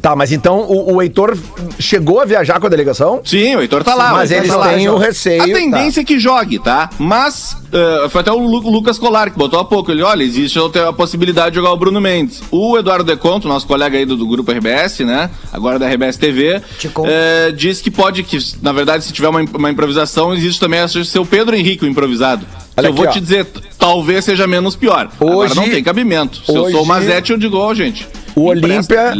Tá, 0.00 0.14
mas 0.14 0.30
então 0.30 0.60
o, 0.60 0.94
o 0.94 1.02
Heitor 1.02 1.36
chegou 1.80 2.20
a 2.20 2.24
viajar 2.24 2.60
com 2.60 2.66
a 2.66 2.70
delegação? 2.70 3.20
Sim, 3.24 3.56
o 3.56 3.60
Heitor 3.60 3.82
tá 3.82 3.94
lá. 3.94 4.12
Mas 4.12 4.30
eles 4.30 4.48
tá 4.48 4.56
lá. 4.56 4.68
têm 4.74 4.88
o 4.88 4.96
receio, 4.98 5.42
A 5.42 5.46
tendência 5.46 6.00
é 6.02 6.04
que 6.04 6.18
jogue, 6.18 6.58
tá? 6.58 6.90
Mas 6.98 7.56
eh, 7.72 8.08
foi 8.10 8.20
até 8.20 8.30
o 8.30 8.38
Lu- 8.38 8.70
Lucas 8.70 8.98
Colar 8.98 9.30
que 9.30 9.38
botou 9.38 9.58
há 9.58 9.64
pouco. 9.64 9.90
Ele, 9.90 10.02
olha, 10.02 10.22
existe 10.22 10.58
a 10.86 10.92
possibilidade 10.92 11.50
de 11.50 11.56
jogar 11.56 11.72
o 11.72 11.76
Bruno 11.76 12.00
Mendes. 12.00 12.42
O 12.50 12.78
Eduardo 12.78 13.04
Deconto, 13.04 13.48
nosso 13.48 13.66
colega 13.66 13.96
aí 13.96 14.04
do, 14.04 14.16
do 14.16 14.26
grupo 14.28 14.52
RBS, 14.52 15.00
né? 15.00 15.30
Agora 15.52 15.78
da 15.78 15.88
RBS 15.88 16.16
TV, 16.18 16.62
conto. 16.92 17.08
eh, 17.10 17.52
diz 17.56 17.80
que 17.80 17.90
pode, 17.90 18.22
que 18.22 18.38
na 18.62 18.72
verdade, 18.72 19.02
se 19.02 19.12
tiver 19.12 19.28
uma, 19.28 19.40
uma 19.54 19.70
improvisação, 19.70 20.34
existe 20.34 20.60
também 20.60 20.80
a 20.80 20.88
ser 20.88 21.18
o 21.18 21.26
Pedro 21.26 21.56
Henrique 21.56 21.84
o 21.84 21.88
improvisado. 21.88 22.46
Olha 22.76 22.88
eu 22.88 22.92
vou 22.92 23.04
aqui, 23.04 23.12
ó. 23.12 23.12
te 23.14 23.20
dizer, 23.20 23.46
talvez 23.78 24.24
seja 24.26 24.46
menos 24.46 24.76
pior. 24.76 25.08
Agora 25.18 25.36
Hoje- 25.38 25.56
não 25.56 25.68
tem 25.68 25.82
cabimento. 25.82 26.42
Se 26.44 26.54
eu 26.54 26.62
hoje- 26.64 26.72
sou 26.72 26.82
o 26.82 26.86
Mazete, 26.86 27.32
eu 27.32 27.38
digo, 27.38 27.56
ó, 27.56 27.72
gente. 27.72 28.06
O 28.36 28.48
Olímpia, 28.48 29.14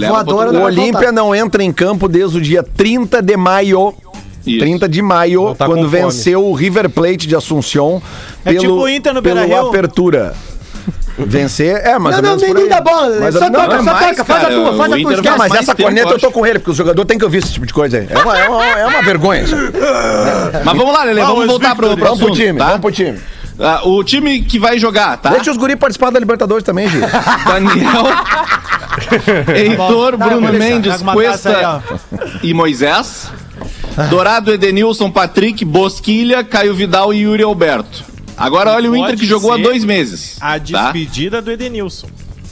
o 0.52 0.60
Olímpia 0.60 1.10
não 1.10 1.34
entra 1.34 1.62
em 1.62 1.72
campo 1.72 2.06
desde 2.06 2.36
o 2.36 2.40
dia 2.40 2.62
30 2.62 3.22
de 3.22 3.36
maio. 3.36 3.94
Isso. 4.46 4.58
30 4.60 4.88
de 4.88 5.02
maio, 5.02 5.54
tá 5.56 5.66
quando 5.66 5.88
venceu 5.88 6.44
o 6.44 6.52
River 6.52 6.88
Plate 6.88 7.26
de 7.26 7.34
Assunção 7.34 8.00
É 8.44 8.54
tipo 8.54 8.74
o 8.74 8.88
Inter 8.88 9.12
no 9.12 9.20
pelo 9.20 9.40
Beira-Rio. 9.40 9.68
apertura. 9.68 10.34
Vencer, 11.18 11.80
é, 11.82 11.98
mais 11.98 12.16
Não, 12.16 12.22
não, 12.22 12.36
nem, 12.36 12.52
nem 12.52 12.68
dá 12.68 12.80
bola. 12.80 13.18
Mais 13.18 13.34
Só 13.34 13.48
não, 13.48 13.60
toca, 13.62 13.76
não, 13.76 13.84
só 13.84 13.92
mais, 13.92 14.16
toca. 14.16 14.24
Faz 14.24 14.44
a 14.44 14.48
tua, 14.48 14.76
faz 14.76 14.92
a 14.92 14.96
tua. 14.98 15.22
Não, 15.22 15.38
mas 15.38 15.54
essa 15.54 15.74
corneta 15.74 16.10
eu 16.10 16.18
tô 16.18 16.30
com 16.30 16.46
ele, 16.46 16.58
porque 16.58 16.70
o 16.70 16.74
jogador 16.74 17.04
tem 17.06 17.16
que 17.16 17.24
ouvir 17.24 17.38
esse 17.38 17.54
tipo 17.54 17.64
de 17.64 17.72
coisa 17.72 17.98
aí. 17.98 18.06
É 18.10 18.18
uma, 18.18 18.38
é 18.38 18.48
uma, 18.48 18.64
é 18.66 18.86
uma 18.86 19.02
vergonha. 19.02 19.44
Mas 20.62 20.76
vamos 20.76 20.92
lá, 20.92 21.04
Lele, 21.04 21.20
vamos 21.20 21.34
Vamos, 21.36 21.46
voltar 21.46 21.74
pro, 21.74 21.96
pro 21.96 22.04
Vamos 22.04 22.20
pro 22.20 22.32
time, 22.32 22.58
tá? 22.58 22.66
vamos 22.66 22.80
pro 22.82 22.92
time. 22.92 23.18
Ah, 23.58 23.80
o 23.88 24.04
time 24.04 24.42
que 24.42 24.58
vai 24.58 24.78
jogar, 24.78 25.16
tá? 25.16 25.30
Deixa 25.30 25.50
os 25.50 25.56
guri 25.56 25.76
participar 25.76 26.10
da 26.10 26.18
Libertadores 26.18 26.62
também, 26.62 26.88
Gil. 26.88 27.00
Daniel, 27.46 28.04
Heitor, 29.54 30.16
Tá, 30.16 30.26
Bruno. 30.28 30.52
Mendes, 30.52 31.02
Cuesta 31.02 31.82
aí, 31.82 31.98
e 32.42 32.54
Moisés. 32.54 33.30
Dourado, 34.10 34.52
Edenilson, 34.52 35.10
Patrick, 35.10 35.64
Bosquilha, 35.64 36.44
Caio 36.44 36.74
Vidal 36.74 37.14
e 37.14 37.20
Yuri 37.20 37.42
Alberto. 37.42 38.04
Agora 38.36 38.72
olha 38.72 38.90
o 38.90 38.96
Inter 38.96 39.16
que 39.16 39.24
jogou 39.24 39.52
há 39.52 39.56
dois 39.56 39.84
meses. 39.84 40.36
A 40.40 40.52
tá? 40.52 40.58
despedida 40.58 41.40
do 41.40 41.50
Edenilson. 41.50 42.08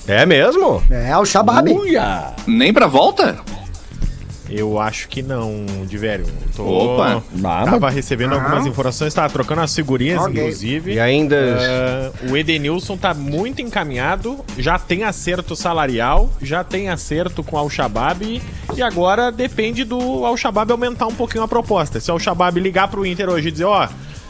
É 0.09 0.25
mesmo? 0.25 0.83
É, 0.91 1.17
o 1.19 1.25
Shabab. 1.27 1.69
Nem 2.47 2.73
pra 2.73 2.87
volta? 2.87 3.37
Eu 4.57 4.79
acho 4.79 5.09
que 5.09 5.21
não, 5.21 5.67
de 5.85 5.99
velho. 5.99 6.25
Tô, 6.55 6.63
Opa. 6.65 7.23
Ah, 7.43 7.65
tava 7.65 7.91
recebendo 7.91 8.35
algumas 8.35 8.65
informações, 8.67 9.13
tava 9.13 9.29
trocando 9.33 9.63
as 9.63 9.75
figurinhas, 9.75 10.25
inclusive. 10.29 10.93
E 10.93 11.01
ainda. 11.01 11.37
Ah, 11.59 12.31
o 12.31 12.37
Edenilson 12.37 12.97
tá 12.97 13.13
muito 13.13 13.61
encaminhado, 13.61 14.45
já 14.57 14.79
tem 14.79 15.03
acerto 15.03 15.57
salarial, 15.57 16.31
já 16.41 16.63
tem 16.63 16.89
acerto 16.89 17.43
com 17.43 17.57
o 17.57 17.59
Al-Shabaab 17.59 18.41
e 18.77 18.83
agora 18.83 19.33
depende 19.33 19.83
do 19.83 20.25
Al-Shabaab 20.25 20.71
aumentar 20.71 21.07
um 21.07 21.15
pouquinho 21.15 21.43
a 21.43 21.49
proposta. 21.49 21.99
Se 21.99 22.11
o 22.11 22.15
Al-Shabaab 22.15 22.61
ligar 22.61 22.87
pro 22.87 23.05
Inter 23.05 23.29
hoje 23.29 23.49
e 23.49 23.51
dizer, 23.51 23.65
ó, 23.65 23.89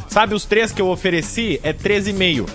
sabe 0.08 0.34
os 0.34 0.46
três 0.46 0.72
que 0.72 0.80
eu 0.80 0.88
ofereci? 0.88 1.60
É 1.62 1.72
13,5. 1.72 2.48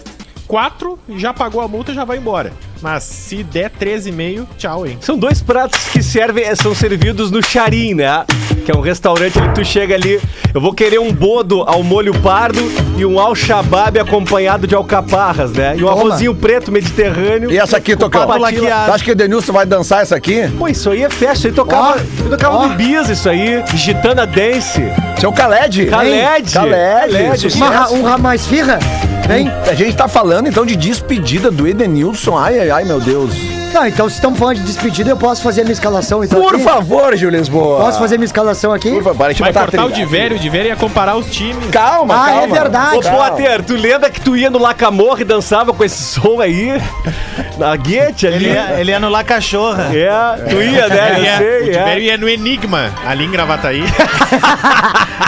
Quatro, 0.47 0.97
já 1.15 1.32
pagou 1.32 1.62
a 1.62 1.67
multa, 1.67 1.93
já 1.93 2.03
vai 2.03 2.17
embora. 2.17 2.51
Mas 2.81 3.03
se 3.03 3.43
der 3.43 3.69
13,5, 3.69 4.45
tchau, 4.57 4.87
hein? 4.87 4.97
São 5.01 5.17
dois 5.17 5.41
pratos 5.41 5.79
que 5.89 6.01
servem, 6.01 6.43
são 6.55 6.73
servidos 6.73 7.29
no 7.29 7.43
Charim, 7.43 7.93
né? 7.93 8.23
Que 8.65 8.71
é 8.71 8.75
um 8.75 8.79
restaurante 8.79 9.33
tu 9.53 9.65
chega 9.65 9.95
ali. 9.95 10.19
Eu 10.53 10.61
vou 10.61 10.73
querer 10.73 10.99
um 10.99 11.11
bodo 11.11 11.61
ao 11.67 11.83
molho 11.83 12.13
pardo 12.21 12.59
e 12.97 13.05
um 13.05 13.19
al-shabaab 13.19 13.99
acompanhado 13.99 14.65
de 14.65 14.75
alcaparras, 14.75 15.51
né? 15.51 15.75
E 15.77 15.83
um 15.83 15.87
Toma. 15.87 15.99
arrozinho 16.01 16.33
preto 16.33 16.71
mediterrâneo. 16.71 17.51
E 17.51 17.57
essa 17.57 17.77
aqui, 17.77 17.95
Tocão? 17.97 18.25
pato 18.25 18.39
Tu 18.55 18.67
acha 18.93 19.03
que 19.03 19.11
o 19.11 19.15
Denilson 19.15 19.51
vai 19.53 19.65
dançar 19.65 20.01
essa 20.01 20.15
aqui? 20.15 20.47
Pô, 20.57 20.67
isso 20.67 20.89
aí 20.89 21.03
é 21.03 21.09
festa. 21.09 21.39
Isso 21.39 21.47
aí 21.47 21.53
tocava, 21.53 21.91
Ó, 21.91 21.95
isso 21.97 22.29
tocava 22.29 22.55
ó. 22.57 22.67
no 22.67 22.73
Ibiza, 22.73 23.13
isso 23.13 23.29
aí. 23.29 23.61
Gitana 23.75 24.25
Dance. 24.25 24.81
Seu 25.19 25.31
Khaled. 25.33 25.85
Khaled. 25.87 26.51
Khaled. 26.53 27.13
Khaled. 27.13 27.39
sucesso. 27.39 27.57
Uma, 27.57 27.91
um 27.91 28.03
ra- 28.03 28.17
mais 28.17 28.47
firra? 28.47 28.79
Vem. 29.27 29.47
A 29.69 29.73
gente 29.75 29.95
tá 29.95 30.07
falando 30.07 30.47
então 30.47 30.65
de 30.65 30.75
despedida 30.75 31.51
do 31.51 31.67
Edenilson. 31.67 32.35
Ai, 32.35 32.57
ai, 32.59 32.68
ai, 32.71 32.84
meu 32.86 32.99
Deus. 32.99 33.59
Não, 33.73 33.86
então 33.86 34.10
se 34.10 34.15
estamos 34.15 34.38
falando 34.39 34.58
de 34.58 34.63
despedida, 34.63 35.10
eu 35.12 35.17
posso 35.17 35.41
fazer 35.43 35.62
a 35.62 35.63
minha 35.63 35.73
escalação 35.73 36.23
então 36.23 36.41
Por 36.41 36.55
aqui? 36.55 36.63
favor, 36.63 37.15
Gil 37.15 37.29
Lisboa. 37.29 37.79
Posso 37.86 37.99
fazer 37.99 38.17
minha 38.17 38.25
escalação 38.25 38.73
aqui? 38.73 38.89
Por 38.91 39.03
favor, 39.03 39.15
para 39.17 39.34
de 39.34 39.39
Vai 39.41 39.51
a 39.51 39.53
cortar 39.53 39.86
o 39.86 39.91
de 39.91 40.03
velho, 40.05 40.36
o 40.36 40.39
de 40.39 40.49
velho 40.49 40.67
ia 40.67 40.75
comparar 40.75 41.15
os 41.15 41.27
times. 41.27 41.69
Calma, 41.69 42.15
Ah, 42.15 42.25
calma. 42.25 42.43
é 42.43 42.47
verdade. 42.47 42.97
Ô, 42.97 43.01
Potter, 43.01 43.63
tu 43.63 43.75
lembra 43.75 44.10
que 44.10 44.19
tu 44.19 44.36
ia 44.36 44.49
no 44.49 44.58
Lacamorra 44.60 45.21
e 45.21 45.23
dançava 45.23 45.71
com 45.73 45.84
esse 45.84 46.01
som 46.03 46.41
aí? 46.41 46.82
Na 47.58 47.75
guete 47.75 48.25
ali? 48.27 48.38
Ele 48.45 48.53
ia, 48.53 48.79
ele 48.79 48.91
ia 48.91 48.99
no 48.99 49.10
La 49.10 49.23
Cachorra. 49.23 49.89
É, 49.93 50.10
tu 50.49 50.62
ia, 50.62 50.88
né? 50.88 51.10
Ele 51.12 51.19
Eu 51.19 51.23
ia- 51.23 51.38
sei, 51.38 51.60
o 51.60 51.63
de 51.71 51.77
é. 51.77 51.99
ia 51.99 52.17
no 52.17 52.27
Enigma, 52.29 52.89
ali 53.05 53.25
em 53.25 53.32
Gravataí. 53.32 53.84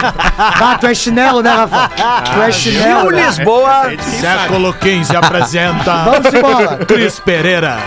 Ah, 0.03 0.77
tu 0.79 0.87
é 0.87 0.93
chinelo, 0.95 1.43
né, 1.43 1.51
Rafa? 1.51 1.89
tu 2.33 2.41
é 2.41 2.51
Gil 2.51 2.73
chinelo. 2.73 3.11
né? 3.11 3.25
Lisboa. 3.27 3.91
Século 4.19 4.73
XV 4.81 5.15
apresenta 5.15 5.93
Vamos 6.05 6.33
embora. 6.33 6.77
Cris 6.85 7.19
Pereira. 7.19 7.77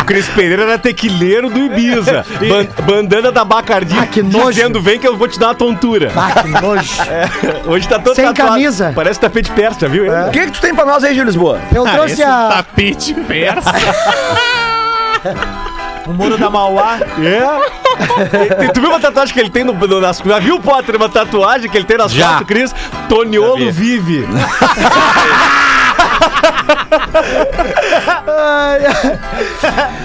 O 0.00 0.04
Cris 0.04 0.28
Pereira 0.28 0.62
era 0.62 0.78
tequileiro 0.78 1.50
do 1.50 1.58
Ibiza. 1.58 2.24
Ban- 2.48 2.84
bandana 2.84 3.32
da 3.32 3.44
Bacardi. 3.44 3.96
Ah, 3.98 4.06
que 4.06 4.22
nojo. 4.22 4.50
Dizendo, 4.50 4.80
vem 4.80 4.98
que 4.98 5.06
eu 5.06 5.16
vou 5.16 5.26
te 5.28 5.38
dar 5.38 5.48
uma 5.48 5.54
tontura. 5.54 6.12
Ah, 6.16 6.42
que 6.42 6.48
nojo. 6.48 6.90
Hoje 7.66 7.88
tá 7.88 7.98
todo 7.98 8.14
Sem 8.14 8.24
tatuado. 8.26 8.52
camisa. 8.52 8.92
Parece 8.94 9.18
tapete 9.20 9.50
persa, 9.50 9.88
viu? 9.88 10.04
ele? 10.06 10.14
O 10.28 10.30
que, 10.30 10.40
que 10.46 10.50
tu 10.52 10.60
tem 10.60 10.74
pra 10.74 10.84
nós 10.84 11.02
aí, 11.04 11.14
Gil 11.14 11.24
Lisboa? 11.24 11.60
Eu 11.74 11.86
Ah, 11.86 11.90
trouxe 11.90 12.22
a. 12.22 12.48
tapete 12.48 13.14
persa. 13.14 13.72
O 16.06 16.12
muro 16.12 16.38
da 16.38 16.48
Mauá. 16.48 16.98
É. 17.18 18.64
E 18.64 18.68
tu 18.72 18.80
viu 18.80 18.90
uma 18.90 19.00
tatuagem 19.00 19.34
que 19.34 19.40
ele 19.40 19.50
tem 19.50 19.64
no, 19.64 19.72
no, 19.72 20.00
nas 20.00 20.18
Já 20.24 20.38
viu, 20.38 20.60
Potter, 20.60 20.94
uma 20.94 21.08
tatuagem 21.08 21.68
que 21.68 21.76
ele 21.76 21.84
tem 21.84 21.96
nas 21.98 22.12
Já. 22.12 22.28
costas, 22.28 22.46
Cris? 22.46 22.72
Toniolo 23.08 23.72
vive. 23.72 24.24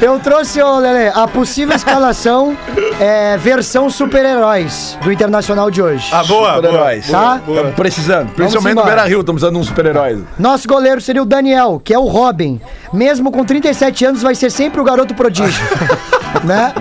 Eu 0.01 0.19
trouxe, 0.19 0.62
ô 0.62 0.77
Lele, 0.80 1.12
a 1.13 1.27
possível 1.27 1.75
escalação 1.75 2.58
é 2.99 3.38
versão 3.38 3.89
super-heróis 3.89 4.97
do 5.04 5.12
Internacional 5.12 5.69
de 5.69 5.82
hoje. 5.82 6.08
Ah, 6.12 6.23
boa, 6.23 6.56
super-heróis. 6.56 7.10
Tá? 7.10 7.39
Estamos 7.47 7.75
precisando. 7.75 8.30
Principalmente 8.34 8.75
no 8.75 8.82
embora. 8.82 8.95
Beira 8.95 9.10
Rio, 9.10 9.19
estamos 9.19 9.39
precisando 9.41 9.54
de 9.56 9.60
uns 9.62 9.67
super-heróis. 9.67 10.19
Nosso 10.39 10.67
goleiro 10.67 10.99
seria 11.01 11.21
o 11.21 11.25
Daniel, 11.25 11.82
que 11.84 11.93
é 11.93 11.99
o 11.99 12.06
Robin. 12.08 12.60
Mesmo 12.93 13.32
com 13.32 13.43
37 13.45 14.06
anos, 14.06 14.21
vai 14.21 14.36
ser 14.36 14.49
sempre 14.49 14.80
o 14.82 14.84
garoto 14.84 15.13
prodígio. 15.13 15.63
né? 16.43 16.73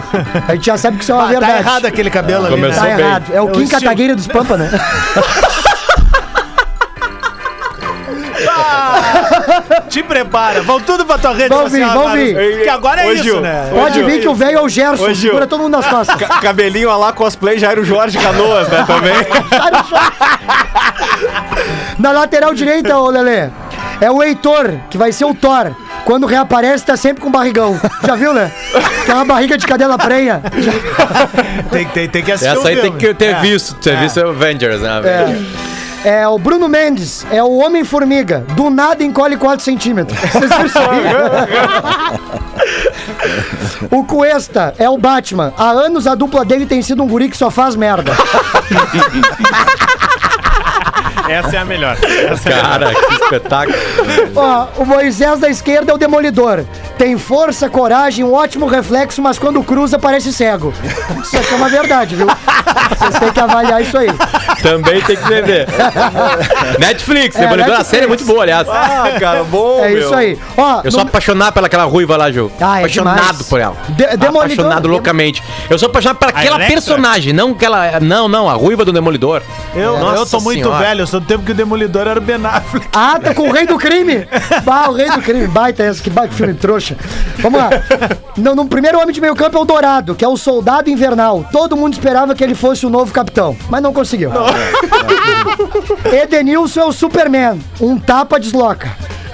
A 0.48 0.54
gente 0.54 0.66
já 0.66 0.76
sabe 0.78 0.96
que 0.96 1.02
isso 1.02 1.12
é 1.12 1.14
uma 1.14 1.24
Ah, 1.24 1.28
verdade. 1.28 1.52
tá 1.52 1.58
errado 1.58 1.84
aquele 1.86 2.10
cabelo 2.10 2.46
ali. 2.46 2.54
Começou 2.54 2.82
Tá 2.82 2.88
né? 2.88 2.96
bem. 2.96 3.04
errado. 3.06 3.24
É 3.32 3.40
o 3.42 3.48
É 3.48 3.52
Kim. 3.52 3.66
Kataguiri 3.68 4.14
dos 4.14 4.26
Pampa, 4.26 4.56
né? 4.56 4.70
Te 9.90 10.02
prepara. 10.04 10.62
Vão 10.62 10.80
tudo 10.80 11.04
pra 11.04 11.18
tua 11.18 11.32
rede 11.34 11.48
Vamos 11.48 11.72
vir, 11.72 11.82
social. 11.82 11.98
vamos 12.02 12.18
vir. 12.18 12.52
Porque 12.54 12.68
agora 12.68 13.02
é 13.02 13.06
Ô, 13.08 13.12
isso, 13.12 13.24
Gil, 13.24 13.40
né? 13.40 13.70
ô, 13.72 13.80
Pode 13.80 13.94
Gil. 13.94 14.06
vir 14.06 14.20
que 14.20 14.28
o 14.28 14.34
velho 14.34 14.58
é 14.58 14.62
o 14.62 14.68
Gerson. 14.68 15.02
Ô, 15.04 15.12
Gil. 15.12 15.30
Segura 15.30 15.46
todo 15.48 15.60
mundo 15.62 15.72
nas 15.76 15.86
costas. 15.86 16.14
Ca- 16.16 16.40
cabelinho 16.40 16.96
lá, 16.96 17.12
cosplay, 17.12 17.58
já 17.58 17.72
era 17.72 17.80
o 17.80 17.84
Jorge 17.84 18.16
Canoas, 18.18 18.68
né, 18.68 18.84
também. 18.86 19.14
Na 21.98 22.12
lateral 22.12 22.54
direita, 22.54 22.96
ô 22.98 23.10
Lelê, 23.10 23.48
é 24.00 24.10
o 24.10 24.22
Heitor, 24.22 24.72
que 24.88 24.96
vai 24.96 25.12
ser 25.12 25.24
o 25.24 25.34
Thor. 25.34 25.72
Quando 26.04 26.26
reaparece, 26.26 26.86
tá 26.86 26.96
sempre 26.96 27.22
com 27.22 27.30
barrigão. 27.30 27.78
Já 28.06 28.14
viu, 28.14 28.32
né? 28.32 28.50
Aquela 29.02 29.24
barriga 29.24 29.58
de 29.58 29.66
cadela 29.66 29.98
prenha. 29.98 30.40
Tem, 31.70 31.86
tem, 31.86 32.08
tem 32.08 32.22
que 32.24 32.32
assistir 32.32 32.50
Essa 32.52 32.64
o 32.64 32.66
aí 32.66 32.76
tem 32.80 32.92
que 32.92 33.14
ter 33.14 33.26
É. 33.36 33.40
visto, 33.40 33.74
ter 33.76 33.96
visto 33.98 34.18
Avengers, 34.20 34.80
né? 34.80 35.00
É. 35.04 35.69
É 36.04 36.26
o 36.26 36.38
Bruno 36.38 36.66
Mendes, 36.68 37.26
é 37.30 37.42
o 37.42 37.58
Homem-Formiga. 37.58 38.46
Do 38.56 38.70
nada 38.70 39.04
encolhe 39.04 39.36
4 39.36 39.62
centímetros. 39.62 40.18
Vocês 40.32 40.76
aí? 40.76 41.02
O 43.90 44.04
Cuesta 44.04 44.74
é 44.78 44.88
o 44.88 44.96
Batman. 44.96 45.52
Há 45.58 45.70
anos 45.70 46.06
a 46.06 46.14
dupla 46.14 46.42
dele 46.44 46.64
tem 46.64 46.80
sido 46.80 47.02
um 47.02 47.08
guri 47.08 47.28
que 47.28 47.36
só 47.36 47.50
faz 47.50 47.76
merda. 47.76 48.12
Essa 51.28 51.56
é 51.56 51.58
a 51.60 51.64
melhor. 51.64 51.96
Essa 52.02 52.48
é 52.48 52.52
a 52.52 52.56
melhor. 52.56 52.70
Cara, 52.70 52.94
que 52.94 53.14
espetáculo. 53.14 53.78
Ó, 54.34 54.66
o 54.78 54.84
Moisés 54.84 55.38
da 55.38 55.48
esquerda 55.48 55.92
é 55.92 55.94
o 55.94 55.98
Demolidor. 55.98 56.64
Tem 57.00 57.16
força, 57.16 57.70
coragem, 57.70 58.22
um 58.22 58.34
ótimo 58.34 58.66
reflexo, 58.66 59.22
mas 59.22 59.38
quando 59.38 59.62
cruza 59.62 59.98
parece 59.98 60.34
cego. 60.34 60.70
Isso 61.22 61.34
aqui 61.38 61.54
é 61.54 61.56
uma 61.56 61.70
verdade, 61.70 62.14
viu? 62.14 62.26
Vocês 62.98 63.18
têm 63.18 63.32
que 63.32 63.40
avaliar 63.40 63.80
isso 63.80 63.96
aí. 63.96 64.08
Também 64.60 65.00
tem 65.00 65.16
que 65.16 65.22
entender. 65.24 65.66
Netflix, 66.78 67.36
É, 67.36 67.40
Demolidor, 67.40 67.74
a 67.80 67.84
série 67.84 68.04
é 68.04 68.06
muito 68.06 68.26
boa, 68.26 68.42
aliás. 68.42 68.68
Ah, 68.68 69.16
cara, 69.18 69.44
bom, 69.44 69.82
É 69.82 69.88
meu. 69.88 69.98
isso 70.00 70.14
aí. 70.14 70.38
Ó, 70.58 70.82
Eu 70.84 70.90
sou 70.90 71.00
no- 71.02 71.08
apaixonado 71.08 71.54
pelaquela 71.54 71.84
ruiva 71.84 72.18
lá, 72.18 72.30
Ju. 72.30 72.52
Ah, 72.60 72.76
é 72.76 72.78
apaixonado 72.80 73.16
demais. 73.18 73.42
por 73.48 73.60
ela. 73.62 73.76
De- 73.88 74.06
Demolidor- 74.18 74.42
apaixonado 74.44 74.88
loucamente. 74.88 75.42
Eu 75.70 75.78
sou 75.78 75.88
apaixonado 75.88 76.18
por 76.18 76.28
aquela 76.28 76.56
Electra? 76.56 76.74
personagem, 76.74 77.32
não 77.32 77.52
aquela. 77.52 77.98
Não, 78.00 78.28
não, 78.28 78.46
a 78.46 78.52
ruiva 78.52 78.84
do 78.84 78.92
Demolidor. 78.92 79.40
Eu, 79.74 79.98
Nossa 79.98 80.16
eu 80.18 80.26
tô 80.26 80.40
muito 80.40 80.64
Senhora. 80.64 80.84
velho, 80.84 81.00
eu 81.00 81.06
sou 81.06 81.18
do 81.20 81.24
tempo 81.26 81.44
que 81.44 81.52
o 81.52 81.54
Demolidor 81.54 82.06
era 82.06 82.18
o 82.18 82.22
Ben 82.22 82.36
Affleck. 82.44 82.86
Ah, 82.92 83.18
tá 83.22 83.32
com 83.32 83.48
o 83.48 83.52
rei 83.52 83.64
do 83.66 83.78
crime. 83.78 84.28
Bah, 84.64 84.88
o 84.90 84.92
rei 84.92 85.08
do 85.10 85.22
crime. 85.22 85.46
Baita 85.46 85.82
essa, 85.82 86.02
que 86.02 86.10
baita 86.10 86.34
filme 86.34 86.52
trouxa. 86.52 86.89
Vamos 87.38 87.60
lá. 87.60 87.70
No, 88.36 88.54
no 88.54 88.66
primeiro 88.66 88.98
homem 88.98 89.12
de 89.14 89.20
meio 89.20 89.34
campo 89.34 89.58
é 89.58 89.60
o 89.60 89.64
Dourado, 89.64 90.14
que 90.14 90.24
é 90.24 90.28
o 90.28 90.36
soldado 90.36 90.88
invernal. 90.88 91.44
Todo 91.52 91.76
mundo 91.76 91.92
esperava 91.92 92.34
que 92.34 92.42
ele 92.42 92.54
fosse 92.54 92.86
o 92.86 92.90
novo 92.90 93.12
capitão, 93.12 93.56
mas 93.68 93.82
não 93.82 93.92
conseguiu. 93.92 94.30
Edenilson 96.12 96.80
é 96.80 96.84
o 96.84 96.92
Superman. 96.92 97.60
Um 97.80 97.98
tapa 97.98 98.38
desloca. 98.38 98.90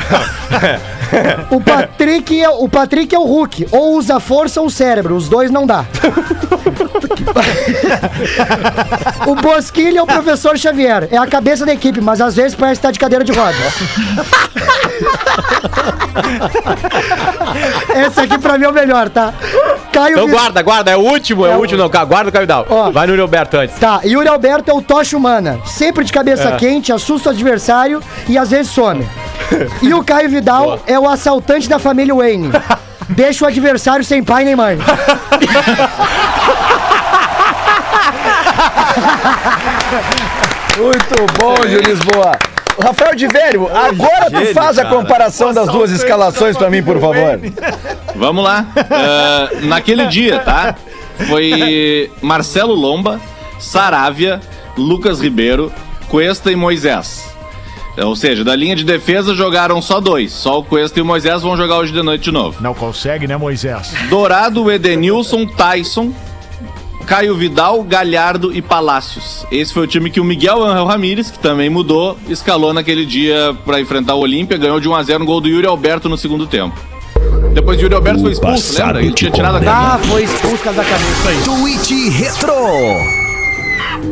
O 1.50 1.60
Patrick, 1.60 2.42
é, 2.42 2.48
o 2.48 2.68
Patrick 2.68 3.14
é 3.14 3.18
o 3.18 3.24
Hulk. 3.24 3.68
Ou 3.70 3.96
usa 3.96 4.18
força 4.18 4.60
ou 4.60 4.68
cérebro. 4.68 5.14
Os 5.14 5.28
dois 5.28 5.50
não 5.50 5.66
dá. 5.66 5.84
o 9.26 9.34
Bosquilha 9.36 10.00
é 10.00 10.02
o 10.02 10.06
professor 10.06 10.58
Xavier. 10.58 11.08
É 11.10 11.16
a 11.16 11.26
cabeça 11.26 11.64
da 11.64 11.72
equipe, 11.72 12.00
mas 12.00 12.20
às 12.20 12.34
vezes 12.34 12.54
parece 12.54 12.80
estar 12.80 12.90
de 12.90 12.98
cadeira 12.98 13.24
de 13.24 13.32
rodas. 13.32 13.56
Esse 17.94 18.20
aqui 18.20 18.38
pra 18.38 18.58
mim 18.58 18.64
é 18.64 18.68
o 18.68 18.72
melhor, 18.72 19.08
tá? 19.08 19.32
Caio 19.92 20.14
Então 20.14 20.28
guarda, 20.28 20.62
guarda, 20.62 20.90
é 20.90 20.96
o 20.96 21.00
último, 21.00 21.46
é, 21.46 21.52
É 21.52 21.56
o 21.56 21.60
último, 21.60 21.80
não, 21.80 21.88
guarda 21.88 22.28
o 22.28 22.32
Cavidal. 22.32 22.66
Ó. 22.68 22.90
Vai 22.90 23.06
no 23.06 23.12
Yuri 23.12 23.22
Alberto 23.22 23.56
antes. 23.56 23.78
Tá, 23.78 24.00
Yuri 24.04 24.28
Alberto 24.28 24.70
é 24.70 24.74
o 24.74 24.82
tocha 24.82 25.16
humana. 25.16 25.58
Sempre 25.64 26.04
de 26.04 26.12
cabeça 26.12 26.52
quente, 26.52 26.92
assusta 26.92 27.30
o 27.30 27.32
adversário 27.32 28.02
e 28.28 28.36
às 28.36 28.50
vezes 28.50 28.72
some. 28.72 29.06
E 29.82 29.92
o 29.94 30.02
Caio 30.04 30.28
Vidal 30.28 30.80
é 30.86 30.98
o 30.98 31.08
assaltante 31.08 31.68
da 31.68 31.78
família 31.78 32.14
Wayne. 32.14 32.50
Deixa 33.08 33.44
o 33.44 33.48
adversário 33.48 34.04
sem 34.04 34.22
pai 34.22 34.44
nem 34.44 34.56
mãe. 34.56 34.78
Muito 40.78 41.32
bom, 41.38 41.56
Gil 41.68 41.80
Lisboa. 41.80 42.32
Rafael 42.82 43.14
de 43.14 43.26
Velho, 43.26 43.70
agora 43.74 44.26
tu 44.30 44.36
Gênio, 44.38 44.52
faz 44.54 44.78
a 44.78 44.82
cara. 44.82 44.94
comparação 44.94 45.54
das 45.54 45.66
duas 45.68 45.90
escalações 45.90 46.58
pra 46.58 46.68
mim, 46.68 46.82
por 46.82 47.00
favor. 47.00 47.40
Vamos 48.14 48.44
lá. 48.44 48.66
Ah, 48.90 49.48
naquele 49.62 50.06
dia, 50.08 50.40
tá? 50.40 50.74
Foi 51.26 52.10
Marcelo 52.20 52.74
Lomba, 52.74 53.18
Saravia, 53.58 54.40
Lucas 54.76 55.20
Ribeiro, 55.22 55.72
Cuesta 56.08 56.52
e 56.52 56.56
Moisés. 56.56 57.34
Ou 58.04 58.14
seja, 58.14 58.44
da 58.44 58.54
linha 58.54 58.76
de 58.76 58.84
defesa 58.84 59.34
jogaram 59.34 59.80
só 59.80 60.00
dois. 60.00 60.32
Só 60.32 60.58
o 60.58 60.64
Cuesta 60.64 60.98
e 60.98 61.02
o 61.02 61.04
Moisés 61.04 61.42
vão 61.42 61.56
jogar 61.56 61.78
hoje 61.78 61.92
de 61.92 62.02
noite 62.02 62.24
de 62.24 62.32
novo. 62.32 62.62
Não 62.62 62.74
consegue, 62.74 63.26
né, 63.26 63.36
Moisés? 63.36 63.92
Dourado, 64.10 64.70
Edenilson, 64.70 65.46
Tyson, 65.46 66.12
Caio 67.06 67.34
Vidal, 67.36 67.82
Galhardo 67.84 68.52
e 68.54 68.60
Palácios. 68.60 69.46
Esse 69.50 69.72
foi 69.72 69.84
o 69.84 69.86
time 69.86 70.10
que 70.10 70.20
o 70.20 70.24
Miguel 70.24 70.62
Angel 70.62 70.84
Ramírez, 70.84 71.30
que 71.30 71.38
também 71.38 71.70
mudou, 71.70 72.18
escalou 72.28 72.74
naquele 72.74 73.06
dia 73.06 73.56
pra 73.64 73.80
enfrentar 73.80 74.14
o 74.14 74.20
Olímpia, 74.20 74.58
ganhou 74.58 74.80
de 74.80 74.88
1 74.88 74.94
a 74.94 75.02
0 75.02 75.18
no 75.20 75.24
gol 75.26 75.40
do 75.40 75.48
Yuri 75.48 75.66
Alberto 75.66 76.08
no 76.08 76.18
segundo 76.18 76.46
tempo. 76.46 76.76
Depois 77.54 77.78
o 77.78 77.82
Yuri 77.82 77.94
Alberto 77.94 78.20
foi 78.20 78.32
expulso, 78.32 78.78
lembra? 78.78 79.02
Ele 79.02 79.12
tinha 79.12 79.30
tirado 79.30 79.56
a 79.56 79.60
camisa. 79.60 79.94
Ah, 79.94 79.98
foi 79.98 80.24
expulso 80.24 80.64
da 80.64 80.84
cabeça. 80.84 81.44
Tweet 81.44 82.10
Retro. 82.10 83.25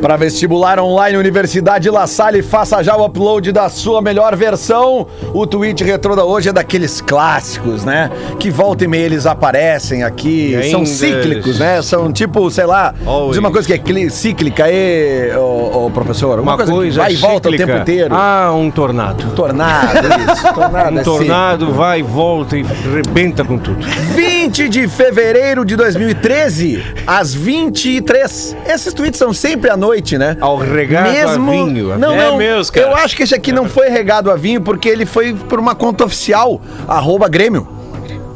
Para 0.00 0.16
vestibular 0.16 0.78
online 0.78 1.16
Universidade 1.16 1.88
La 1.88 2.06
Salle, 2.06 2.42
faça 2.42 2.82
já 2.82 2.94
o 2.94 3.06
upload 3.06 3.50
da 3.52 3.70
sua 3.70 4.02
melhor 4.02 4.36
versão. 4.36 5.06
O 5.32 5.46
tweet 5.46 5.82
retrô 5.82 6.14
da 6.14 6.24
hoje 6.24 6.50
é 6.50 6.52
daqueles 6.52 7.00
clássicos, 7.00 7.84
né? 7.86 8.10
Que 8.38 8.50
volta 8.50 8.84
e 8.84 8.88
meia 8.88 9.06
eles 9.06 9.24
aparecem 9.24 10.02
aqui. 10.02 10.58
São 10.70 10.84
cíclicos, 10.84 11.58
né? 11.58 11.80
São 11.80 12.12
tipo, 12.12 12.50
sei 12.50 12.66
lá, 12.66 12.94
Always. 13.06 13.30
diz 13.30 13.38
uma 13.38 13.50
coisa 13.50 13.66
que 13.66 13.72
é 13.72 13.78
cli- 13.78 14.10
cíclica 14.10 14.64
aí, 14.64 15.34
ô, 15.36 15.86
ô, 15.86 15.90
professor. 15.90 16.38
Uma 16.38 16.56
coisa, 16.56 16.72
que 16.72 16.90
vai 16.90 17.12
e 17.12 17.16
volta 17.16 17.48
cíclica. 17.48 17.64
o 17.64 17.66
tempo 17.66 17.80
inteiro. 17.82 18.14
Ah, 18.14 18.52
um 18.54 18.70
tornado. 18.70 19.24
Tornado, 19.34 20.06
isso. 20.32 20.44
Tornado 20.54 20.96
Um 20.96 21.00
é 21.00 21.02
tornado 21.02 21.72
vai 21.72 22.00
e 22.00 22.02
volta 22.02 22.58
e 22.58 22.62
rebenta 22.62 23.42
com 23.42 23.56
tudo. 23.56 23.84
20 24.14 24.68
de 24.68 24.86
fevereiro 24.86 25.64
de 25.64 25.76
2013, 25.76 26.82
às 27.06 27.32
23. 27.32 28.54
Esses 28.66 28.92
tweets 28.92 29.18
são 29.18 29.32
sempre 29.32 29.70
à 29.70 29.76
noite, 29.78 29.83
né? 30.18 30.36
Ao 30.40 30.56
regado 30.56 31.10
Mesmo... 31.10 31.50
a 31.50 31.52
vinho. 31.64 31.92
a 31.92 31.98
Não, 31.98 32.12
É 32.14 32.26
não. 32.28 32.36
mesmo, 32.36 32.72
cara. 32.72 32.86
Eu 32.86 32.94
acho 32.96 33.16
que 33.16 33.22
esse 33.22 33.34
aqui 33.34 33.52
não 33.52 33.68
foi 33.68 33.88
regado 33.88 34.30
a 34.30 34.36
vinho 34.36 34.60
porque 34.60 34.88
ele 34.88 35.04
foi 35.06 35.34
por 35.34 35.58
uma 35.58 35.74
conta 35.74 36.04
oficial, 36.04 36.60
arroba 36.88 37.28
Grêmio. 37.28 37.68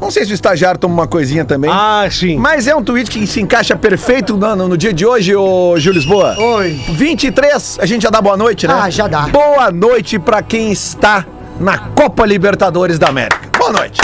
Não 0.01 0.09
sei 0.09 0.23
se 0.23 0.31
o 0.31 0.33
estagiário 0.33 0.79
toma 0.79 0.93
uma 0.93 1.07
coisinha 1.07 1.43
também. 1.43 1.69
Ah, 1.73 2.07
sim. 2.09 2.37
Mas 2.37 2.67
é 2.67 2.75
um 2.75 2.81
tweet 2.81 3.09
que 3.11 3.27
se 3.27 3.41
encaixa 3.41 3.75
perfeito 3.75 4.37
no, 4.37 4.55
no- 4.55 4.67
no 4.69 4.77
dia 4.77 4.93
de 4.93 5.05
hoje, 5.05 5.35
ô 5.35 5.75
Gil 5.77 5.91
Lisboa. 5.91 6.35
Oi. 6.39 6.79
23, 6.91 7.77
a 7.81 7.85
gente 7.85 8.03
já 8.03 8.09
dá 8.09 8.21
boa 8.21 8.37
noite, 8.37 8.65
né? 8.65 8.73
Ah, 8.81 8.89
já 8.89 9.07
dá. 9.07 9.23
Boa 9.27 9.69
noite 9.71 10.17
pra 10.17 10.41
quem 10.41 10.71
está 10.71 11.25
na 11.59 11.77
Copa 11.77 12.25
Libertadores 12.25 12.97
da 12.97 13.07
América. 13.09 13.39
Boa 13.57 13.73
noite. 13.73 13.99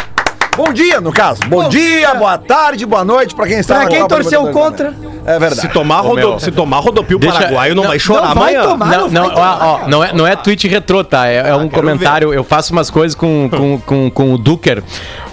Bom 0.55 0.71
dia, 0.71 1.01
no 1.01 1.11
caso. 1.11 1.41
Bom, 1.47 1.67
dia, 1.69 2.13
boa 2.15 2.37
tarde, 2.37 2.85
boa 2.85 3.03
noite 3.03 3.35
pra 3.35 3.45
quem 3.45 3.59
está 3.59 3.75
Pra 3.81 3.87
quem 3.87 4.01
Copa 4.01 4.15
torceu 4.15 4.47
contra. 4.51 4.93
É 5.25 5.39
verdade. 5.39 5.61
Se 5.61 5.67
tomar, 5.69 6.01
rodo, 6.01 6.39
se 6.39 6.51
tomar 6.51 6.79
rodopio 6.79 7.17
Deixa- 7.17 7.35
paraguaio, 7.35 7.73
não, 7.75 7.81
não- 7.83 7.89
vai 7.89 7.97
chorar 7.99 8.27
não 8.29 8.35
vai 8.35 8.55
amanhã. 8.55 8.69
tomar. 8.71 8.85
Não, 8.97 9.09
não, 9.09 9.25
ó, 9.35 9.57
ó, 9.83 9.87
não, 9.87 10.03
é, 10.03 10.13
não 10.13 10.27
é 10.27 10.35
tweet 10.35 10.67
retrô, 10.67 11.03
tá? 11.03 11.27
É, 11.27 11.49
é 11.49 11.55
um 11.55 11.67
comentário. 11.67 12.31
Eu 12.31 12.43
faço 12.43 12.71
umas 12.71 12.89
coisas 12.91 13.15
com, 13.15 13.49
com, 13.49 13.79
com, 13.79 14.09
com 14.11 14.33
o 14.33 14.37
Duker. 14.37 14.83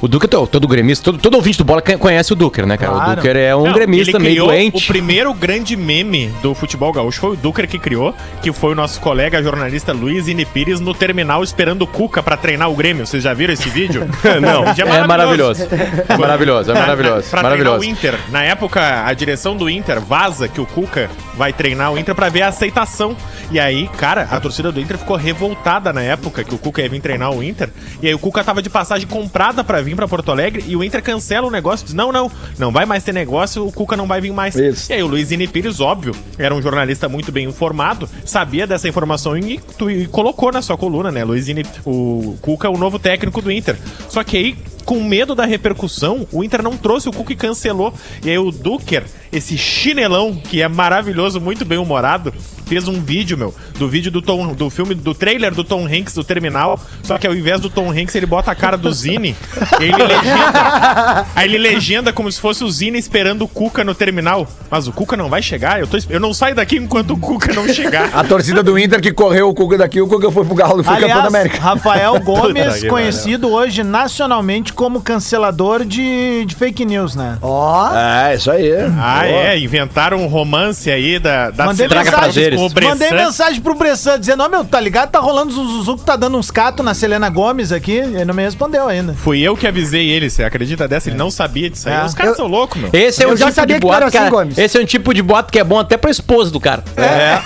O 0.00 0.08
Duker, 0.08 0.28
todo, 0.30 0.46
todo 0.46 0.66
gremista, 0.66 1.04
todo, 1.04 1.18
todo 1.18 1.34
ouvinte 1.34 1.58
do 1.58 1.64
bola 1.64 1.82
can- 1.82 1.98
conhece 1.98 2.32
o 2.32 2.36
Duker, 2.36 2.64
né, 2.66 2.76
cara? 2.78 2.92
O 2.92 2.94
Claro. 2.96 3.16
Duker 3.16 3.36
é 3.36 3.54
um 3.54 3.64
Não, 3.66 3.72
gremista 3.74 4.12
ele 4.16 4.18
meio 4.18 4.34
criou 4.36 4.48
doente. 4.48 4.84
O 4.84 4.86
primeiro 4.88 5.34
grande 5.34 5.76
meme 5.76 6.28
do 6.42 6.54
futebol 6.54 6.90
gaúcho 6.90 7.20
foi 7.20 7.30
o 7.32 7.36
Duker 7.36 7.68
que 7.68 7.78
criou, 7.78 8.14
que 8.40 8.50
foi 8.50 8.72
o 8.72 8.74
nosso 8.74 8.98
colega 8.98 9.42
jornalista 9.42 9.92
Luiz 9.92 10.26
Inipires 10.26 10.80
no 10.80 10.94
terminal 10.94 11.44
esperando 11.44 11.82
o 11.82 11.86
Cuca 11.86 12.22
pra 12.22 12.36
treinar 12.36 12.70
o 12.70 12.74
Grêmio. 12.74 13.06
Vocês 13.06 13.22
já 13.22 13.34
viram 13.34 13.52
esse 13.52 13.68
vídeo? 13.68 14.08
Não. 14.40 14.64
É 14.64 15.06
maravilhoso. 15.16 15.62
É 16.08 16.16
maravilhoso, 16.16 16.70
é 16.70 16.74
maravilhoso. 16.74 17.30
Pra 17.30 17.42
maravilhoso. 17.42 17.78
treinar 17.80 17.94
o 17.94 17.98
Inter. 18.18 18.18
Na 18.30 18.42
época, 18.42 19.04
a 19.06 19.12
direção 19.12 19.56
do 19.56 19.68
Inter 19.70 20.00
vaza 20.00 20.48
que 20.48 20.60
o 20.60 20.66
Cuca 20.66 21.10
vai 21.34 21.52
treinar 21.52 21.92
o 21.92 21.98
Inter 21.98 22.14
pra 22.14 22.28
ver 22.28 22.42
a 22.42 22.48
aceitação. 22.48 23.16
E 23.50 23.60
aí, 23.60 23.88
cara, 23.98 24.28
a 24.30 24.40
torcida 24.40 24.72
do 24.72 24.80
Inter 24.80 24.96
ficou 24.98 25.16
revoltada 25.16 25.92
na 25.92 26.02
época 26.02 26.42
que 26.44 26.54
o 26.54 26.58
Cuca 26.58 26.80
ia 26.82 26.88
vir 26.88 27.00
treinar 27.00 27.30
o 27.32 27.42
Inter. 27.42 27.68
E 28.00 28.06
aí 28.08 28.14
o 28.14 28.18
Cuca 28.18 28.42
tava 28.42 28.62
de 28.62 28.70
passagem 28.70 29.06
comprada 29.06 29.62
pra 29.62 29.80
vir 29.82 29.94
pra 29.94 30.08
Porto 30.08 30.30
Alegre 30.30 30.64
e 30.66 30.74
o 30.76 30.82
Inter 30.82 31.02
cancela 31.02 31.46
o 31.46 31.50
negócio. 31.50 31.84
Diz, 31.84 31.94
não, 31.94 32.10
não, 32.10 32.30
não 32.58 32.72
vai 32.72 32.86
mais 32.86 33.04
ter 33.04 33.12
negócio, 33.12 33.66
o 33.66 33.72
Cuca 33.72 33.96
não 33.96 34.06
vai 34.06 34.20
vir 34.20 34.32
mais. 34.32 34.54
Isso. 34.54 34.90
E 34.90 34.94
aí 34.94 35.02
o 35.02 35.06
Luiz 35.06 35.28
Pires, 35.52 35.80
óbvio, 35.80 36.14
era 36.38 36.54
um 36.54 36.62
jornalista 36.62 37.08
muito 37.08 37.30
bem 37.32 37.46
informado, 37.46 38.08
sabia 38.24 38.66
dessa 38.66 38.88
informação 38.88 39.36
e, 39.36 39.58
tu- 39.76 39.90
e 39.90 40.06
colocou 40.06 40.52
na 40.52 40.62
sua 40.62 40.76
coluna, 40.76 41.10
né? 41.10 41.24
Luiz 41.24 41.46
o 41.84 42.36
Cuca 42.40 42.68
é 42.68 42.70
o 42.70 42.78
novo 42.78 42.98
técnico 42.98 43.42
do 43.42 43.50
Inter. 43.50 43.76
Só 44.08 44.22
que 44.24 44.36
aí, 44.36 44.56
com 44.84 45.02
medo 45.02 45.34
da 45.34 45.44
repercussão, 45.44 46.26
o 46.32 46.42
Inter 46.42 46.62
não 46.62 46.76
trouxe 46.76 47.08
o 47.08 47.12
Cuca 47.12 47.32
e 47.32 47.36
cancelou. 47.36 47.92
E 48.24 48.30
aí 48.30 48.38
o 48.38 48.50
Duker, 48.50 49.04
esse 49.32 49.56
chinelão, 49.56 50.34
que 50.34 50.60
é 50.60 50.68
maravilhoso, 50.68 51.40
muito 51.40 51.64
bem 51.64 51.78
humorado, 51.78 52.32
fez 52.66 52.88
um 52.88 53.00
vídeo, 53.00 53.36
meu, 53.36 53.54
do 53.78 53.88
vídeo 53.88 54.10
do 54.10 54.22
Tom, 54.22 54.54
do 54.54 54.70
filme, 54.70 54.94
do 54.94 55.14
trailer 55.14 55.54
do 55.54 55.62
Tom 55.62 55.86
Hanks 55.86 56.14
do 56.14 56.24
Terminal, 56.24 56.80
só 57.02 57.18
que 57.18 57.26
ao 57.26 57.34
invés 57.34 57.60
do 57.60 57.68
Tom 57.68 57.90
Hanks, 57.90 58.14
ele 58.14 58.24
bota 58.24 58.50
a 58.50 58.54
cara 58.54 58.78
do 58.78 58.90
Zine, 58.92 59.36
e 59.78 59.84
ele 59.84 60.02
legenda. 60.02 61.26
Aí 61.34 61.48
ele 61.48 61.58
legenda 61.58 62.12
como 62.12 62.32
se 62.32 62.40
fosse 62.40 62.64
o 62.64 62.70
Zine 62.70 62.98
esperando 62.98 63.42
o 63.42 63.48
Cuca 63.48 63.84
no 63.84 63.94
terminal. 63.94 64.48
Mas 64.70 64.86
o 64.88 64.92
Cuca 64.92 65.16
não 65.16 65.28
vai 65.28 65.42
chegar, 65.42 65.80
eu, 65.80 65.86
tô, 65.86 65.98
eu 66.08 66.18
não 66.18 66.32
saio 66.32 66.54
daqui 66.54 66.76
enquanto 66.76 67.12
o 67.12 67.18
Cuca 67.18 67.52
não 67.52 67.68
chegar. 67.68 68.10
A 68.14 68.24
torcida 68.24 68.62
do 68.62 68.78
Inter 68.78 69.02
que 69.02 69.12
correu 69.12 69.48
o 69.48 69.54
Cuca 69.54 69.76
daqui, 69.76 70.00
o 70.00 70.08
Cuca 70.08 70.30
foi 70.30 70.44
pro 70.44 70.54
Galo 70.54 70.80
e 70.80 70.84
foi 70.84 70.94
campeão 70.94 71.08
da 71.08 71.14
Aliás, 71.14 71.34
América. 71.34 71.60
Rafael 71.60 72.20
Gomes, 72.24 72.84
conhecido 72.84 73.50
hoje 73.50 73.82
nacionalmente 73.82 74.71
como 74.72 75.00
cancelador 75.00 75.84
de, 75.84 76.44
de 76.44 76.54
fake 76.54 76.84
news, 76.84 77.14
né? 77.14 77.38
Ó. 77.42 77.90
É, 77.94 78.34
isso 78.34 78.50
aí. 78.50 78.72
Ah, 79.00 79.26
é, 79.26 79.58
inventaram 79.58 80.18
um 80.18 80.26
romance 80.26 80.90
aí 80.90 81.18
da, 81.18 81.50
da 81.50 81.66
Mandei 81.66 81.88
mensagem, 81.88 82.12
prazeres 82.12 82.58
com 82.58 82.66
o 82.66 82.70
Bressan. 82.70 82.90
mandei 82.90 83.12
mensagem 83.12 83.60
pro 83.60 83.74
Bressan 83.74 84.18
dizendo: 84.18 84.42
Ó, 84.42 84.48
meu, 84.48 84.64
tá 84.64 84.80
ligado? 84.80 85.10
Tá 85.10 85.18
rolando 85.20 85.50
o 85.50 85.54
Zuzu 85.54 85.96
que 85.96 86.04
tá 86.04 86.16
dando 86.16 86.36
uns 86.38 86.50
catos 86.50 86.84
na 86.84 86.94
Selena 86.94 87.28
Gomes 87.28 87.72
aqui. 87.72 87.92
Ele 87.96 88.24
não 88.24 88.34
me 88.34 88.42
respondeu 88.42 88.88
ainda. 88.88 89.14
Fui 89.14 89.40
eu 89.40 89.56
que 89.56 89.66
avisei 89.66 90.10
ele, 90.10 90.30
você 90.30 90.44
acredita 90.44 90.88
dessa? 90.88 91.08
Ele 91.08 91.16
não 91.16 91.30
sabia 91.30 91.68
disso 91.70 91.88
aí. 91.88 91.94
É. 91.94 92.04
Os 92.04 92.14
caras 92.14 92.32
Eu- 92.32 92.36
são 92.36 92.46
loucos, 92.46 92.80
meu. 92.80 92.90
Esse 92.92 93.22
é 93.22 93.26
Eu 93.26 93.32
um 93.32 93.36
já 93.36 93.46
tipo 93.46 93.56
sabia 93.56 93.76
de 93.76 93.80
que 93.80 93.86
tu 93.86 93.92
era 93.92 94.00
boato, 94.10 94.18
assim. 94.18 94.30
Gomes. 94.30 94.58
Esse 94.58 94.78
é 94.78 94.80
um 94.80 94.84
tipo 94.86 95.14
de 95.14 95.22
boato 95.22 95.52
que 95.52 95.58
é 95.58 95.64
bom 95.64 95.78
até 95.78 95.96
pra 95.96 96.10
esposa 96.10 96.50
do 96.50 96.60
cara. 96.60 96.82
É 96.96 97.40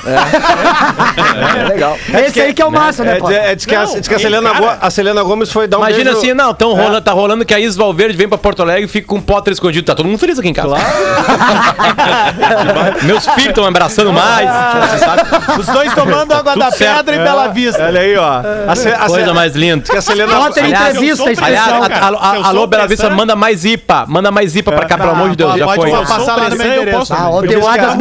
legal. 1.69 1.99
Esse 2.27 2.41
aí 2.41 2.55
que 2.55 2.63
é 2.63 2.65
o 2.65 2.71
massa, 2.71 3.05
né, 3.05 3.17
É, 3.17 3.21
pô? 3.21 3.31
é, 3.31 3.55
diz 3.55 3.67
que, 3.67 3.75
a, 3.75 3.87
que 3.87 4.91
Selena 4.91 5.23
Gomes 5.23 5.51
foi 5.53 5.67
dar 5.67 5.79
um 5.79 5.81
Imagina 5.81 6.05
beijo... 6.05 6.19
assim, 6.19 6.35
não, 6.35 6.55
tão 6.55 6.75
rolando, 6.75 7.01
tá 7.01 7.13
rolando 7.17 7.45
que 7.45 7.55
a 7.55 7.61
Isis 7.61 7.77
Valverde 7.77 8.17
vem 8.17 8.29
pra 8.29 8.39
Porto 8.39 8.63
Alegre 8.63 8.85
e 8.85 8.89
fica 8.89 9.07
com 9.07 9.17
o 9.17 9.23
Potter 9.23 9.53
escondido. 9.53 9.85
Tá 9.85 9.95
todo 9.95 10.07
mundo 10.07 10.19
feliz 10.19 10.39
aqui 10.39 10.49
em 10.49 10.53
casa. 10.53 10.77
Meus 13.03 13.25
filhos 13.29 13.47
estão 13.49 13.65
abraçando 13.67 14.13
mais. 14.13 14.49
você 14.91 14.99
sabe? 14.99 15.23
Os 15.61 15.67
dois 15.67 15.93
tomando 15.95 16.33
água 16.33 16.57
da 16.57 16.71
certo. 16.71 16.97
pedra 16.97 17.17
e 17.17 17.19
Bela 17.19 17.49
Vista. 17.49 17.85
Olha 17.85 18.01
aí, 18.01 18.17
ó. 18.17 18.41
A, 18.69 18.77
Ce- 18.77 18.89
a, 18.89 19.07
Coisa 19.07 19.29
Ce- 19.29 19.33
mais 19.35 19.55
linda. 19.55 19.85
que 19.91 19.97
a 19.97 20.03
Selena... 20.03 20.35
Potter 20.37 20.65
aliás, 20.65 20.95
entrevista, 20.97 21.23
a 21.23 21.27
Aliás, 21.27 21.67
expressão. 21.67 21.83
a- 21.83 21.89
cara. 21.89 22.17
a- 22.17 22.31
Se 22.31 22.37
eu 22.37 22.45
alô, 22.45 22.59
sou 22.61 22.67
Bela 22.67 22.87
Vista, 22.87 23.03
pressão- 23.05 23.17
manda 23.17 23.37
mais 23.37 23.65
IPA. 23.65 24.05
Manda 24.09 24.31
mais 24.31 24.57
IPA 24.57 24.73
pra 24.73 24.87
cá, 24.87 24.99
pelo 24.99 25.11
amor 25.11 25.31
de 25.31 25.37
Deus. 25.37 25.57
Já 25.57 25.65
pode 25.65 25.91
foi. 25.91 26.07
passar 26.07 26.37
lá 26.37 26.51
no 26.51 26.57
meu 26.57 26.67
endereço. 26.67 26.99
posso- 26.99 27.15
Ah, 27.15 27.29
deu 27.47 27.61
postava 27.61 27.93
Adas. 27.93 27.97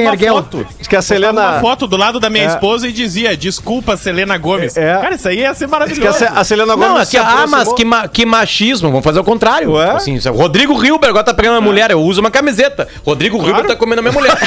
Diz 0.86 0.88
que 0.88 0.95
a 0.95 0.99
Uma 0.99 1.01
Selena... 1.01 1.59
foto 1.61 1.88
do 1.88 1.97
lado 1.97 2.19
da 2.19 2.29
minha 2.29 2.45
esposa 2.45 2.88
e 2.88 2.91
dizia, 2.91 3.36
desculpa, 3.36 3.97
Selena 3.97 4.38
Gomes. 4.38 4.77
É. 4.77 4.93
Cara, 5.01 5.15
isso 5.15 5.27
aí 5.27 5.39
ia 5.39 5.53
ser 5.55 5.65
Diz 5.65 5.69
que 5.69 5.75
a, 5.75 5.79
maravilhoso. 5.79 6.17
Ce- 6.19 6.25
a 6.31 6.43
Selena 6.43 6.75
Gomes... 6.75 6.89
Não, 6.89 7.05
se 7.05 7.17
aqui, 7.17 7.27
ah, 7.27 7.47
mas 7.47 7.73
que, 7.73 7.83
ma- 7.83 8.07
que 8.07 8.23
machismo. 8.25 8.89
Vamos 8.89 9.03
fazer 9.03 9.19
o 9.19 9.23
contrário. 9.23 9.71
Ué? 9.73 9.91
Assim, 9.91 10.19
é- 10.23 10.29
Rodrigo 10.29 10.73
Hilber 10.83 11.09
agora 11.09 11.23
tá 11.23 11.33
pegando 11.33 11.55
uma 11.55 11.61
mulher. 11.61 11.89
Eu 11.89 12.01
uso 12.01 12.21
uma 12.21 12.29
camiseta. 12.29 12.88
Rodrigo 13.03 13.38
Hilber 13.38 13.65
tá 13.65 13.75
comendo 13.75 13.99
a 13.99 14.03
minha 14.03 14.13
mulher. 14.13 14.36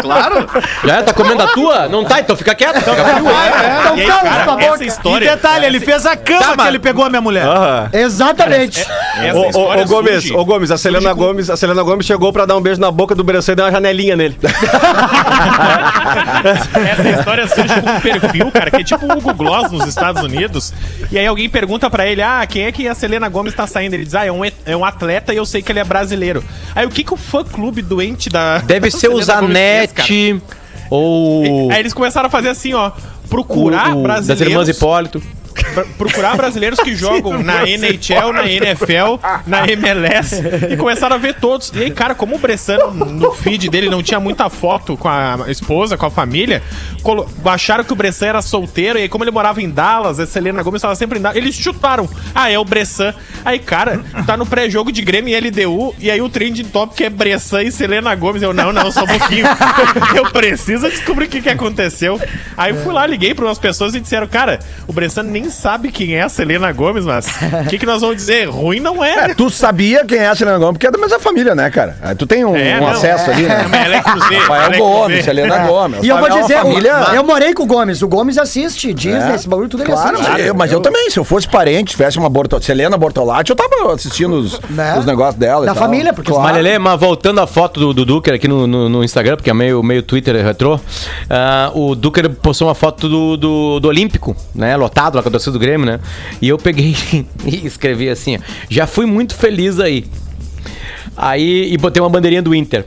Claro. 0.00 0.46
Já 0.84 0.96
é? 0.96 1.02
Tá 1.02 1.12
comendo 1.12 1.42
a 1.42 1.46
tua? 1.48 1.88
Não 1.88 2.04
tá, 2.04 2.20
então 2.20 2.36
fica 2.36 2.54
quieto. 2.54 2.76
Fica 2.78 2.94
frio. 2.94 3.24
Então 3.80 3.94
aí, 3.94 4.06
cala 4.06 4.28
essa 4.28 4.44
boca. 4.56 4.84
E 4.84 4.86
história... 4.86 5.30
detalhe, 5.30 5.66
ele 5.66 5.80
fez 5.80 6.06
a 6.06 6.16
cama 6.16 6.56
Tá, 6.56 6.62
que 6.62 6.68
ele 6.68 6.78
pegou 6.78 7.04
a 7.04 7.08
minha 7.10 7.20
mulher. 7.20 7.44
Aham. 7.46 7.88
Exatamente. 7.92 8.80
essa 8.80 9.36
Ô, 9.36 9.46
história 9.46 9.84
Gomes, 9.84 10.30
ô 10.30 10.44
Gomes, 10.44 10.70
a 10.70 10.78
Selena 10.78 11.12
Gomes, 11.12 11.50
a 11.50 11.56
Selena 11.56 11.82
Gomes 11.82 12.06
chegou 12.06 12.32
pra 12.32 12.44
dar 12.46 12.56
um 12.56 12.60
beijo 12.60 12.80
na 12.80 12.90
boca 12.90 13.14
do 13.14 13.24
Bressan 13.24 13.52
e 13.52 13.56
deu 13.56 13.64
uma 13.64 13.72
janelinha 13.72 14.16
nele. 14.16 14.36
Essa 16.74 17.10
história 17.10 17.48
surge 17.48 17.80
com 17.80 17.90
um 17.90 18.00
perfil, 18.00 18.50
cara, 18.52 18.70
que 18.70 18.76
é 18.80 18.84
tipo 18.84 19.06
o 19.06 19.18
Hugo 19.18 19.34
Gloss 19.34 19.70
nos 19.72 19.86
Estados 19.86 20.22
Unidos. 20.22 20.72
E 21.10 21.18
aí 21.18 21.26
alguém 21.26 21.48
pergunta 21.48 21.88
pra 21.90 22.06
ele, 22.06 22.22
ah, 22.22 22.44
quem 22.48 22.64
é 22.64 22.72
que 22.72 22.86
a 22.88 22.94
Selena 22.94 23.28
Gomes 23.28 23.54
tá 23.54 23.66
saindo? 23.66 23.94
Ele 23.94 24.04
diz, 24.04 24.14
ah, 24.14 24.24
é 24.24 24.32
um, 24.32 24.44
é 24.44 24.76
um 24.76 24.84
atleta 24.84 25.32
e 25.32 25.36
eu 25.36 25.46
sei 25.46 25.62
que 25.62 25.72
ele 25.72 25.78
é 25.80 25.84
brasileiro. 25.84 26.44
Aí 26.74 26.86
o 26.86 26.90
que 26.90 27.02
que 27.04 27.12
o 27.14 27.16
fã-clube 27.16 27.82
doente 27.82 28.28
da... 28.28 28.58
Deve 28.66 28.90
da 28.90 28.96
ser 28.98 29.08
o 29.08 29.22
Selena? 29.22 29.46
Zanetti 29.48 30.42
ou... 30.90 31.70
Aí 31.72 31.80
eles 31.80 31.94
começaram 31.94 32.26
a 32.26 32.30
fazer 32.30 32.48
assim, 32.50 32.74
ó, 32.74 32.88
o- 32.88 33.28
procurar 33.28 33.96
o- 33.96 34.02
brasileiros... 34.02 34.26
das 34.26 34.40
irmãs 34.40 34.68
Hipólito. 34.68 35.22
Procurar 35.96 36.36
brasileiros 36.36 36.78
que 36.80 36.94
jogam 36.96 37.42
na 37.42 37.64
NHL, 37.64 38.32
na 38.32 38.50
NFL, 38.50 39.20
na 39.46 39.66
MLS 39.70 40.42
e 40.70 40.76
começaram 40.76 41.16
a 41.16 41.18
ver 41.18 41.34
todos. 41.34 41.72
E 41.74 41.84
aí, 41.84 41.90
cara, 41.90 42.14
como 42.14 42.36
o 42.36 42.38
Bressan 42.38 42.78
no 42.92 43.32
feed 43.32 43.68
dele 43.68 43.88
não 43.88 44.02
tinha 44.02 44.20
muita 44.20 44.48
foto 44.48 44.96
com 44.96 45.08
a 45.08 45.44
esposa, 45.48 45.96
com 45.96 46.06
a 46.06 46.10
família, 46.10 46.62
acharam 47.44 47.84
que 47.84 47.92
o 47.92 47.96
Bressan 47.96 48.26
era 48.26 48.42
solteiro 48.42 48.98
e 48.98 49.02
aí, 49.02 49.08
como 49.08 49.24
ele 49.24 49.30
morava 49.30 49.60
em 49.60 49.68
Dallas, 49.68 50.18
a 50.18 50.26
Selena 50.26 50.62
Gomes 50.62 50.78
estava 50.78 50.94
sempre 50.94 51.18
em 51.18 51.22
Dallas, 51.22 51.36
eles 51.36 51.54
chutaram. 51.54 52.08
Ah, 52.34 52.50
é 52.50 52.58
o 52.58 52.64
Bressan. 52.64 53.14
Aí, 53.44 53.58
cara, 53.58 54.02
tá 54.26 54.36
no 54.36 54.46
pré-jogo 54.46 54.90
de 54.90 55.02
Grêmio 55.02 55.36
e 55.36 55.40
LDU 55.40 55.94
e 55.98 56.10
aí 56.10 56.20
o 56.20 56.28
trending 56.28 56.64
top 56.64 56.94
que 56.94 57.04
é 57.04 57.10
Bressan 57.10 57.62
e 57.62 57.72
Selena 57.72 58.14
Gomes. 58.14 58.42
Eu, 58.42 58.52
não, 58.52 58.72
não, 58.72 58.90
só 58.90 59.04
um 59.04 59.06
pouquinho. 59.06 59.46
Eu 60.14 60.30
preciso 60.30 60.88
descobrir 60.88 61.26
o 61.26 61.28
que, 61.28 61.42
que 61.42 61.48
aconteceu. 61.48 62.20
Aí 62.56 62.74
fui 62.74 62.92
lá, 62.92 63.06
liguei 63.06 63.34
para 63.34 63.44
umas 63.44 63.58
pessoas 63.58 63.94
e 63.94 64.00
disseram, 64.00 64.26
cara, 64.26 64.60
o 64.86 64.92
Bressan 64.92 65.24
nem 65.24 65.43
sabe 65.50 65.90
quem 65.90 66.14
é 66.14 66.22
a 66.22 66.28
Selena 66.28 66.70
Gomes, 66.72 67.04
mas 67.04 67.26
o 67.66 67.68
que, 67.68 67.78
que 67.78 67.86
nós 67.86 68.00
vamos 68.00 68.16
dizer? 68.16 68.48
Ruim 68.48 68.80
não 68.80 69.02
é. 69.04 69.30
É, 69.30 69.34
tu 69.34 69.48
sabia 69.50 70.04
quem 70.04 70.18
é 70.18 70.28
a 70.28 70.34
Selena 70.34 70.58
Gomes, 70.58 70.74
porque 70.74 70.86
é 70.86 70.90
da 70.90 70.98
mesma 70.98 71.18
família, 71.18 71.54
né, 71.54 71.70
cara? 71.70 71.96
Aí 72.02 72.14
tu 72.14 72.26
tem 72.26 72.44
um, 72.44 72.56
É, 72.56 72.76
um 72.76 72.80
não, 72.80 72.88
acesso 72.88 73.30
ali, 73.30 73.42
né? 73.44 73.66
Mas 73.70 73.84
ela 73.86 73.96
é 73.96 74.00
Cruzeiro. 74.02 74.42
Rafael 74.42 74.62
ela 74.64 74.74
é 74.74 74.78
Gomes. 74.78 75.24
Selena 75.24 75.58
Gomes. 75.66 76.02
E 76.02 76.08
eu 76.08 76.18
vou 76.18 76.26
É 76.28 76.40
dizer, 76.42 76.54
família... 76.58 76.92
eu 77.14 77.24
morei 77.24 77.54
com 77.54 77.62
o 77.62 77.66
Gomes. 77.66 78.02
O 78.02 78.08
Gomes 78.08 78.38
assiste 78.38 78.92
Disney, 78.92 79.32
É. 79.32 79.34
esse 79.34 79.48
bagulho 79.48 79.68
tudo 79.68 79.82
ele 79.82 79.92
Claro, 79.92 80.16
assiste. 80.16 80.30
mas 80.30 80.46
eu, 80.46 80.54
mas 80.54 80.72
eu 80.72 80.80
também, 80.80 81.10
se 81.10 81.18
eu 81.18 81.24
fosse 81.24 81.48
parente, 81.48 81.92
tivesse 81.92 82.18
uma 82.18 82.28
Borto... 82.28 82.60
Selena 82.62 82.96
Bortolatti, 82.96 83.50
eu 83.50 83.56
tava 83.56 83.92
assistindo 83.94 84.34
os, 84.34 84.60
Né? 84.70 84.96
os 84.98 85.04
negócios 85.04 85.36
dela. 85.36 85.64
e 85.64 85.66
Da 85.66 85.74
tal. 85.74 85.82
família, 85.84 86.12
porque 86.12 86.30
Claro. 86.30 86.44
Mas, 86.52 86.56
Lelê, 86.62 86.78
mas 86.78 86.98
voltando 86.98 87.40
à 87.40 87.46
foto 87.46 87.78
do, 87.80 87.92
do 87.94 88.04
Duker 88.04 88.34
aqui 88.34 88.48
no, 88.48 88.66
no, 88.66 88.88
no 88.88 89.04
Instagram, 89.04 89.36
porque 89.36 89.50
é 89.50 89.54
meio, 89.54 89.82
meio 89.82 90.02
Twitter 90.02 90.34
retrô, 90.44 90.78
ah, 91.30 91.70
o 91.74 91.94
Duker 91.94 92.28
postou 92.30 92.68
uma 92.68 92.74
foto 92.74 93.08
do, 93.08 93.36
do, 93.36 93.80
do 93.80 93.88
Olímpico, 93.88 94.34
né? 94.54 94.76
Lotado 94.76 95.16
lá 95.16 95.22
com 95.22 95.28
a 95.28 95.32
torcida 95.34 95.52
do 95.52 95.58
Grêmio, 95.58 95.86
né? 95.86 96.00
E 96.40 96.48
eu 96.48 96.58
peguei 96.58 96.96
e 97.44 97.66
escrevi 97.66 98.08
assim: 98.08 98.36
ó, 98.36 98.40
já 98.68 98.86
fui 98.86 99.06
muito 99.06 99.34
feliz 99.34 99.80
aí. 99.80 100.04
Aí, 101.16 101.72
e 101.72 101.76
botei 101.76 102.02
uma 102.02 102.08
bandeirinha 102.08 102.42
do 102.42 102.54
Inter. 102.54 102.84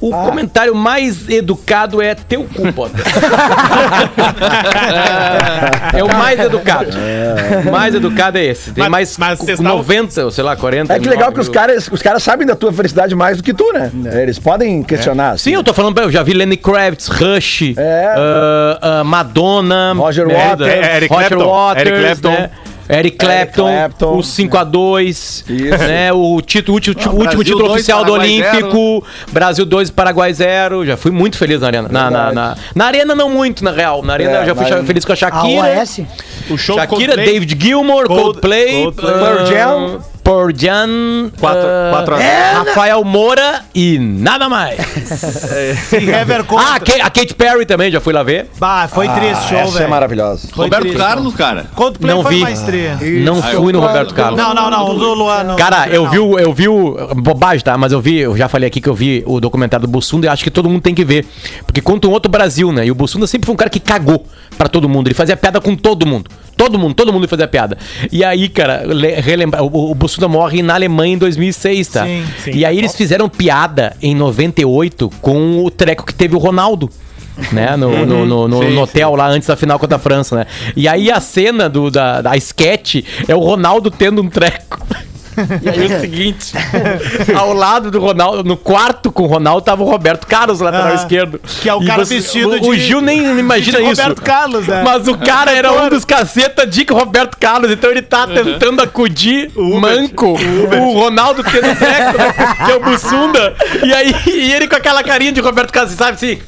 O 0.00 0.10
comentário 0.12 0.74
mais 0.76 1.28
educado 1.28 2.00
é 2.00 2.14
teu 2.14 2.44
cu, 2.44 2.72
Potter. 2.72 3.04
é 5.94 6.04
o 6.04 6.08
mais 6.08 6.38
educado. 6.38 6.90
O 7.66 7.70
mais 7.72 7.94
educado 7.94 8.38
é 8.38 8.44
esse. 8.44 8.70
Tem 8.72 8.82
Mas- 8.88 8.90
mais 8.90 9.18
mas 9.18 9.38
cu- 9.38 9.44
vocês 9.46 9.58
estavam- 9.58 9.78
90, 9.78 10.24
ou 10.24 10.30
sei 10.30 10.44
lá, 10.44 10.54
40. 10.56 10.94
É 10.94 10.98
que 11.00 11.08
legal 11.08 11.32
que 11.32 11.40
os 11.40 11.48
caras, 11.48 11.88
os 11.90 12.00
caras 12.00 12.22
sabem 12.22 12.46
da 12.46 12.54
tua 12.54 12.72
felicidade 12.72 13.14
mais 13.14 13.38
do 13.38 13.42
que 13.42 13.52
tu, 13.52 13.72
né? 13.72 13.90
Eles 14.22 14.38
podem 14.38 14.82
questionar. 14.82 15.30
assim. 15.30 15.50
Sim, 15.50 15.54
eu 15.56 15.64
tô 15.64 15.74
falando, 15.74 15.98
eu 16.00 16.10
já 16.10 16.22
vi 16.22 16.32
Lenny 16.32 16.56
Kravitz, 16.56 17.08
Rush, 17.08 17.74
É. 17.76 18.14
ah, 18.16 18.78
ah, 19.00 19.04
Madonna, 19.04 19.94
Roger 19.96 20.28
Waters. 20.28 20.70
Eric 20.72 21.12
Roger 21.12 21.28
Clapton, 21.36 21.50
Waters, 21.50 21.86
Eric 21.88 22.20
Clapton. 22.20 22.30
né, 22.30 22.50
Eric 22.88 23.18
Clapton, 23.18 23.64
Clapton. 23.64 24.16
o 24.16 24.22
5x2, 24.22 25.44
Isso. 25.48 25.78
né, 25.86 26.12
o, 26.12 26.40
título, 26.40 26.74
último, 26.76 26.94
Ah, 26.98 27.02
último 27.10 27.18
Brasil 27.24 27.44
título 27.44 27.58
dois, 27.68 27.72
oficial 27.72 28.04
do 28.04 28.12
Paraguai 28.12 28.28
Olímpico, 28.52 29.04
Brasil 29.30 29.66
2, 29.66 29.90
Paraguai 29.90 30.32
0, 30.32 30.86
já 30.86 30.96
fui 30.96 31.10
muito 31.10 31.36
feliz 31.36 31.60
na 31.60 31.66
arena. 31.66 31.88
Na, 31.90 32.10
na, 32.10 32.32
na, 32.32 32.56
na 32.74 32.84
arena 32.86 33.14
não 33.14 33.28
muito, 33.30 33.62
na 33.62 33.70
real, 33.72 34.02
na 34.02 34.14
arena 34.14 34.30
É, 34.38 34.42
eu 34.42 34.46
já 34.46 34.54
fui 34.54 34.64
arena. 34.64 34.84
feliz 34.84 35.04
com 35.04 35.12
a 35.12 35.14
A 35.14 35.16
Shakira. 35.16 35.62
OAS? 35.62 36.00
O 36.50 36.56
show 36.56 36.76
do 36.76 36.80
Shakira, 36.80 37.12
Coldplay- 37.12 37.32
David 37.32 37.56
Gilmour, 37.62 38.06
Cold- 38.06 38.22
Coldplay, 38.22 38.82
Coldplay. 38.84 39.14
Pearl 39.14 39.46
Jam. 39.46 40.00
Pearl 40.28 40.50
Jam, 40.54 41.30
Quatro- 41.40 41.62
ah, 41.66 41.88
quatro 41.90 42.14
a- 42.16 42.18
Rafael 42.58 43.02
Moura 43.02 43.62
e 43.74 43.98
nada 43.98 44.46
mais. 44.46 44.76
Contra. 46.46 46.66
Ah, 46.66 46.74
a 46.76 46.80
Kate, 46.80 47.00
a 47.00 47.10
Katy 47.10 47.34
Perry 47.34 47.64
também, 47.64 47.90
já 47.90 47.98
fui 48.00 48.12
lá 48.12 48.22
ver. 48.22 48.50
Bah, 48.58 48.86
foi 48.88 49.08
triste 49.08 49.44
o 49.46 49.48
show, 49.48 49.58
Essa 49.58 49.76
é 49.76 49.78
velho. 49.78 49.90
maravilhosa. 49.90 50.48
Foi 50.54 50.64
Roberto 50.66 50.82
triste. 50.82 50.98
Carlos, 50.98 51.34
cara. 51.34 51.66
Coldplay 51.74 52.14
Não 52.14 52.22
foi 52.22 52.34
vi. 52.34 53.20
Não 53.22 53.42
fui 53.42 53.72
no 53.72 53.80
Roberto 53.80 54.12
Carlos. 54.14 54.38
Não, 54.38 54.52
não, 54.54 54.70
não, 54.70 54.90
o 54.90 54.94
do 54.98 55.14
Luan. 55.14 55.44
não. 55.44 55.56
Cara, 55.56 55.88
eu 55.88 56.08
vi, 56.10 56.18
o- 56.18 56.38
eu 56.38 56.52
vi 56.52 56.68
o. 56.68 56.96
Bobagem, 57.16 57.64
tá? 57.64 57.78
Mas 57.78 57.92
eu 57.92 58.00
vi, 58.00 58.18
eu 58.18 58.36
já 58.36 58.48
falei 58.48 58.68
aqui 58.68 58.80
que 58.82 58.88
eu 58.88 58.94
vi 58.94 59.22
o 59.26 59.40
documentário 59.40 59.86
do 59.86 59.90
Bussunda 59.90 60.26
e 60.26 60.28
acho 60.28 60.44
que 60.44 60.50
todo 60.50 60.68
mundo 60.68 60.82
tem 60.82 60.94
que 60.94 61.04
ver. 61.04 61.26
Porque 61.66 61.80
conta 61.80 62.06
um 62.06 62.10
outro 62.10 62.30
Brasil, 62.30 62.70
né? 62.72 62.84
E 62.86 62.90
o 62.90 62.94
Bussunda 62.94 63.26
sempre 63.26 63.46
foi 63.46 63.54
um 63.54 63.56
cara 63.56 63.70
que 63.70 63.80
cagou 63.80 64.26
pra 64.58 64.68
todo 64.68 64.88
mundo. 64.88 65.06
Ele 65.08 65.14
fazia 65.14 65.36
piada 65.36 65.60
com 65.60 65.74
todo 65.74 66.04
mundo. 66.06 66.30
Todo 66.56 66.76
mundo, 66.78 66.92
todo 66.94 67.12
mundo 67.12 67.28
fazia 67.28 67.46
piada. 67.46 67.78
E 68.10 68.24
aí, 68.24 68.48
cara, 68.48 68.82
le- 68.84 69.14
relembra, 69.20 69.62
o, 69.62 69.92
o 69.92 69.94
Bussunda 69.94 70.17
morre 70.26 70.62
na 70.62 70.72
Alemanha 70.74 71.14
em 71.14 71.18
2006, 71.18 71.88
tá? 71.88 72.04
Sim, 72.06 72.24
sim. 72.42 72.50
E 72.52 72.64
aí 72.64 72.78
eles 72.78 72.94
fizeram 72.96 73.28
piada 73.28 73.94
em 74.00 74.14
98 74.14 75.10
com 75.20 75.62
o 75.62 75.70
treco 75.70 76.06
que 76.06 76.14
teve 76.14 76.34
o 76.34 76.38
Ronaldo. 76.38 76.88
Né, 77.52 77.76
no, 77.76 78.04
no, 78.04 78.26
no, 78.26 78.48
no- 78.48 78.58
no 78.70 78.80
hotel 78.80 79.14
lá 79.14 79.28
antes 79.28 79.46
da 79.46 79.54
final 79.54 79.78
contra 79.78 79.94
a 79.94 79.98
França, 80.00 80.34
né? 80.34 80.46
E 80.74 80.88
aí 80.88 81.08
a 81.08 81.20
cena 81.20 81.68
do, 81.68 81.88
da, 81.88 82.20
da 82.20 82.36
sketch 82.36 82.96
é 83.28 83.34
o 83.34 83.38
Ronaldo 83.38 83.92
tendo 83.92 84.20
um 84.20 84.28
treco. 84.28 84.80
E 85.62 85.68
aí 85.68 85.86
o 85.86 86.00
seguinte, 86.00 86.52
ao 87.36 87.52
lado 87.52 87.90
do 87.90 88.00
Ronaldo, 88.00 88.42
no 88.44 88.56
quarto 88.56 89.10
com 89.12 89.24
o 89.24 89.26
Ronaldo, 89.26 89.62
tava 89.62 89.82
o 89.82 89.86
Roberto 89.90 90.26
Carlos, 90.26 90.60
lateral 90.60 90.88
Ah, 90.88 90.94
esquerdo. 90.94 91.40
que 91.60 91.68
é 91.68 91.74
o 91.74 91.82
E 91.82 91.86
cara 91.86 92.04
vestido 92.04 92.50
o, 92.50 92.68
o 92.68 92.74
de- 92.74 92.80
Gil 92.80 93.00
nem 93.00 93.38
imagina 93.38 93.78
isso. 93.80 93.88
Roberto 94.02 94.22
Carlos, 94.22 94.66
né? 94.66 94.82
Mas 94.84 95.06
o 95.08 95.16
cara 95.16 95.50
era 95.52 95.72
um 95.72 95.88
dos 95.88 96.04
caceta 96.04 96.66
de 96.66 96.86
Roberto 96.90 97.36
Carlos, 97.38 97.70
então 97.70 97.90
ele 97.90 98.02
tá 98.02 98.26
tentando 98.26 98.82
acudir 98.82 99.50
manco 99.56 100.34
o 100.36 100.92
Ronaldo 100.98 101.42
tendo 101.44 101.76
treco, 101.78 102.18
né, 102.18 102.34
que 102.64 102.70
é 102.72 102.76
o 102.76 102.80
Bussunda. 102.80 103.54
E 103.84 103.92
aí 103.92 104.14
e 104.26 104.52
ele 104.52 104.66
com 104.68 104.76
aquela 104.76 105.02
carinha 105.02 105.32
de 105.32 105.40
Roberto 105.40 105.72
Carlos, 105.72 105.92
sabe 105.94 106.12
assim? 106.12 106.38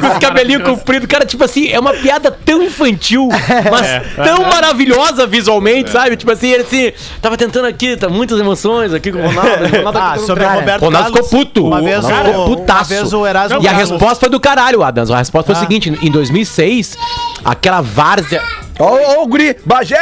com 0.00 0.06
os 0.12 0.18
cabelinhos 0.18 0.62
compridos. 0.62 1.06
Cara, 1.08 1.24
tipo 1.24 1.44
assim, 1.44 1.68
é 1.68 1.78
uma 1.78 1.92
piada 1.92 2.30
tão 2.30 2.62
infantil, 2.62 3.28
mas 3.70 4.16
tão 4.16 4.42
maravilhosa 4.44 5.26
visualmente, 5.26 5.90
sabe? 5.90 6.16
Tipo 6.16 6.32
assim, 6.32 6.48
ele 6.60 6.66
assim, 6.66 6.92
tava 7.20 7.36
tentando 7.36 7.66
aqui, 7.66 7.96
tá 7.96 8.08
muitas 8.08 8.38
emoções 8.38 8.92
aqui 8.94 9.10
com 9.12 9.18
o 9.18 9.26
Ronaldo. 9.26 9.50
o 9.64 9.68
Ronaldo 9.78 9.98
Ah, 9.98 10.10
tentando 10.12 10.26
sobre 10.26 10.44
o 10.44 10.46
treco. 10.46 10.60
Roberto 10.60 10.82
Ronaldo 10.84 11.12
Carlos, 11.12 11.28
ficou 11.30 11.44
puto. 11.44 11.66
Uma 11.66 11.80
vez, 11.82 12.04
Ronaldo 12.04 12.22
o, 12.28 12.32
ficou 12.32 12.46
uma 12.46 12.56
putaço. 12.56 12.88
vez 12.90 13.12
o 13.12 13.26
Erasmo 13.26 13.62
E 13.62 13.66
a 13.66 13.70
Carlos- 13.72 13.90
resposta 13.90 14.20
foi 14.20 14.28
do 14.28 14.40
caralho, 14.40 14.82
Adams. 14.82 15.10
A 15.10 15.18
resposta 15.18 15.46
foi 15.46 15.54
Ah. 15.54 15.58
a 15.58 15.60
seguinte: 15.60 15.90
em 16.02 16.10
2006, 16.10 16.96
aquela 17.44 17.80
várzea. 17.80 18.42
Ô, 18.78 19.20
ô, 19.22 19.26
guri, 19.26 19.54
Bagé! 19.66 19.98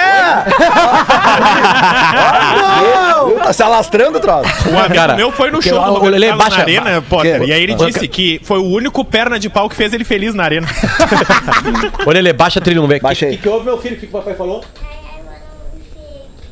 Tá 3.43 3.53
se 3.53 3.63
alastrando, 3.63 4.21
troço. 4.21 4.49
O 4.71 4.79
amigo 4.79 4.95
Cara, 4.95 5.15
meu 5.17 5.33
foi 5.33 5.51
no 5.51 5.61
show 5.63 5.73
do 5.73 5.79
Roberto 5.95 6.21
Carlos 6.21 6.39
baixa- 6.39 6.57
na 6.57 6.63
arena, 6.63 7.03
Potter. 7.03 7.41
que- 7.41 7.47
E 7.47 7.53
aí 7.53 7.63
ele 7.63 7.75
disse 7.75 8.07
que 8.09 8.41
foi 8.45 8.59
o 8.59 8.65
único 8.65 9.05
perna 9.05 9.39
de 9.39 9.49
pau 9.49 9.69
que 9.69 9.75
fez 9.77 9.93
ele 9.93 10.05
feliz 10.05 10.35
na 10.35 10.45
arena. 10.45 10.67
Olha, 12.07 12.19
ele 12.19 12.33
baixa 12.33 12.59
a 12.59 12.63
trilha, 12.63 12.81
vamos 12.81 12.89
ver. 12.89 13.01
O 13.05 13.09
que, 13.17 13.37
que 13.37 13.49
houve, 13.49 13.65
meu 13.65 13.79
filho? 13.79 13.97
O 13.97 13.99
que, 13.99 14.07
que 14.07 14.15
o 14.15 14.19
papai 14.19 14.35
falou? 14.35 14.63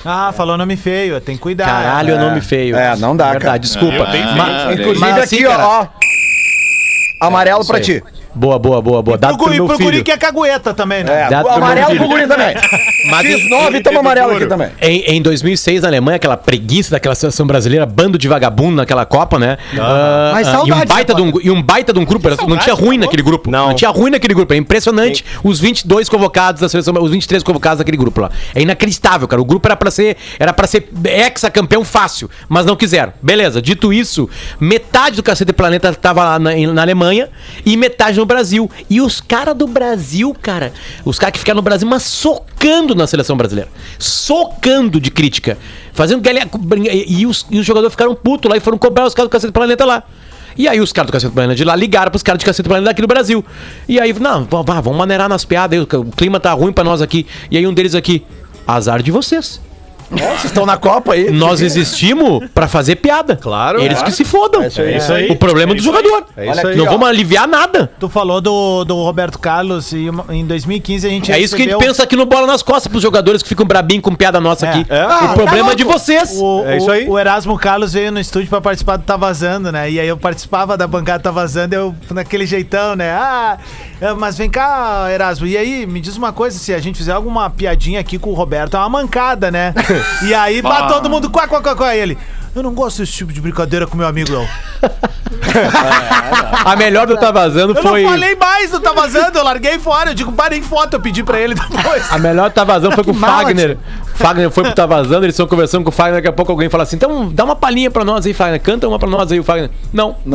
Ah, 0.05 0.33
falou 0.33 0.57
nome 0.57 0.77
feio, 0.77 1.21
tem 1.21 1.37
que 1.37 1.43
cuidar. 1.43 1.67
Caralho, 1.67 2.15
é 2.15 2.19
nome 2.19 2.41
feio. 2.41 2.77
É, 2.77 2.95
não 2.97 3.17
dá, 3.17 3.25
Verdade, 3.33 3.45
cara. 3.45 3.59
desculpa. 3.59 3.95
eu 3.97 4.07
tenho 4.11 4.25
Ma- 4.37 4.73
Inclusive 4.73 4.99
mas 5.01 5.19
aqui, 5.19 5.43
cara- 5.43 5.67
ó, 5.69 5.81
ó. 5.83 7.27
Amarelo 7.27 7.61
Isso 7.61 7.71
pra 7.71 7.81
ti. 7.81 8.03
Boa, 8.35 8.59
boa, 8.59 8.83
boa, 8.83 9.03
boa. 9.03 9.17
Dado 9.17 9.37
Pro, 9.37 9.39
pro 9.39 9.47
guri, 9.47 9.57
meu 9.59 9.67
pro 9.67 9.79
guri 9.79 9.91
filho. 9.93 10.05
que 10.05 10.13
é 10.13 10.17
cagueta 10.19 10.75
também, 10.75 11.03
né? 11.03 11.23
É, 11.23 11.29
Dá 11.31 11.41
o 11.41 11.45
pro 11.45 11.55
amarelo 11.55 11.87
filho. 11.87 11.99
pro 12.01 12.09
guri 12.09 12.27
também. 12.27 12.55
Mas 13.11 13.27
X9 13.27 13.83
tamo 13.83 13.99
amarelo 14.01 14.33
aqui 14.33 14.47
também. 14.47 14.69
Em, 14.81 15.17
em 15.17 15.23
2006, 15.23 15.83
na 15.83 15.89
Alemanha, 15.89 16.17
aquela 16.17 16.37
preguiça 16.37 16.91
daquela 16.91 17.15
seleção 17.15 17.47
brasileira, 17.47 17.87
bando 17.87 18.19
de 18.19 18.29
vagabundo 18.29 18.77
naquela 18.77 19.05
Copa, 19.07 19.39
né? 19.39 19.59
Ah, 19.79 20.31
Mas 20.35 20.49
ah, 20.49 20.63
e, 20.67 20.73
um 20.73 20.85
baita 20.85 21.15
de 21.15 21.23
um, 21.23 21.33
e 21.43 21.51
um 21.51 21.63
baita 21.63 21.93
de 21.93 21.99
um 21.99 22.05
grupo. 22.05 22.27
era- 22.29 22.37
não 22.47 22.57
tinha 22.59 22.75
ruim 22.75 22.99
naquele 22.99 23.23
grupo. 23.23 23.51
Não. 23.51 23.75
tinha 23.75 23.91
ruim 23.91 24.11
naquele 24.11 24.35
grupo. 24.35 24.53
É 24.53 24.57
impressionante 24.57 25.25
os 25.43 25.61
22 25.61 26.09
convocados 26.09 26.61
da 26.61 26.69
seleção, 26.69 26.95
os 27.01 27.11
23 27.11 27.43
convocados 27.43 27.79
daquele 27.79 27.97
grupo 27.97 28.21
lá. 28.21 28.31
É 28.55 28.63
inacreditável, 28.63 29.29
cara. 29.29 29.41
O 29.41 29.45
grupo 29.45 29.67
era 29.69 29.77
pra 29.77 29.91
ser, 29.91 30.17
era 30.39 30.53
pra 30.53 30.67
ser 30.67 30.89
ex-campeão 31.05 31.85
fácil, 31.85 32.31
mas 32.49 32.67
não 32.67 32.77
quiseram. 32.77 33.13
Beleza, 33.23 33.61
dito 33.63 33.93
isso, 33.93 34.29
metade 34.61 35.17
do 35.17 35.23
Cacete 35.23 35.53
Planeta 35.53 35.93
tava 35.95 36.25
lá 36.25 36.39
na, 36.39 36.51
na 36.73 36.83
Alemanha 36.83 37.29
e 37.65 37.77
metade 37.77 38.19
no 38.19 38.27
Brasil. 38.27 38.71
E 38.91 39.01
os 39.01 39.21
caras 39.21 39.55
do 39.57 39.67
Brasil, 39.67 40.35
cara, 40.41 40.73
os 41.05 41.19
caras 41.19 41.33
que 41.35 41.39
ficaram 41.39 41.57
no 41.57 41.63
Brasil, 41.63 41.89
mas 41.89 42.03
socando 42.03 42.95
na 42.97 43.07
seleção 43.07 43.37
brasileira. 43.37 43.71
Socando 43.99 45.01
de 45.01 45.11
crítica. 45.11 45.59
Fazendo 45.93 46.21
galera. 46.21 46.49
E, 46.91 47.21
e 47.21 47.27
os, 47.27 47.47
e 47.51 47.59
os 47.59 47.67
jogadores 47.67 47.93
ficaram 47.93 48.15
putos 48.15 48.51
lá 48.51 48.57
e 48.57 48.61
foram 48.61 48.79
cobrar 48.79 49.07
os 49.07 49.15
caras 49.15 49.29
do 49.29 49.33
Cacete 49.33 49.53
Planeta 49.53 49.85
lá. 49.85 50.03
E 50.59 50.67
aí 50.67 50.81
os 50.81 50.93
caras 50.93 51.09
do 51.09 51.13
Cacete 51.13 51.33
Planeta 51.33 51.55
de 51.55 51.65
lá 51.65 51.77
ligaram 51.77 52.11
pros 52.11 52.23
caras 52.23 52.39
de 52.39 52.45
Cacete 52.45 52.69
Planeta 52.69 52.91
daqui 52.91 53.03
do 53.03 53.09
Brasil. 53.09 53.45
E 53.89 54.01
aí, 54.01 54.13
não, 54.19 54.45
vamos 54.45 54.97
maneirar 54.97 55.29
nas 55.29 55.45
piadas, 55.45 55.81
o 55.81 56.05
clima 56.17 56.41
tá 56.41 56.53
ruim 56.53 56.73
pra 56.73 56.83
nós 56.83 57.03
aqui. 57.03 57.27
E 57.51 57.59
aí 57.59 57.67
um 57.67 57.75
deles 57.75 57.95
aqui, 57.95 58.25
azar 58.67 59.03
de 59.03 59.11
vocês. 59.11 59.61
Vocês 60.11 60.45
estão 60.47 60.65
na 60.65 60.77
Copa 60.77 61.15
aí. 61.15 61.31
Nós 61.31 61.61
existimos 61.61 62.45
pra 62.55 62.69
fazer 62.69 62.97
piada. 62.97 63.37
Claro. 63.37 63.81
Eles 63.81 64.01
É. 64.01 64.05
que 64.05 64.13
se 64.13 64.25
fodam. 64.25 64.63
É 64.63 64.69
isso 64.69 64.81
aí. 64.81 64.95
É 64.95 64.97
isso 64.99 65.13
aí. 65.13 65.31
O 65.31 65.37
problema 65.37 65.73
é 65.73 65.75
do 65.75 65.83
jogador. 65.83 66.25
É 66.37 66.51
isso 66.51 66.67
aí. 66.67 66.77
Não 66.77 66.85
vamos 66.87 67.09
aliviar 67.09 67.49
nada. 67.49 67.91
Tu 67.99 68.09
falou 68.09 68.41
do, 68.41 68.85
do 68.85 68.95
Roberto 69.03 69.39
Carlos 69.39 69.93
e 69.93 70.09
uma- 70.09 70.25
em 70.31 70.47
2015 70.47 71.07
a 71.07 71.11
gente 71.11 71.33
É 71.33 71.39
isso 71.39 71.57
que 71.57 71.63
a 71.63 71.65
gente 71.67 71.79
pensa 71.79 72.03
aqui 72.05 72.15
no 72.17 72.25
Bola 72.27 72.47
nas 72.47 72.63
Costas 72.63 72.87
pros 72.89 73.03
jogadores 73.03 73.43
que 73.43 73.49
ficam 73.49 73.67
brabinhos 73.67 74.03
com 74.03 74.15
piada 74.15 74.41
nossa 74.41 74.67
É. 74.67 74.71
aqui. 74.71 74.87
É. 74.89 75.05
o 75.31 75.35
problema 75.35 75.73
é 75.73 75.75
de 75.75 75.85
vocês. 75.85 76.37
O, 76.41 76.65
É 76.65 76.77
isso 76.77 76.91
aí. 76.91 77.09
o 77.09 77.19
Erasmo 77.19 77.59
Carlos 77.59 77.93
veio 77.93 78.13
no 78.13 78.21
estúdio 78.21 78.49
pra 78.49 78.61
participar 78.61 78.97
do 78.97 79.03
Tá 79.05 79.17
Vazando, 79.17 79.73
né? 79.73 79.91
E 79.91 79.99
aí 79.99 80.07
eu 80.09 80.17
participava 80.17 80.77
da 80.77 80.87
bancada 80.87 81.23
Tá 81.23 81.31
Vazando, 81.31 81.75
eu 81.75 81.95
naquele 82.11 82.47
jeitão, 82.47 82.95
né? 82.95 83.11
Ah, 83.11 83.59
é, 84.01 84.13
mas 84.13 84.37
vem 84.39 84.49
cá, 84.51 85.09
Erasmo. 85.13 85.47
E 85.47 85.57
aí, 85.57 85.87
me 85.87 86.01
diz 86.01 86.17
uma 86.17 86.33
coisa, 86.33 86.59
se 86.59 86.73
a 86.73 86.79
gente 86.79 86.97
fizer 86.97 87.13
alguma 87.13 87.49
piadinha 87.51 87.99
aqui 88.01 88.19
com 88.19 88.31
o 88.31 88.35
Roberto, 88.35 88.77
é 88.77 88.81
uma 88.81 88.89
mancada, 88.89 89.51
né? 89.51 89.75
E 90.23 90.35
aí, 90.35 90.63
bah, 90.63 90.89
todo 90.89 91.09
mundo 91.11 91.31
quá, 91.31 91.47
quá, 91.49 91.61
quá, 91.61 91.75
quá. 91.77 91.95
Ele, 91.97 92.17
Eu 92.55 92.63
não 92.63 92.73
gosto 92.75 92.99
desse 92.99 93.13
tipo 93.13 93.33
de 93.33 93.41
brincadeira 93.41 93.87
com 93.87 93.97
meu 93.97 94.07
amigo, 94.07 94.33
não. 94.33 94.47
A 96.65 96.77
melhor 96.77 97.07
do 97.07 97.17
Tá 97.17 97.31
Vazando 97.31 97.75
Eu 97.77 97.83
foi. 97.83 98.03
não 98.03 98.11
falei 98.11 98.35
mais 98.37 98.71
do 98.71 98.81
Tá 98.81 98.93
Vazando, 98.93 99.39
eu 99.39 99.45
larguei 99.45 99.79
fora. 99.79 100.11
Eu 100.11 100.15
digo, 100.15 100.33
parem 100.33 100.63
foto, 100.63 100.95
eu 100.95 101.01
pedi 101.01 101.23
pra 101.23 101.39
ele 101.41 101.55
depois. 101.55 102.11
A 102.11 102.19
melhor 102.19 102.49
do 102.51 102.53
Tá 102.55 102.65
Vazando 102.65 102.95
foi 102.95 103.05
com 103.05 103.11
o 103.11 103.15
Fagner. 103.15 103.77
Fagner 104.15 104.51
foi 104.51 104.65
pro 104.65 104.75
Tá 104.75 104.87
Vazando, 104.87 105.25
eles 105.25 105.35
estão 105.35 105.47
conversando 105.47 105.85
com 105.85 105.91
o 105.91 105.93
Fagner. 105.93 106.17
Daqui 106.17 106.29
a 106.29 106.33
pouco 106.33 106.51
alguém 106.53 106.69
fala 106.71 106.83
assim: 106.85 106.97
então 106.97 107.29
dá 107.33 107.45
uma 107.45 107.57
palhinha 107.57 107.91
pra 107.91 108.05
nós 108.05 108.25
aí, 108.27 108.33
Fagner. 108.35 108.61
Canta 108.61 108.89
uma 108.89 108.99
pra 108.99 109.09
nós 109.09 109.31
aí, 109.31 109.39
o 109.41 109.45
Fagner. 109.45 109.71
Não. 109.93 110.17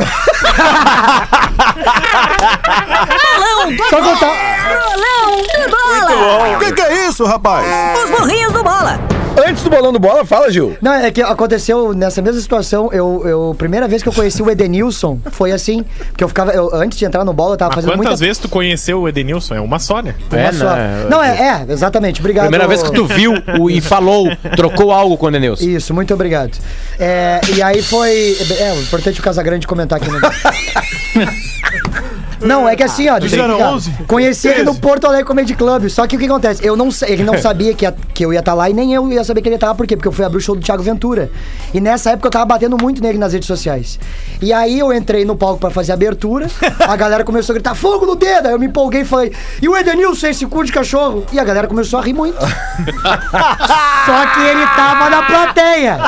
Bolão 3.36 3.72
do 3.76 3.84
Só 3.84 4.00
contar. 4.00 4.32
Bolão 4.68 5.42
do 5.64 5.70
Bola! 5.70 6.56
O 6.56 6.58
que, 6.60 6.72
que 6.72 6.80
é 6.82 7.08
isso, 7.08 7.24
rapaz? 7.24 7.66
Os 8.04 8.10
burrinhos 8.10 8.52
do 8.52 8.62
Bola! 8.62 8.98
Antes 9.36 9.62
do 9.64 9.70
bolão 9.70 9.92
do 9.92 9.98
bola, 9.98 10.24
fala, 10.24 10.50
Gil. 10.50 10.76
Não, 10.80 10.92
é 10.92 11.10
que 11.10 11.22
aconteceu 11.22 11.92
nessa 11.94 12.20
mesma 12.20 12.40
situação. 12.40 12.90
Eu, 12.92 13.22
eu 13.26 13.54
primeira 13.56 13.88
vez 13.88 14.02
que 14.02 14.08
eu 14.08 14.12
conheci 14.12 14.42
o 14.42 14.50
Edenilson 14.50 15.18
foi 15.30 15.52
assim, 15.52 15.84
porque 16.10 16.22
eu 16.22 16.28
ficava 16.28 16.52
eu, 16.52 16.70
antes 16.74 16.98
de 16.98 17.04
entrar 17.04 17.24
no 17.24 17.32
bola, 17.32 17.54
eu 17.54 17.58
tava 17.58 17.70
Mas 17.70 17.76
fazendo 17.84 17.90
quantas 17.98 18.06
muita 18.20 18.26
vezes 18.26 18.38
tu 18.38 18.48
conheceu 18.48 19.00
o 19.00 19.08
Edenilson? 19.08 19.54
É 19.54 19.60
uma 19.60 19.78
só, 19.78 20.00
né? 20.02 20.14
uma 20.30 20.40
É, 20.40 20.52
só. 20.52 20.74
né? 20.76 21.06
Não, 21.08 21.22
é, 21.22 21.64
é, 21.68 21.72
exatamente. 21.72 22.20
Obrigado. 22.20 22.44
Primeira 22.44 22.68
vez 22.68 22.82
que 22.82 22.92
tu 22.92 23.06
viu 23.06 23.32
o- 23.58 23.70
e 23.70 23.80
falou, 23.80 24.28
trocou 24.56 24.92
algo 24.92 25.16
com 25.16 25.26
o 25.26 25.30
Denilson. 25.30 25.64
Isso, 25.64 25.94
muito 25.94 26.12
obrigado. 26.12 26.56
É, 26.98 27.40
e 27.54 27.62
aí 27.62 27.82
foi. 27.82 28.36
É, 28.58 28.72
o 28.72 28.80
importante 28.82 29.18
é 29.18 29.20
o 29.20 29.24
Casagrande 29.24 29.66
comentar 29.66 29.98
aqui 30.00 30.10
no. 30.10 30.20
Não, 32.44 32.68
é 32.68 32.74
que 32.76 32.82
assim, 32.82 33.08
ó, 33.08 33.18
deixa 33.18 33.36
eu 33.36 33.42
Fizeram 33.42 33.54
explicar. 33.58 33.74
11? 33.74 33.90
Conheci 34.06 34.48
ele 34.48 34.62
no 34.64 34.74
Porto 34.74 35.06
Alegre 35.06 35.24
Comedy 35.26 35.54
Club. 35.54 35.88
Só 35.88 36.06
que 36.06 36.16
o 36.16 36.18
que 36.18 36.26
acontece? 36.26 36.64
Eu 36.66 36.76
não, 36.76 36.88
ele 37.06 37.22
não 37.24 37.38
sabia 37.38 37.74
que, 37.74 37.84
ia- 37.84 37.94
que 38.14 38.24
eu 38.24 38.32
ia 38.32 38.38
estar 38.40 38.54
lá 38.54 38.68
e 38.68 38.72
nem 38.72 38.92
eu 38.94 39.08
ia 39.10 39.22
saber 39.24 39.40
que 39.42 39.48
ele 39.48 39.54
ia 39.54 39.56
estar 39.56 39.68
lá. 39.68 39.74
Por 39.74 39.86
quê? 39.86 39.96
Porque 39.96 40.08
eu 40.08 40.12
fui 40.12 40.24
abrir 40.24 40.38
o 40.38 40.40
show 40.40 40.54
do 40.54 40.60
Thiago 40.62 40.82
Ventura. 40.82 41.30
E 41.72 41.80
nessa 41.80 42.10
época 42.10 42.26
eu 42.28 42.30
tava 42.30 42.44
batendo 42.46 42.76
muito 42.80 43.02
nele 43.02 43.18
nas 43.18 43.32
redes 43.32 43.46
sociais. 43.46 43.98
E 44.40 44.52
aí 44.52 44.78
eu 44.78 44.92
entrei 44.92 45.24
no 45.24 45.36
palco 45.36 45.58
pra 45.60 45.70
fazer 45.70 45.92
a 45.92 45.94
abertura. 45.94 46.46
A 46.80 46.96
galera 46.96 47.24
começou 47.24 47.52
a 47.52 47.54
gritar: 47.54 47.74
fogo 47.74 48.04
no 48.06 48.14
dedo! 48.16 48.46
Aí 48.48 48.52
eu 48.52 48.58
me 48.58 48.66
empolguei 48.66 49.02
e 49.02 49.04
falei: 49.04 49.32
e 49.60 49.68
o 49.68 49.76
Edenilson, 49.76 50.26
esse 50.28 50.46
cu 50.46 50.64
de 50.64 50.72
cachorro? 50.72 51.24
E 51.32 51.38
a 51.38 51.44
galera 51.44 51.66
começou 51.68 51.98
a 51.98 52.02
rir 52.02 52.12
muito. 52.12 52.36
Só 52.40 54.26
que 54.34 54.40
ele 54.40 54.66
tava 54.76 55.10
na 55.10 55.22
plateia. 55.22 55.98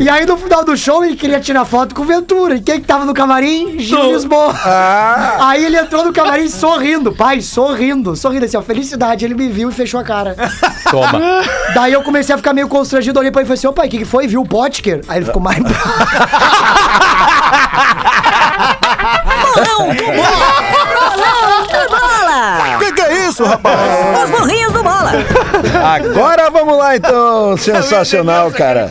E 0.00 0.08
aí 0.08 0.24
no 0.26 0.36
final 0.36 0.64
do 0.64 0.76
show 0.76 1.04
ele 1.04 1.16
queria 1.16 1.40
tirar 1.40 1.64
foto 1.64 1.94
com 1.94 2.02
o 2.02 2.04
Ventura. 2.04 2.54
E 2.56 2.60
quem 2.60 2.80
que 2.80 2.86
tava 2.86 3.04
no 3.04 3.14
camarim? 3.14 3.78
Gil 3.78 4.12
Lisboa. 4.12 4.54
Aí 5.40 5.64
ele 5.64 5.76
entrou 5.76 6.04
no 6.04 6.12
camarim 6.12 6.48
sorrindo, 6.48 7.12
pai, 7.12 7.40
sorrindo, 7.40 8.14
sorrindo 8.16 8.44
assim, 8.44 8.56
ó, 8.56 8.62
felicidade. 8.62 9.24
Ele 9.24 9.34
me 9.34 9.48
viu 9.48 9.68
e 9.70 9.72
fechou 9.72 10.00
a 10.00 10.04
cara. 10.04 10.36
Toma. 10.90 11.20
Daí 11.74 11.92
eu 11.92 12.02
comecei 12.02 12.34
a 12.34 12.38
ficar 12.38 12.52
meio 12.52 12.68
constrangido, 12.68 13.18
olhei 13.18 13.30
pra 13.30 13.42
ele 13.42 13.46
e 13.46 13.48
falei 13.48 13.58
assim, 13.58 13.66
ô 13.66 13.72
pai, 13.72 13.86
o 13.86 13.90
que, 13.90 13.98
que 13.98 14.04
foi? 14.04 14.26
Viu 14.26 14.42
o 14.42 14.46
Potker? 14.46 15.00
Aí 15.08 15.18
ele 15.18 15.26
ficou 15.26 15.42
mais. 15.42 15.58
Bolão 19.56 19.94
do 19.94 20.04
Bola! 20.04 20.46
Bolão 21.16 21.66
do 21.66 21.88
Bola! 21.88 22.76
O 22.76 22.78
que, 22.78 22.92
que 22.92 23.02
é 23.02 23.28
isso, 23.28 23.44
rapaz? 23.44 23.78
Os 24.24 24.30
burrinhos 24.30 24.72
do 24.72 24.82
Bola! 24.82 25.12
Agora 25.94 26.50
vamos 26.50 26.76
lá, 26.76 26.96
então. 26.96 27.56
Sensacional, 27.56 28.50
cara. 28.50 28.90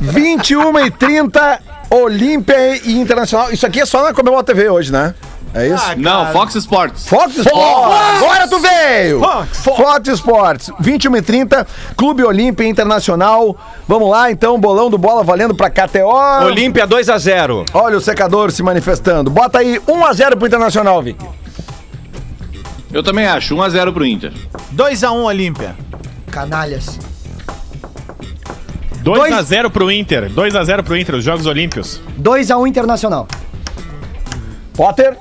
21 0.00 0.78
e 0.86 0.90
30, 0.90 1.60
Olímpia 1.90 2.76
e 2.84 2.98
Internacional. 2.98 3.50
Isso 3.52 3.66
aqui 3.66 3.80
é 3.80 3.86
só 3.86 4.02
na 4.02 4.14
Comebol 4.14 4.42
TV 4.42 4.68
hoje, 4.68 4.92
né? 4.92 5.14
É 5.54 5.68
isso? 5.68 5.84
Não, 5.98 6.32
Fox 6.32 6.54
Sports. 6.54 7.06
Fox 7.06 7.36
Sports! 7.36 8.22
Agora 8.22 8.48
tu 8.48 8.58
veio! 8.58 9.20
Fox, 9.20 10.08
Sports, 10.08 10.70
21 10.80 11.16
e 11.16 11.22
30, 11.22 11.66
Clube 11.96 12.24
Olímpia 12.24 12.66
Internacional. 12.66 13.56
Vamos 13.86 14.10
lá, 14.10 14.30
então, 14.30 14.58
bolão 14.58 14.88
do 14.88 14.96
bola 14.96 15.22
valendo 15.22 15.54
pra 15.54 15.68
KTO. 15.68 16.44
Olímpia 16.44 16.86
2x0. 16.86 17.66
Olha 17.74 17.98
o 17.98 18.00
secador 18.00 18.50
se 18.50 18.62
manifestando. 18.62 19.30
Bota 19.30 19.58
aí 19.58 19.78
1x0 19.86 20.36
pro 20.36 20.46
Internacional, 20.46 21.02
Vic. 21.02 21.22
Eu 22.90 23.02
também 23.02 23.26
acho, 23.26 23.54
1x0 23.54 23.92
pro 23.92 24.06
Inter. 24.06 24.32
2x1 24.74 25.24
Olímpia. 25.24 25.76
Canalhas. 26.30 26.98
2x0 29.04 29.70
pro 29.70 29.90
Inter. 29.90 30.30
2x0 30.30 30.82
pro 30.82 30.96
Inter, 30.96 31.14
os 31.16 31.24
Jogos 31.24 31.44
Olímpios. 31.44 32.00
2x1 32.18 32.66
Internacional. 32.66 33.28
Potter. 34.74 35.16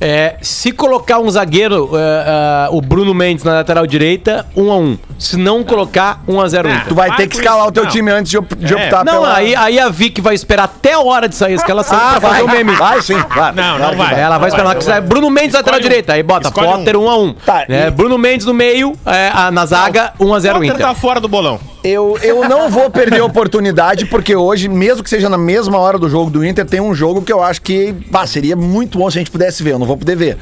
É, 0.00 0.36
se 0.42 0.72
colocar 0.72 1.18
um 1.20 1.30
zagueiro, 1.30 1.90
é, 1.94 2.66
é, 2.66 2.68
o 2.70 2.80
Bruno 2.80 3.14
Mendes 3.14 3.44
na 3.44 3.52
lateral 3.54 3.86
direita, 3.86 4.44
1 4.56 4.72
a 4.72 4.76
1 4.76 4.98
Se 5.18 5.36
não 5.36 5.62
colocar, 5.62 6.20
1 6.26 6.40
a 6.40 6.48
0 6.48 6.68
Ah, 6.68 6.72
Inter. 6.72 6.86
Tu 6.88 6.94
vai 6.94 7.16
ter 7.16 7.26
que 7.28 7.36
escalar 7.36 7.60
isso, 7.60 7.68
o 7.68 7.72
teu 7.72 7.84
não. 7.84 7.90
time 7.90 8.10
antes 8.10 8.30
de, 8.30 8.36
op- 8.38 8.54
de 8.56 8.74
É. 8.74 8.76
optar 8.76 9.04
Não, 9.04 9.12
pela... 9.22 9.36
aí, 9.36 9.54
aí 9.54 9.78
a 9.78 9.88
Vic 9.88 10.20
vai 10.20 10.34
esperar 10.34 10.64
até 10.64 10.92
a 10.94 11.00
hora 11.00 11.28
de 11.28 11.34
sair 11.36 11.52
a 11.52 11.56
escalação 11.56 11.96
Ah, 11.96 12.10
pra 12.18 12.20
fazer 12.20 12.42
vai, 12.42 12.54
o 12.54 12.56
meme. 12.64 12.72
vai 12.76 13.00
sim, 13.02 13.18
claro. 13.22 13.56
Não, 13.56 13.78
não 13.78 13.96
vai. 13.96 14.20
Ela 14.20 14.36
vai 14.38 14.48
esperar 14.48 14.64
Vai, 14.66 14.74
lá 14.74 14.80
que 14.80 14.84
vai. 14.84 14.94
sai 14.94 15.00
Bruno 15.00 15.30
Mendes 15.30 15.54
lateral 15.54 15.78
Escolhe 15.78 15.86
um. 15.86 15.88
direita. 15.88 16.12
Aí 16.14 16.22
bota 16.22 16.48
Escolhe 16.48 16.66
Potter 16.68 16.96
1 16.96 17.08
a 17.10 17.16
1 17.18 17.32
Tá, 17.34 17.64
né? 17.68 17.86
e- 17.86 17.90
Bruno 17.90 18.18
Mendes 18.18 18.46
no 18.46 18.52
meio, 18.52 18.94
é, 19.06 19.30
a- 19.32 19.50
na 19.50 19.64
zaga 19.64 20.12
1 20.20 20.34
a 20.34 20.40
0 20.40 20.54
Potter 20.56 20.74
Inter. 20.74 20.86
tá 20.86 20.94
fora 20.94 21.20
do 21.20 21.28
bolão. 21.28 21.58
Eu, 21.84 22.18
eu 22.22 22.48
não 22.48 22.70
vou 22.70 22.88
perder 22.88 23.20
a 23.20 23.24
oportunidade, 23.26 24.06
porque 24.06 24.34
hoje, 24.34 24.68
mesmo 24.68 25.04
que 25.04 25.10
seja 25.10 25.28
na 25.28 25.36
mesma 25.36 25.78
hora 25.78 25.98
do 25.98 26.08
jogo 26.08 26.30
do 26.30 26.42
Inter, 26.42 26.64
tem 26.64 26.80
um 26.80 26.94
jogo 26.94 27.20
que 27.20 27.30
eu 27.30 27.42
acho 27.42 27.60
que 27.60 27.92
pá, 28.10 28.26
seria 28.26 28.56
muito 28.56 28.96
bom 28.98 29.10
se 29.10 29.18
a 29.18 29.20
gente 29.20 29.30
pudesse 29.30 29.62
ver. 29.62 29.72
Eu 29.72 29.78
não 29.78 29.86
vou 29.86 29.98
poder 29.98 30.16
ver. 30.16 30.38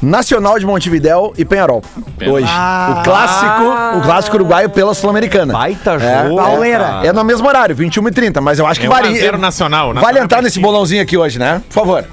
Nacional 0.00 0.58
de 0.58 0.64
Montevidéu 0.64 1.34
e 1.36 1.44
Penharol. 1.44 1.82
Hoje. 2.24 2.46
o 2.46 3.02
clássico, 3.02 3.98
o 3.98 4.00
clássico 4.02 4.36
uruguaio 4.36 4.70
pela 4.70 4.94
Sul-Americana. 4.94 5.52
Baita 5.52 5.94
É, 5.94 6.28
jogo. 6.28 6.36
Cara. 6.36 7.06
É 7.06 7.12
no 7.12 7.24
mesmo 7.24 7.46
horário, 7.46 7.74
21 7.74 8.08
e 8.08 8.12
30, 8.12 8.40
mas 8.40 8.58
eu 8.58 8.66
acho 8.66 8.80
que 8.80 8.86
É 8.86 8.88
varia. 8.88 9.10
1 9.10 9.14
a 9.14 9.18
0 9.18 9.38
Nacional. 9.38 9.86
Vale 9.88 9.94
Nacional 9.96 10.24
entrar 10.24 10.42
nesse 10.42 10.60
bolãozinho 10.60 11.02
aqui 11.02 11.18
hoje, 11.18 11.38
né? 11.38 11.60
Por 11.68 11.74
favor. 11.74 12.04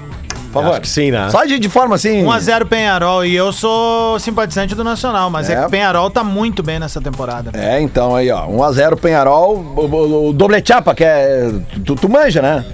Por 0.52 0.62
favor. 0.62 0.72
Acho 0.72 0.80
que 0.80 0.88
sim, 0.88 1.10
né? 1.10 1.28
Só 1.30 1.44
de, 1.44 1.58
de 1.58 1.68
forma 1.68 1.94
assim. 1.94 2.24
1x0 2.24 2.66
Penharol. 2.66 3.24
E 3.24 3.34
eu 3.36 3.52
sou 3.52 4.18
simpatizante 4.18 4.74
do 4.74 4.82
Nacional, 4.82 5.28
mas 5.30 5.48
é, 5.50 5.52
É. 5.54 5.60
que 5.60 5.66
o 5.66 5.70
Penharol 5.70 6.08
tá 6.10 6.24
muito 6.24 6.62
bem 6.62 6.78
nessa 6.78 7.00
temporada. 7.00 7.50
É, 7.54 7.80
então 7.80 8.16
aí, 8.16 8.30
ó. 8.30 8.46
1x0 8.46 8.96
Penharol. 8.96 9.56
O, 9.56 9.80
o, 9.82 10.28
o 10.28 10.32
doble 10.32 10.62
chapa, 10.64 10.94
que 10.94 11.04
é. 11.04 11.50
Tu, 11.84 11.94
tu 11.94 12.08
manja, 12.08 12.40
né? 12.40 12.64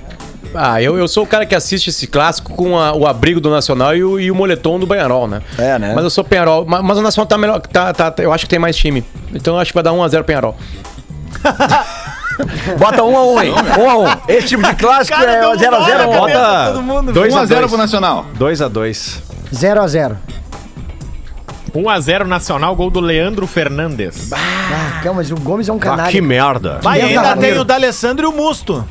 Ah, 0.56 0.80
eu, 0.80 0.96
eu 0.96 1.08
sou 1.08 1.24
o 1.24 1.26
cara 1.26 1.44
que 1.44 1.52
assiste 1.54 1.90
esse 1.90 2.06
clássico 2.06 2.54
com 2.54 2.78
a- 2.78 2.92
o 2.94 3.08
abrigo 3.08 3.40
do 3.40 3.50
Nacional 3.50 3.96
e 3.96 4.04
o, 4.04 4.20
e 4.20 4.30
o 4.30 4.34
moletom 4.36 4.78
do 4.78 4.86
Banharol, 4.86 5.26
né? 5.26 5.42
É, 5.58 5.76
né? 5.80 5.92
Mas 5.96 6.04
eu 6.04 6.10
sou 6.10 6.22
Penharol. 6.22 6.64
Mas, 6.64 6.80
mas 6.80 6.96
o 6.98 7.02
Nacional 7.02 7.26
tá 7.26 7.36
melhor. 7.36 7.60
Tá, 7.60 7.92
tá, 7.92 8.14
eu 8.22 8.32
acho 8.32 8.44
que 8.44 8.50
tem 8.50 8.58
mais 8.60 8.76
time. 8.76 9.02
Então 9.34 9.54
eu 9.54 9.60
acho 9.60 9.72
que 9.72 9.74
vai 9.74 9.82
dar 9.82 9.90
1x0 9.90 10.22
Penharol. 10.22 10.54
Bota 12.78 13.02
1x1 13.02 13.38
aí. 13.38 13.50
1x1. 13.52 14.18
Esse 14.28 14.46
tipo 14.48 14.62
de 14.62 14.74
clássico 14.74 15.20
é 15.22 15.40
0x0 15.40 16.06
Bota 16.18 16.64
todo 16.72 16.82
mundo. 16.82 17.12
2x0 17.12 17.46
1x0 17.46 17.68
pro 17.68 17.76
Nacional. 17.78 18.26
2x2. 18.38 19.18
0x0. 19.52 20.16
1x0 21.74 22.24
Nacional, 22.24 22.76
gol 22.76 22.90
do 22.90 23.00
Leandro 23.00 23.46
Fernandes. 23.46 24.32
Ah, 24.32 25.00
calma, 25.02 25.18
mas 25.20 25.30
o 25.30 25.34
Gomes 25.36 25.68
é 25.68 25.72
um 25.72 25.76
Ah, 25.76 25.80
canalha. 25.80 26.10
que 26.10 26.20
merda. 26.20 26.78
Vai, 26.82 26.98
Merda, 26.98 27.08
ainda 27.10 27.28
Ramiro. 27.30 27.40
tem 27.52 27.58
o 27.60 27.64
D'Alessandro 27.64 28.26
e 28.26 28.28
o 28.28 28.32
Musto. 28.32 28.84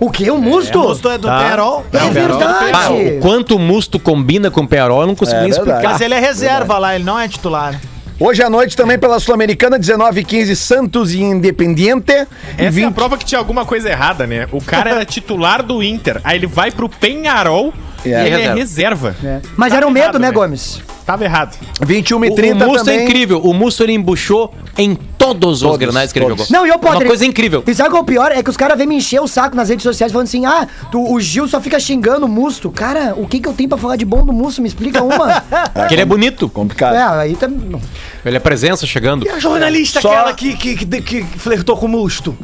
O 0.00 0.10
quê? 0.10 0.30
O 0.30 0.38
Musto? 0.38 0.80
O 0.80 0.88
Musto 0.88 1.08
é 1.10 1.18
do 1.18 1.28
Tá. 1.28 1.38
Penharol. 1.38 1.84
É 1.92 2.10
verdade. 2.10 2.72
Ah, 2.72 2.90
o 2.90 3.20
quanto 3.20 3.54
o 3.56 3.58
Musto 3.58 3.98
combina 4.00 4.50
com 4.50 4.62
o 4.62 4.66
Penharol, 4.66 5.02
eu 5.02 5.06
não 5.06 5.14
consigo 5.14 5.38
É 5.38 5.42
nem 5.42 5.50
verdade. 5.52 5.70
explicar. 5.70 5.92
Mas 5.92 6.00
ele 6.00 6.14
é 6.14 6.18
reserva 6.18 6.78
lá, 6.78 6.94
ele 6.94 7.04
não 7.04 7.18
é 7.18 7.28
titular. 7.28 7.78
Hoje 8.22 8.42
à 8.42 8.50
noite 8.50 8.76
também 8.76 8.98
pela 8.98 9.18
Sul-Americana, 9.18 9.78
19 9.78 10.20
h 10.20 10.28
15 10.28 10.54
Santos 10.54 11.14
e 11.14 11.22
Independiente. 11.22 12.12
Essa 12.12 12.28
é 12.58 12.66
a 12.66 12.70
20 12.70 12.92
prova 12.92 13.16
que 13.16 13.24
tinha 13.24 13.38
alguma 13.38 13.64
coisa 13.64 13.88
errada, 13.88 14.26
né? 14.26 14.46
O 14.52 14.60
cara 14.60 14.90
era 14.90 15.06
titular 15.06 15.62
do 15.62 15.82
Inter, 15.82 16.20
aí 16.22 16.36
ele 16.36 16.46
vai 16.46 16.70
pro 16.70 16.86
Penharol 16.86 17.72
É. 18.04 18.08
e 18.08 18.26
ele 18.32 18.42
é 18.42 18.54
Reserva. 18.54 19.14
É. 19.22 19.40
Mas 19.56 19.68
Tava 19.70 19.76
era 19.80 19.86
o 19.86 19.90
medo, 19.90 20.04
errado, 20.04 20.18
né? 20.18 20.30
Gomes? 20.30 20.80
Tava 21.04 21.24
errado. 21.24 21.56
21 21.84 22.24
e 22.24 22.28
O, 22.30 22.34
30 22.36 22.64
o 22.64 22.68
Musto 22.68 22.84
também. 22.84 23.00
é 23.00 23.04
incrível. 23.04 23.40
O 23.40 23.52
Musto 23.52 23.82
ele 23.82 23.92
embuchou 23.92 24.54
em 24.78 24.94
todos 24.94 25.56
os 25.62 25.62
Todos, 25.62 25.78
granais 25.78 26.12
que 26.12 26.18
ele 26.20 26.26
todos. 26.26 26.46
jogou. 26.46 26.60
Não, 26.60 26.64
e 26.66 26.70
eu 26.70 26.76
É 26.76 26.78
poderia. 26.78 26.98
Uma 27.00 27.06
coisa 27.06 27.26
incrível. 27.26 27.64
E 27.66 27.74
sabe 27.74 27.90
qual 27.90 28.00
é 28.00 28.02
o 28.02 28.06
pior? 28.06 28.30
É 28.30 28.42
que 28.42 28.48
os 28.50 28.56
caras 28.56 28.78
vêm 28.78 28.86
me 28.86 28.94
encher 28.96 29.20
o 29.20 29.26
saco 29.26 29.56
nas 29.56 29.68
redes 29.68 29.82
sociais 29.82 30.12
falando 30.12 30.28
assim: 30.28 30.46
ah, 30.46 30.68
tu- 30.92 31.12
o 31.12 31.18
Gil 31.20 31.48
só 31.48 31.60
fica 31.60 31.80
xingando 31.80 32.26
o 32.26 32.28
Musto. 32.28 32.70
Cara, 32.70 33.14
o 33.16 33.26
que 33.26 33.40
que 33.40 33.48
eu 33.48 33.52
tenho 33.52 33.68
pra 33.68 33.76
falar 33.76 33.96
de 33.96 34.04
bom 34.04 34.24
do 34.24 34.32
Musto? 34.32 34.62
Me 34.62 34.68
explica 34.68 35.02
uma. 35.02 35.40
Porque 35.74 35.94
ele 35.94 36.02
é 36.02 36.06
bonito. 36.06 36.48
Complicado. 36.48 36.94
é, 36.94 37.02
aí 37.02 37.34
tá. 37.34 37.48
não. 37.48 37.80
Ele 38.24 38.36
é 38.36 38.40
presença 38.40 38.86
chegando. 38.86 39.28
A 39.28 39.38
jornalista 39.40 40.00
Só- 40.00 40.12
aquela 40.12 40.32
que, 40.34 40.54
que, 40.56 40.76
que, 40.86 41.00
que 41.02 41.22
flertou 41.38 41.76
com 41.76 41.86
o 41.86 41.88
Musto. 41.88 42.36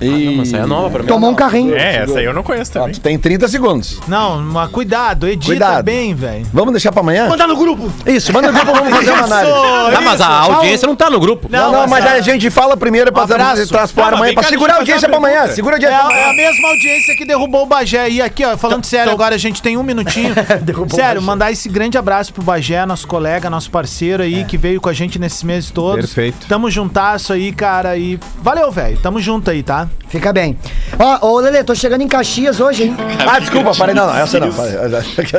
E... 0.00 0.36
Mas 0.36 0.48
essa 0.52 0.62
é 0.62 0.66
nova 0.66 0.90
pra 0.90 1.02
mim. 1.02 1.08
Tomou 1.08 1.30
um 1.30 1.34
carrinho. 1.34 1.74
É, 1.74 1.96
essa 1.96 2.18
aí 2.18 2.24
eu 2.24 2.32
não 2.34 2.42
conheço 2.42 2.72
também. 2.72 2.92
tu 2.92 3.00
tem 3.00 3.18
30 3.18 3.48
segundos. 3.48 4.00
Não, 4.08 4.40
mas 4.40 4.70
cuidado, 4.70 5.26
edita 5.28 5.46
Cuidado. 5.46 5.84
bem, 5.84 6.14
velho. 6.14 6.46
Vamos 6.52 6.72
deixar 6.72 6.90
pra 6.92 7.00
amanhã? 7.00 7.28
Mandar 7.28 7.46
no 7.46 7.56
grupo. 7.56 7.90
Isso, 8.06 8.32
manda 8.32 8.50
no 8.50 8.58
grupo, 8.58 8.72
vamos 8.72 8.90
fazer 8.96 9.10
uma 9.10 9.24
análise. 9.24 9.52
Tá, 9.94 10.00
mas 10.00 10.20
a 10.20 10.28
audiência 10.40 10.86
não 10.86 10.96
tá 10.96 11.10
no 11.10 11.20
grupo. 11.20 11.48
Não, 11.50 11.72
não, 11.72 11.86
mas 11.86 12.04
a 12.06 12.20
gente 12.20 12.48
fala 12.50 12.76
primeiro 12.76 13.12
pra 13.12 13.22
Um 13.22 13.24
abraço. 13.24 13.68
trás 13.68 13.92
pro 13.92 14.00
Não, 14.02 14.06
ar 14.08 14.12
mas 14.12 14.20
amanhã, 14.20 14.34
pra 14.34 14.42
segurar 14.44 14.74
a 14.74 14.76
audiência 14.78 15.08
pra 15.08 15.18
uma 15.18 15.28
amanhã. 15.28 15.46
Segura 15.48 15.76
a 15.76 15.78
É 15.80 15.84
audiência 15.94 16.16
é 16.18 16.30
a 16.30 16.32
mesma 16.32 16.68
audiência 16.68 17.16
que 17.16 17.24
derrubou 17.24 17.62
o 17.62 17.66
Bagé. 17.66 18.08
E 18.08 18.22
aqui, 18.22 18.44
ó, 18.44 18.56
falando 18.56 18.84
sério 18.84 19.12
agora, 19.12 19.34
a 19.34 19.38
gente 19.38 19.60
tem 19.62 19.76
um 19.76 19.82
minutinho. 19.82 20.34
Derrubou 20.62 20.86
o 20.92 20.94
sério, 20.96 21.20
mandar 21.22 21.52
esse 21.52 21.68
grande 21.68 21.98
abraço 21.98 22.32
pro 22.32 22.42
Bagé, 22.42 22.84
nosso 22.86 23.06
colega, 23.06 23.50
nosso 23.50 23.70
parceiro 23.70 24.22
aí, 24.22 24.44
que 24.44 24.56
veio 24.56 24.80
com 24.80 24.88
a 24.88 24.92
gente 24.92 25.18
nesses 25.18 25.42
meses 25.42 25.70
todos. 25.70 26.06
Perfeito. 26.06 26.46
Tamo 26.48 26.70
juntasso 26.70 27.32
aí, 27.32 27.52
cara, 27.52 27.96
e 27.96 28.18
valeu, 28.42 28.70
velho. 28.70 28.98
Tamo 28.98 29.20
junto 29.20 29.50
aí, 29.50 29.62
tá? 29.62 29.88
Fica 30.08 30.32
bem. 30.32 30.58
Ó, 30.98 31.28
ô 31.28 31.38
Lele, 31.38 31.62
tô 31.62 31.72
chegando 31.72 32.02
em 32.02 32.08
Caxias 32.08 32.58
hoje, 32.58 32.82
hein? 32.82 32.96
Ah, 33.32 33.38
desculpa, 33.38 33.72
parei. 33.78 33.94
Não, 33.94 34.08
não, 34.08 34.16
essa 34.16 34.40
não. 34.40 34.52
Parei. 34.52 34.72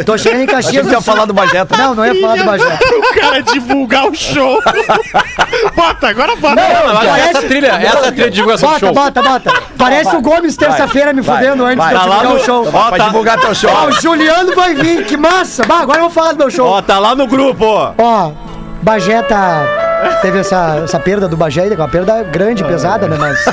Tô 0.06 0.18
chegando 0.18 0.40
em 0.40 0.44
Achei 0.46 0.56
Caxias. 0.56 0.84
que 0.84 0.90
você 0.90 0.96
ia 0.96 1.02
falar 1.02 1.26
do 1.26 1.34
Bagé. 1.34 1.66
tá? 1.66 1.78
Não, 1.78 1.94
não 1.94 2.06
ia 2.06 2.22
falar 2.22 2.38
do 2.38 2.44
Bagé. 2.46 2.80
O 2.98 3.14
cara 3.20 3.42
divulgar 3.42 4.06
o 4.08 4.16
show. 4.16 4.62
bota, 5.76 6.08
agora 6.08 6.36
bota. 6.38 6.56
Não, 6.56 6.94
mas 6.94 7.10
Parece- 7.10 7.30
essa 7.38 7.48
trilha, 7.48 7.68
essa 7.68 7.98
é 8.08 8.12
trilha 8.12 8.30
de 8.30 8.36
divulgação 8.36 8.70
do 8.70 8.74
Bota, 8.74 8.86
show. 8.86 8.94
bota, 8.94 9.22
bota. 9.22 9.64
Parece 9.78 10.16
o 10.16 10.22
Gomes 10.22 10.56
terça-feira 10.56 11.12
me 11.12 11.22
fudendo 11.22 11.66
antes 11.66 11.86
de 11.86 11.94
eu 11.94 12.00
Tá 12.00 12.06
lá 12.06 12.16
divulgar 12.20 12.24
no- 12.34 12.36
o 12.36 12.46
show. 12.46 12.72
Vai, 12.72 12.92
Pra 12.94 13.06
divulgar 13.08 13.40
teu 13.42 13.54
show. 13.56 13.70
Ó, 13.74 13.88
o 13.88 13.92
Juliano 13.92 14.56
vai 14.56 14.74
vir, 14.74 15.06
que 15.06 15.18
massa! 15.18 15.64
Bah, 15.66 15.80
agora 15.82 15.98
eu 16.00 16.04
vou 16.04 16.12
falar 16.12 16.32
do 16.32 16.38
meu 16.38 16.50
show. 16.50 16.66
Ó, 16.66 16.82
tá 16.82 16.98
lá 16.98 17.14
no 17.14 17.28
grupo, 17.28 17.66
ó. 17.66 17.94
Ó, 17.98 18.32
Bagé 18.82 19.22
tá. 19.24 19.66
Teve 20.22 20.40
essa, 20.40 20.80
essa 20.84 20.98
perda 21.00 21.28
do 21.28 21.36
Bagé, 21.36 21.68
que 21.68 21.74
é 21.74 21.78
uma 21.78 21.90
perda 21.90 22.24
grande, 22.24 22.64
pesada, 22.64 23.08
né? 23.10 23.18
Mas. 23.20 23.44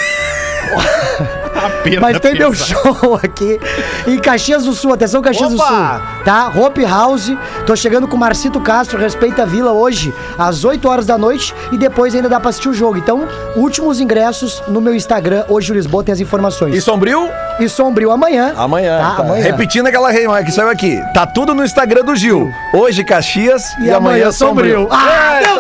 Mas 2.01 2.21
tem 2.21 2.35
meu 2.35 2.55
show 2.55 3.19
aqui 3.23 3.59
em 4.07 4.19
Caxias 4.19 4.65
do 4.65 4.73
Sul. 4.73 4.93
Atenção, 4.93 5.21
Caxias 5.21 5.51
do 5.51 5.57
Opa! 5.57 5.67
Sul. 5.67 6.25
Tá? 6.25 6.53
Hope 6.55 6.85
House. 6.85 7.33
Tô 7.67 7.75
chegando 7.75 8.07
com 8.07 8.17
o 8.17 8.19
Marcito 8.19 8.61
Castro, 8.61 8.99
Respeita 8.99 9.43
a 9.43 9.47
Vila, 9.47 9.73
hoje, 9.73 10.15
às 10.39 10.65
8 10.65 10.89
horas 10.89 11.07
da 11.07 11.19
noite. 11.19 11.55
E 11.73 11.77
depois 11.79 12.15
ainda 12.15 12.29
dá 12.29 12.39
pra 12.39 12.51
assistir 12.51 12.69
o 12.69 12.75
jogo. 12.75 12.99
Então, 12.99 13.27
últimos 13.57 14.01
ingressos 14.01 14.63
no 14.69 14.81
meu 14.81 14.95
Instagram. 14.95 15.45
Hoje 15.49 15.73
o 15.73 15.75
Lisboa 15.75 16.05
tem 16.05 16.13
as 16.13 16.21
informações. 16.21 16.75
E 16.75 16.81
Sombrio? 16.81 17.29
E 17.61 17.69
Sombrio 17.69 18.11
amanhã. 18.13 18.55
Amanhã. 18.57 18.99
Tá, 18.99 19.11
tá. 19.17 19.23
amanhã. 19.23 19.43
Repetindo 19.43 19.87
aquela 19.89 20.11
reima 20.11 20.43
que 20.45 20.53
saiu 20.53 20.69
aqui. 20.71 21.01
Tá 21.13 21.27
tudo 21.27 21.55
no 21.55 21.65
Instagram 21.65 22.05
do 22.05 22.15
Gil. 22.15 22.53
Hoje 22.73 23.03
Caxias 23.03 23.65
e, 23.81 23.91
amanhã 23.91 24.31
Sombrio. 24.31 24.87
Ah, 24.91 25.39
Eita! 25.41 25.59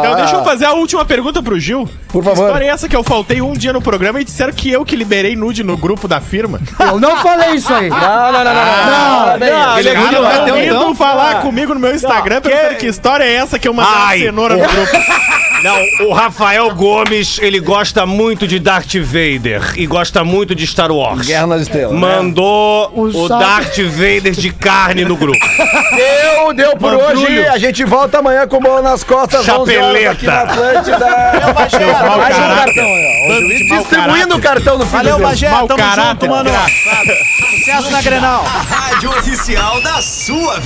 Então 0.00 0.16
deixa 0.16 0.36
eu 0.36 0.44
fazer 0.44 0.66
a 0.66 0.72
última 0.72 1.04
pergunta 1.04 1.42
pro 1.42 1.58
Gil. 1.58 1.88
Por 2.08 2.22
favor. 2.22 2.36
Que 2.36 2.42
história 2.44 2.64
é 2.64 2.68
essa 2.68 2.88
que 2.88 2.94
eu 2.94 3.02
faltei 3.02 3.42
um 3.42 3.52
dia 3.52 3.72
no 3.72 3.82
programa 3.82 4.20
e 4.20 4.24
disseram 4.24 4.52
que 4.52 4.70
eu 4.70 4.84
que 4.84 4.94
liberei 4.94 5.34
nude 5.34 5.64
no 5.64 5.76
grupo 5.76 6.06
da 6.06 6.20
firma? 6.20 6.60
Eu 6.78 7.00
não 7.00 7.16
falei 7.16 7.50
isso 7.56 7.72
aí. 7.72 7.88
Não, 7.90 7.98
não, 7.98 8.32
não, 8.32 8.44
não. 8.44 8.54
não, 8.54 9.38
Não, 9.38 9.38
não. 9.38 9.78
ele 9.78 9.88
é 9.88 10.72
não 10.72 10.94
falar 10.94 11.42
comigo 11.42 11.74
no 11.74 11.80
meu 11.80 11.94
Instagram 11.94 12.40
perguntando 12.40 12.76
que 12.76 12.86
história 12.86 13.24
é 13.24 13.34
essa 13.34 13.58
que 13.58 13.66
eu 13.66 13.74
mandei 13.74 13.92
Ai. 13.92 14.16
uma 14.18 14.24
cenoura 14.26 14.56
no 14.56 14.68
grupo. 14.68 14.92
Não, 15.64 16.06
o 16.08 16.12
Rafael 16.12 16.74
Gomes, 16.74 17.38
ele 17.40 17.58
gosta 17.58 18.04
muito 18.04 18.46
de 18.46 18.58
Darth 18.58 18.96
Vader 18.96 19.72
e 19.76 19.86
gosta 19.86 20.22
muito 20.22 20.54
de 20.54 20.66
Star 20.66 20.92
Wars. 20.92 21.23
Guerra 21.24 21.46
nas 21.46 21.62
Estrelas. 21.62 21.92
Mandou 21.98 22.90
O 22.94 23.02
o, 23.02 23.28
sabe- 23.28 23.44
Darth 23.44 23.78
Vader 23.78 24.32
de 24.32 24.50
carne 24.52 25.04
no 25.04 25.16
grupo. 25.16 25.38
Deu, 25.96 26.52
deu 26.54 26.76
por 26.76 26.94
hoje. 26.94 27.46
A 27.46 27.58
gente 27.58 27.84
volta 27.84 28.18
amanhã 28.18 28.46
com 28.46 28.58
bola 28.60 28.82
nas 28.82 29.02
costas. 29.04 29.48
11 29.48 29.76
horas 29.78 30.06
aqui 30.08 30.26
na 30.26 30.42
Atlântida. 30.42 31.06
mau 32.06 32.18
Mais 32.18 32.36
um 32.36 32.54
cartão. 32.54 32.84
O 32.84 33.68
mau 33.68 33.78
distribuindo 33.78 34.36
o 34.36 34.40
cartão 34.40 34.78
no 34.78 34.84
fim 34.86 34.92
Valeu. 34.92 35.18
Bagé. 35.18 35.48
Tamo 35.50 35.68
caráter. 35.76 36.04
junto, 36.10 36.28
mano. 36.28 36.50
Sucesso 37.58 37.90
na 37.90 38.02
Grenal. 38.02 38.44
Rádio 38.44 39.10
oficial 39.10 39.80
da 39.82 40.00
sua 40.02 40.58
vida. 40.60 40.64